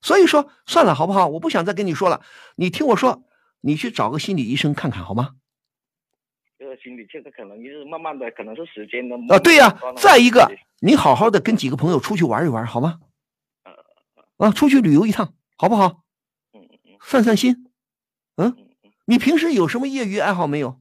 [0.00, 1.26] 所以说算了，好不好？
[1.28, 2.22] 我不想再跟你说了。
[2.56, 3.24] 你听我说，
[3.60, 5.32] 你去找个心理医生看看好吗？
[6.72, 9.38] 这个心理这个可能就是慢慢的，可能是时间的啊。
[9.38, 10.50] 对呀，再一个，
[10.80, 13.00] 你好好的跟几个朋友出去玩一玩好吗？
[14.38, 16.02] 啊，出去旅游一趟好不好？
[16.54, 17.70] 嗯嗯散散心。
[18.36, 18.56] 嗯，
[19.04, 20.80] 你平时有什么业余爱好没有？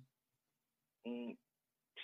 [1.03, 1.35] 嗯，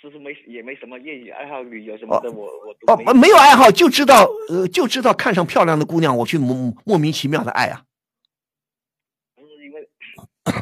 [0.02, 2.46] 其实没也没什么业余爱好，旅游什么的，我
[2.88, 7.86] 我哦没有爱好，就知道呃就知道看上漂亮的姑娘，我去莫莫名其妙的爱啊。
[9.38, 9.90] 因为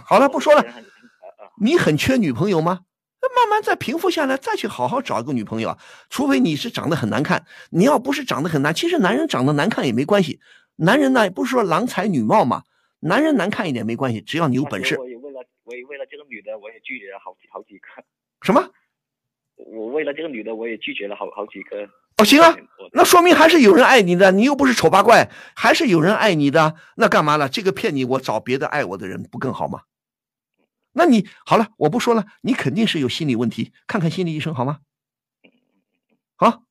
[0.06, 0.64] 好了，不说了。
[1.58, 2.82] 你很缺女朋友吗？
[3.26, 5.78] 那慢慢再平复下来，再去好好找一个女朋友啊。
[6.12, 10.40] 除非你是长得很难看，你要不是长得很难，其实男人长得难看也没关系。
[10.76, 12.64] 男人呢不是说郎才女貌嘛，
[13.00, 15.00] 男人难看一点没关系，只要你有本事。
[15.00, 17.88] 我也为了我也为了这个女的，我也拒绝了好几好几个。
[18.42, 18.70] 什么？
[19.56, 21.90] 我为了这个女的，我也拒绝了好好几个。
[22.18, 22.56] 哦，行啊，
[22.94, 26.76] 那说明还是有人爱你的，你又不是丑八怪，还是有人爱你的。
[26.96, 27.50] 那干嘛了？
[27.50, 29.82] 这个骗你，我找别的爱我的人不更好吗？
[30.98, 34.80] 那你好了，我不说了，你肯定是有心理问题，看看心理医生好吗？
[36.38, 36.64] 好，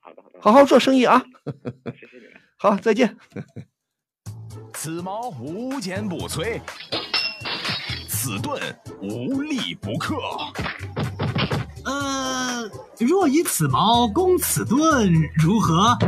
[0.00, 1.22] 好的，好，好做生意啊。
[1.44, 2.40] 谢谢你们。
[2.56, 3.16] 好，再见。
[4.72, 6.60] 此矛无坚不摧，
[8.08, 8.60] 此盾
[9.02, 10.16] 无力不克。
[11.84, 15.98] 呃，若以此矛攻此盾，如何？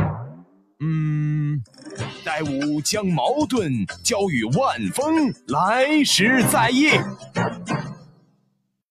[0.81, 1.61] 嗯，
[2.23, 6.89] 待吾将矛盾交与万峰，来时再议。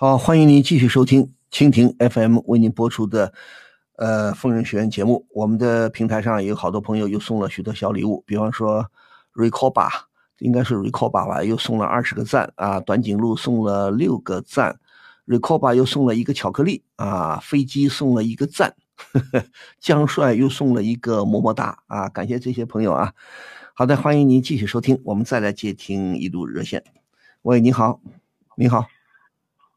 [0.00, 3.30] 好，欢迎您继续收听蜻蜓 FM 为您播出的
[3.96, 5.26] 呃疯人学院节目。
[5.34, 8.90] 我们的平台上有好多朋友又送了许多小礼物，比方说。
[9.34, 9.90] Recoba
[10.38, 12.80] 应该是 Recoba 吧，又送了二十个赞啊！
[12.80, 14.80] 短颈鹿送了六个赞
[15.26, 17.38] ，Recoba 又送了一个巧克力啊！
[17.42, 19.44] 飞机送了一个赞，呵 呵
[19.78, 22.08] 江帅又送了一个么么哒啊！
[22.08, 23.12] 感谢这些朋友啊！
[23.74, 26.82] 好的，欢迎您继续收听，我们再来接听一路热线。
[27.42, 28.00] 喂，你好，
[28.56, 28.86] 你好。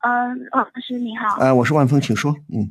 [0.03, 1.37] 嗯，老师你好。
[1.39, 2.35] 哎，我是万峰，请说。
[2.53, 2.69] 嗯，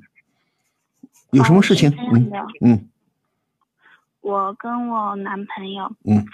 [1.30, 1.90] 有什么事情？
[2.12, 2.30] 嗯
[2.60, 2.90] 嗯。
[4.20, 5.90] 我跟我男朋友。
[6.04, 6.26] 嗯。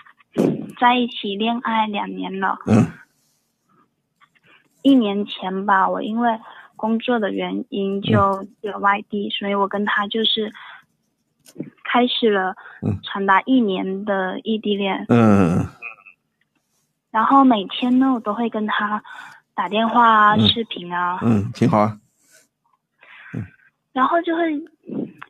[0.80, 2.58] 在一起恋爱两年了。
[2.66, 2.84] 嗯。
[4.82, 6.40] 一年前吧，我因为
[6.74, 10.52] 工作的原因就去了外地，所以我跟他就是
[11.84, 12.56] 开始了
[13.04, 15.06] 长达一年的异地恋。
[15.08, 15.64] 嗯。
[17.12, 19.00] 然后每天呢，我都会跟他
[19.59, 21.18] 打电话啊、视频啊。
[21.20, 21.98] 嗯，挺好啊。
[23.35, 23.44] 嗯。
[23.93, 24.43] 然后就会。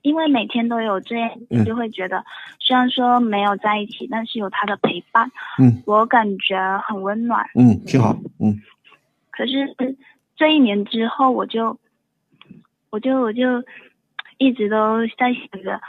[0.02, 2.24] 因为每天都有这样，你就会觉得，
[2.60, 5.28] 虽然说没有在一起，但是有他的陪伴，
[5.58, 6.56] 嗯，我感觉
[6.86, 8.56] 很温暖，嗯，挺好，嗯。
[9.30, 9.74] 可是
[10.36, 11.76] 这一年之后，我就，
[12.90, 13.62] 我就我就
[14.38, 15.80] 一直都在想着，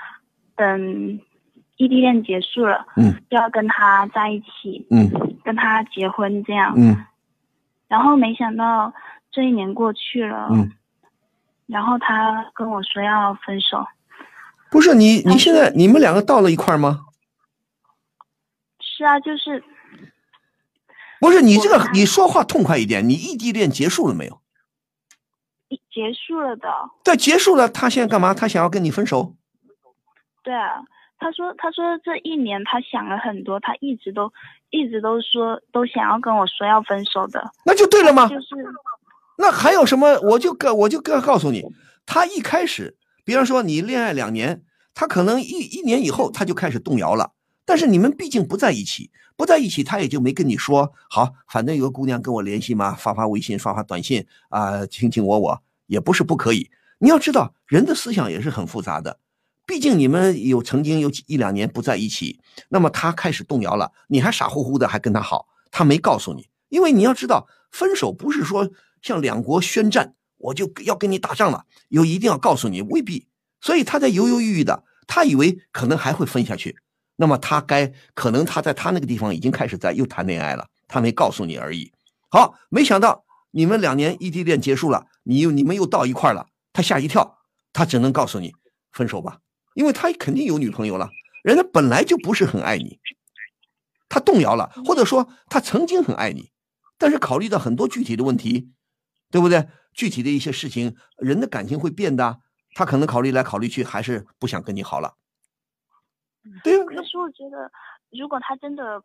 [0.55, 1.19] 等
[1.77, 5.07] 异地恋结束了，嗯，就要跟他在一起，嗯，
[5.43, 6.97] 跟他结婚这样，嗯。
[7.89, 8.93] 然后没想到
[9.29, 10.71] 这一年过去了，嗯，
[11.67, 13.85] 然后他跟我说要分手。
[14.71, 17.01] 不是你，你现在你们两个到了一块吗？
[18.79, 19.61] 是啊，就是。
[21.19, 23.09] 不是你这个，你说话痛快一点。
[23.09, 24.39] 你异地恋结束了没有？
[25.91, 26.69] 结束了的。
[27.03, 27.67] 对，结束了。
[27.67, 28.33] 他现在干嘛？
[28.33, 29.35] 他想要跟你分手？
[30.43, 30.81] 对啊，
[31.17, 34.31] 他说，他说这一年他想了很多，他一直都
[34.69, 37.43] 一直都说都想要跟我说要分手的。
[37.65, 38.27] 那就对了吗？
[38.27, 38.47] 就是。
[39.37, 40.19] 那还有什么？
[40.21, 41.63] 我就告，我就告告诉你，
[42.05, 42.97] 他一开始。
[43.23, 44.63] 比方说，你恋爱两年，
[44.93, 47.31] 他可能一一年以后他就开始动摇了。
[47.63, 51.29] 但是你们毕竟不在一起，不在一起，他也就没跟你说好。
[51.47, 56.69] 反正有个姑娘跟我联系嘛，发发微信，发发短信啊，卿卿我我，也不是不可以。
[56.97, 59.19] 你要知道，人的思想也是很复杂的。
[59.69, 62.39] 毕竟你们有曾经有一两年不在一起，
[62.69, 66.49] 那么他开始动摇了，你还傻乎乎的还跟他好，他没告诉你。
[66.69, 68.67] 因为你要知道，分手不是说
[69.03, 70.15] 向两国宣战。
[70.39, 73.27] 我就要跟你打仗了，有一定要告诉你，未必。
[73.61, 76.75] 所以他在犹犹豫豫的，他以为可能还会分下去，
[77.17, 81.91] 那么他该可能他在他那个地方已经开始在又谈恋爱了，他没告诉你而已。
[82.31, 87.37] 好，没想到你们两年异地恋结束了，你又你们又到一块了，他吓一跳，
[87.71, 88.51] 他只能告诉你
[88.91, 89.37] 分手吧，
[89.79, 91.09] 因为他肯定有女朋友了，
[91.41, 92.99] 人家本来就不是很爱你，
[94.09, 96.51] 他动摇了，或者说他曾经很爱你，
[96.97, 98.73] 但是考虑到很多具体的问题，
[99.31, 99.69] 对不对？
[99.93, 102.41] 具体的一些事情，人的感情会变的。
[102.75, 105.13] 他可能考虑来考虑去，还是不想跟你好了。
[106.61, 106.83] 对呀。
[106.85, 107.71] 可是我觉得，
[108.11, 109.01] 如果他真的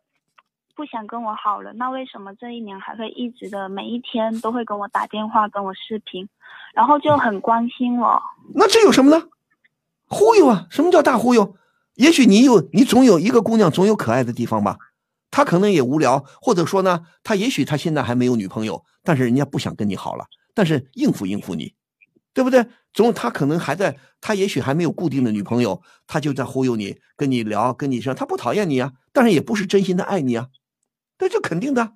[0.75, 6.27] 不想跟我好了，那为什么这一年还会一直的每一天都会跟我打电话、跟我视频，
[6.73, 8.21] 然后就很关心我？
[8.53, 9.29] 那这有什么呢？
[10.07, 10.67] 忽悠啊！
[10.69, 11.55] 什么叫大忽悠？
[11.95, 14.77] 也许你有，你总有一个姑娘总有可爱的地方吧。
[15.31, 21.73] 她可能也无聊，或者说呢，她也许她现在还没有女朋友，但是人家不想跟你好了，但是应付应付你。
[22.33, 22.67] 对不对？
[22.91, 30.47] 总他可能还在，他也许还没有固定的女朋友，他就在忽悠你，跟你聊，跟你说，他不讨厌你啊，但是也不是真心的爱你啊，
[31.19, 31.93] 那就肯定的，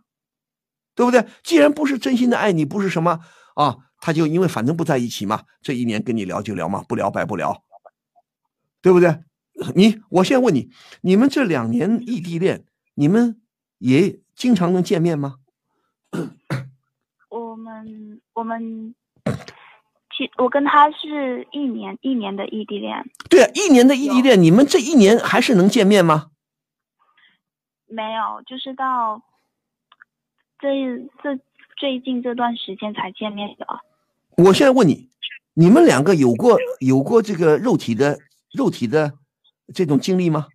[0.95, 1.25] 对不对？
[1.43, 3.19] 既然不是真心的爱你，不是什么
[3.55, 7.61] 啊，他就因为反正不在一起嘛，这一年跟你聊就聊嘛，不聊白不聊，
[8.81, 9.23] 对不对？
[9.75, 10.69] 你，我现在问你，
[11.01, 12.63] 你们这两年异地恋，
[12.95, 13.41] 你们
[13.77, 15.35] 也经常能见面吗？
[17.29, 18.95] 我们，我们。
[20.15, 23.09] 其我跟他是一年一年的异地恋。
[23.29, 26.31] 对啊，一年的异地恋，你们这一年还是能见面吗？
[27.87, 29.21] 没有，就是到
[30.59, 30.67] 这
[31.23, 31.39] 这
[31.77, 33.65] 最近这段时间才见面的。
[34.37, 35.09] 我现在问你，
[35.53, 38.19] 你们两个有过有过这个肉体的
[38.51, 39.13] 肉体的
[39.73, 40.47] 这种经历吗？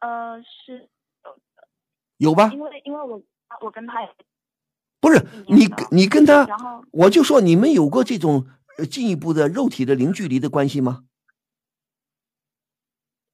[0.00, 0.88] 呃，是
[2.16, 2.50] 有吧？
[2.52, 3.22] 因为因为我
[3.60, 4.08] 我跟他也。
[5.00, 6.44] 不是你，你跟他，
[6.90, 8.46] 我就说你们有过这种
[8.90, 11.04] 进一步的肉体的零距离的关系吗？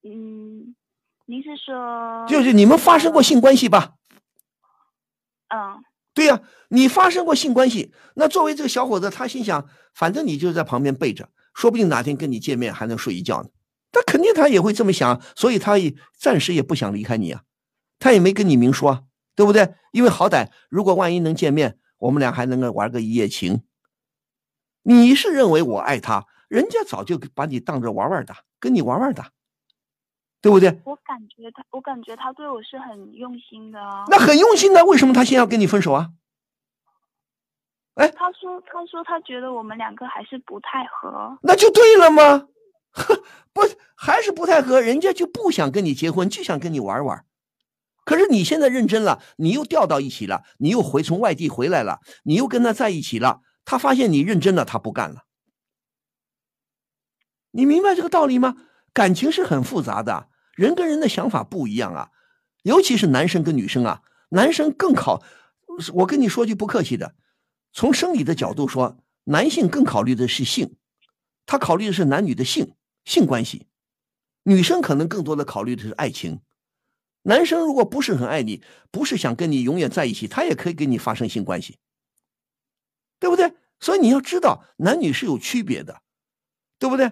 [0.03, 0.77] 嗯，
[1.25, 2.27] 您是说？
[2.29, 3.95] 就是你们发生过性关系吧？
[5.49, 5.83] 嗯，
[6.13, 13.49] 对呀，你发生过性关系，那作为这个小伙子，他心想，反正你就在旁边背着，说不定哪天跟你见面还能睡一觉呢。
[13.91, 17.43] 他肯定他也会这么想，所以他也暂时也不想离开你啊，
[17.99, 19.03] 他也没跟你明说啊。
[19.37, 19.75] 对不对？
[19.91, 23.65] 因为好歹如果万一能见面，我们俩还能够玩个一夜情。
[24.85, 29.25] 你是认为我爱他，人家早就把你当着玩玩的，跟你玩玩的，
[30.41, 30.81] 对不对？
[30.85, 34.05] 我感觉他，我感觉他对我是很用心的啊。
[34.07, 36.11] 那很用心的，为什么他先要跟你分手啊？
[37.95, 41.39] 哎，他说，他说他觉得我们两个还是不太合。
[41.43, 42.49] 那就对了吗？
[43.53, 43.63] 不，
[43.95, 47.25] 还是不太合，人家就不想跟你结婚，就想跟你玩玩。
[48.05, 55.23] 可是你现在认真了，你又调到一起了，你又回从外地回来了，你又跟他在一起了，他发现你认真了，他不干了。
[57.53, 58.57] 你明白这个道理吗？
[58.93, 62.11] 感情是很复杂的，人跟人的想法不一样啊，
[62.63, 65.23] 尤其是男生跟女生啊，男生更考，
[65.95, 67.15] 我跟你说句不客气的，
[67.75, 70.77] 从生理的角度说，男性更考虑的是性，
[71.45, 72.75] 他考虑的是男女的性
[73.05, 73.67] 性关系，
[74.45, 76.41] 女生可能更多的考虑的是爱情。
[77.23, 81.79] 男生如果不是很爱你，不是想跟你永远在一起，他也可以跟你发生性关系，
[83.19, 83.53] 对不对？
[83.81, 86.01] 所以你要知道，男女是有区别的，
[86.79, 87.11] 对不对？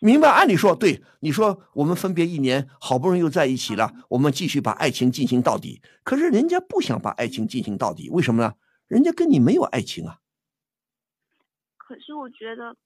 [0.00, 0.28] 明白？
[0.28, 5.80] 按理说，对你说，我们分别一年，好不容易又在一起了，我们继续把爱情进行到底。
[6.02, 8.54] 可是人家不想把爱情进行到底，为什么呢？
[8.90, 10.18] 人家跟你没有爱情啊。
[11.78, 12.76] 可是我觉得。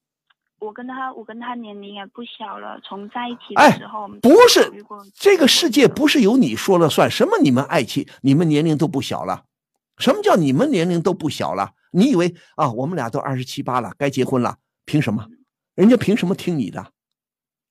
[0.57, 2.79] 我跟他，我跟他年龄也不小了。
[2.81, 4.71] 从在一起的时候，不是
[5.13, 7.11] 这个世界不是由你说了算。
[7.11, 9.43] 什么你们爱情，你们年龄都不小了。
[9.97, 11.73] 什么叫你们年龄都不小了？
[11.91, 14.57] 你以为啊，我们俩都二十七八了，该结婚了？
[14.85, 15.27] 凭什么？
[15.75, 16.93] 人家凭什么听你的？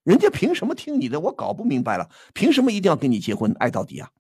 [0.05, 1.19] 人家凭什么听你的？
[1.21, 2.11] 我搞不明白了。
[2.35, 4.11] 凭什么一定要跟你结婚，爱到底啊？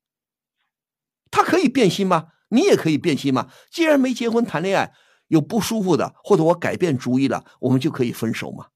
[1.30, 2.28] 他可以变心吗？
[2.54, 3.50] 你也可以变心嘛？
[3.70, 4.94] 既然没结婚，谈恋爱。
[5.28, 8.68] 有不舒服的，或者我改变主意了，我们就可以分手嘛，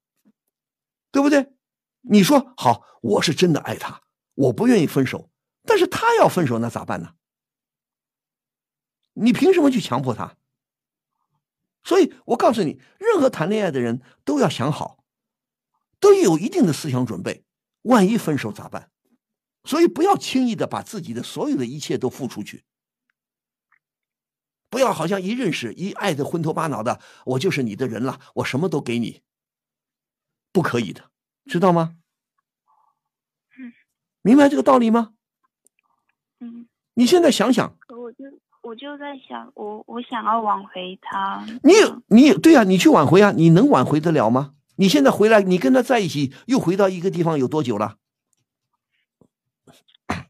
[1.11, 1.53] 对不对？
[2.01, 4.01] 你说好，我是真的爱他，
[4.33, 5.29] 我不愿意分手，
[5.63, 7.13] 但是他要分手，那咋办呢？
[9.13, 10.35] 你凭什么去强迫他？
[11.83, 15.03] 所以我告诉你，任何谈恋爱的人都要想好，
[15.99, 17.45] 都有一定的思想准备，
[17.83, 18.89] 万一分手咋办？
[19.63, 22.65] 所以不要轻易的把自己的所有的一切都付出去。
[24.69, 29.21] 不要好像一认识一爱的昏头巴脑的，我就是你的人了，我什么都给你，
[30.51, 31.09] 不可以的，
[31.45, 31.95] 知道吗？
[33.57, 33.73] 嗯
[34.21, 35.13] 明白这个道理吗？
[36.39, 38.25] 嗯，你现在想想，我就
[38.61, 41.45] 我就在想，我我想要挽回他。
[41.63, 41.73] 你
[42.07, 44.53] 你对啊，你去挽回啊，你能挽回得了吗？
[44.75, 47.97] 你现在回来，你跟他在一起，又回到一个地方有多久了？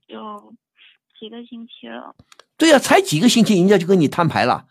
[0.07, 0.55] 有
[1.19, 2.15] 几个星期了。
[2.59, 4.67] 对呀，才几个星期，人家就跟你摊牌了，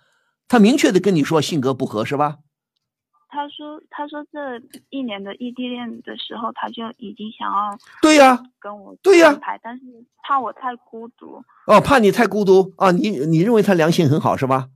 [0.46, 2.38] 他明确的跟你说性格不合，是吧？
[3.30, 4.38] 他说：“他说这
[4.88, 9.82] 一年的异地恋的时候，他就已经想要对呀跟我对呀摊牌，但是
[10.22, 11.44] 怕我太孤独。
[11.66, 12.90] 哦，怕你太孤独啊！
[12.90, 14.70] 你你认为他良心很好是吧？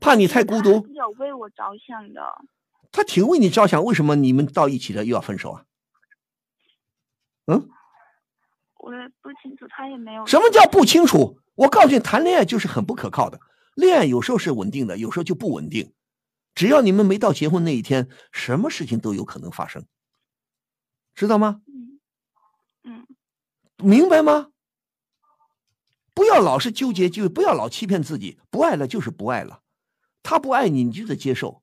[0.00, 2.20] 怕你太孤独有为我着想的。
[2.92, 5.64] 他挺为你着想，为什么你们到一起了又要分手啊？
[7.46, 7.68] 嗯，
[8.86, 11.40] 我也不清楚，他也没有什么叫不清楚？
[11.56, 13.40] 我告诉你，谈恋爱就是很不可靠的。
[13.74, 15.92] 恋爱有时候是稳定的，有时候就不稳定。
[16.54, 19.84] 只要你们没到结婚那一天，什么事情都有可能发生，
[21.16, 21.62] 知道吗？
[22.84, 23.04] 嗯，
[23.78, 24.50] 明白吗？
[26.14, 28.38] 不要老是纠结，就不要老欺骗自己。
[28.50, 29.62] 不爱了就是不爱了，
[30.22, 31.60] 他不爱你，你就得接受。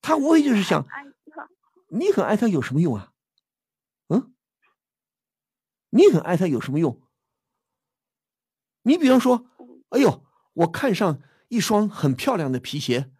[0.00, 0.84] 他无非就是想，
[1.88, 3.11] 你很爱他有什么用啊？
[5.92, 7.00] 嗯，你很爱他有什么用？
[8.82, 9.46] 你比方说，
[9.90, 10.24] 哎呦，
[10.54, 13.10] 我看上一双很漂亮的皮鞋，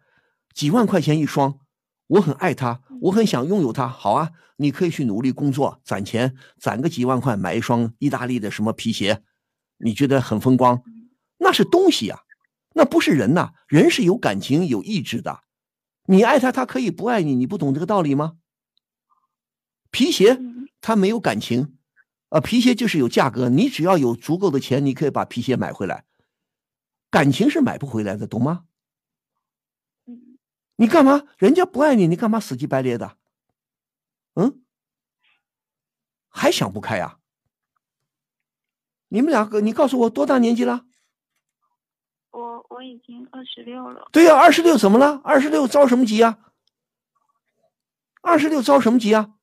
[0.53, 1.59] 几万块钱一双，
[2.07, 3.87] 我很爱它，我很想拥有它。
[3.87, 9.23] 好啊，你可以去努力工作，攒钱，攒个几万块买一双意大利的什么皮鞋，
[9.77, 10.83] 你觉得很风光？
[11.37, 12.23] 那是东西呀、
[12.73, 15.41] 那不是人呐、人是有感情、有意志的。
[16.05, 18.37] 你爱他，他可以不爱你，你不懂这个道理吗？
[19.91, 20.39] 皮鞋
[20.81, 21.77] 他没有感情，
[22.33, 26.03] 啊，皮鞋就是有价格，你只要有足够的钱，你可以把皮鞋买回来。
[27.11, 28.65] 感情是买不回来的，懂吗？
[30.77, 31.27] 你干嘛？
[31.37, 33.17] 人家不爱你，你干嘛死乞白咧的？
[34.33, 34.63] 嗯，
[36.27, 37.19] 还想不开呀、
[39.09, 40.87] 你们两个，你告诉我多大年纪了？
[42.31, 44.09] 我我已经二十六了。
[44.11, 45.21] 对呀、二十六怎么了？
[45.23, 46.39] 二十六着什么急呀、
[48.23, 49.35] 二十六着什么急啊？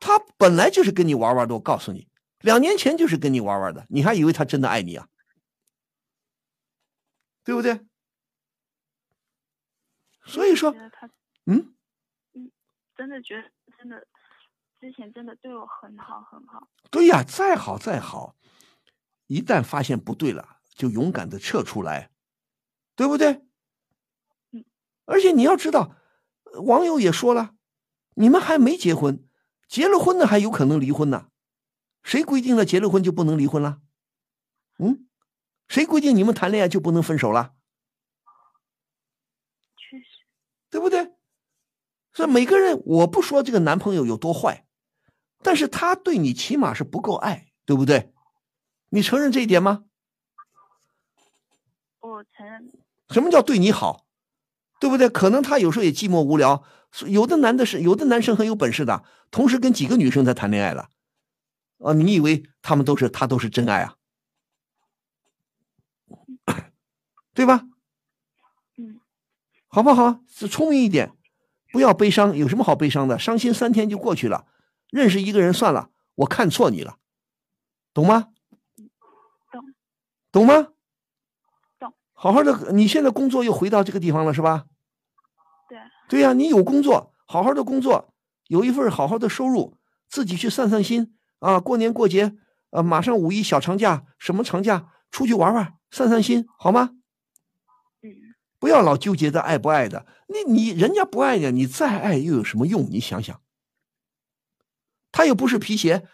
[0.00, 2.08] 他本来就是跟你玩玩的，我告诉你，
[2.40, 5.08] 两年前就是跟你玩玩的，你还以为他真的爱你啊？
[7.44, 7.86] 对不对？
[10.24, 10.74] 所以说
[11.44, 11.74] 嗯，
[12.32, 12.50] 嗯，
[12.96, 14.06] 真的觉得真的
[14.80, 16.68] 之前真的对我很好很好。
[16.90, 18.34] 对呀，再好再好，
[19.26, 22.10] 一旦发现不对了，就勇敢的撤出来，
[22.96, 23.42] 对不对？
[24.52, 24.64] 嗯
[25.04, 25.94] 而且你要知道，
[26.44, 27.54] 呃网友也说了，
[28.14, 29.28] 你们还没结婚，
[29.68, 31.28] 结了婚的还有可能离婚呢。
[32.02, 33.80] 谁规定了结了婚就不能离婚了？
[34.78, 35.06] 嗯，
[35.68, 37.54] 谁规定你们谈恋爱就不能分手了？
[39.76, 40.04] 确实，
[40.68, 41.14] 对不对？
[42.12, 44.66] 所以每个人，我不说这个男朋友有多坏，
[45.42, 48.12] 但是他对你起码是不够爱，对不对？
[48.90, 49.84] 你承认这一点吗？
[52.00, 52.70] 我承认。
[53.08, 54.06] 什么叫对你好？
[54.78, 55.08] 对不对？
[55.08, 56.64] 可能他有时候也寂寞无聊，
[57.06, 60.90] 有的男的是有的男生很有本事的，同时跟几个女生在谈恋爱了，
[61.78, 63.96] 啊，你以为他们都是他都是真爱啊？
[67.34, 67.66] 对吧？
[68.78, 69.00] 嗯，
[69.66, 70.20] 好不好？
[70.28, 71.12] 是聪明一点，
[71.72, 73.18] 不要悲伤，有什么好悲伤的？
[73.18, 74.46] 伤心三天就过去了。
[74.90, 76.98] 认识一个人算了，我看错你了，
[77.92, 78.28] 懂吗？
[79.50, 79.74] 懂。
[80.30, 80.68] 懂吗？
[81.80, 81.92] 懂。
[82.12, 84.66] 好好的，你现在工作又回到这个地方了，是吧？
[86.08, 86.20] 对。
[86.20, 88.14] 对呀、你有工作，好好的工作，
[88.48, 89.76] 有一份好好的收入，
[90.08, 91.58] 自己去散散心啊！
[91.60, 92.36] 过年过节，
[92.70, 96.90] 啊，马上五一小长假，什么长假，出去玩玩，散散心，好吗？
[98.58, 102.88] 不要老纠结在爱不爱的，你你人家不爱你，你再爱又有什么用？
[102.90, 103.40] 你想想，
[105.12, 106.06] 他又不是皮鞋，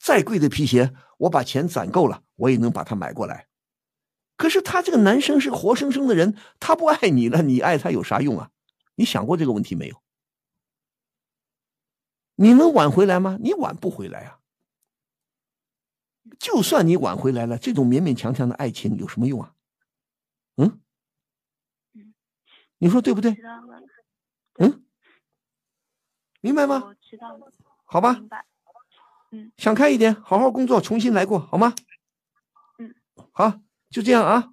[0.00, 3.46] 再贵的皮鞋，我把钱攒够了，我也能把它买过来。
[4.36, 8.50] 可是他这个男生是活生生的人，他不爱你了，你爱他有啥用啊？
[8.96, 10.02] 你想过这个问题没有？
[12.34, 13.38] 你能挽回来吗？
[13.40, 14.40] 你挽不回来啊！
[16.38, 19.54] 就算你挽回来了，这种勉勉强强的爱情有什么用啊？
[20.56, 20.80] 嗯，
[22.78, 23.34] 你说对不对？
[24.58, 24.84] 嗯，
[26.42, 26.94] 明白吗？
[27.00, 27.50] 知道了。
[27.84, 28.20] 好吧，
[29.30, 31.74] 嗯想开一点，好好工作，重新来过，好吗？
[32.78, 32.94] 嗯，
[33.32, 34.52] 好，就这样啊。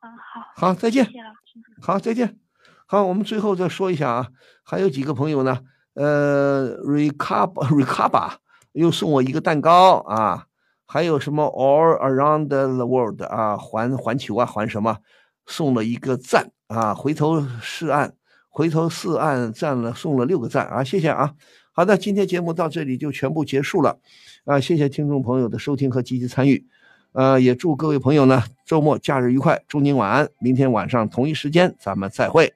[0.00, 0.52] 嗯，好。
[0.54, 1.60] 好，再见谢谢老师。
[1.80, 2.43] 好，再见。
[2.86, 4.28] 好，我们最后再说一下啊，
[4.62, 5.60] 还有几个朋友呢，
[5.94, 8.32] 呃，Recaba Recaba
[8.72, 10.46] 又送我一个蛋糕啊，
[10.86, 14.98] 还有什么 All Around the World 啊，环环球啊，环什么，
[15.46, 18.12] 送了一个赞啊，回头是岸，
[18.50, 21.34] 回头是岸赞了，送了六个赞啊，谢谢啊。
[21.72, 23.98] 好的，今天节目到这里就全部结束了，
[24.44, 26.66] 啊，谢谢听众朋友的收听和积极参与，
[27.12, 32.52] 呃，也祝各位朋友呢周末假日愉快，祝您晚安，明天晚上同一时间咱们再会。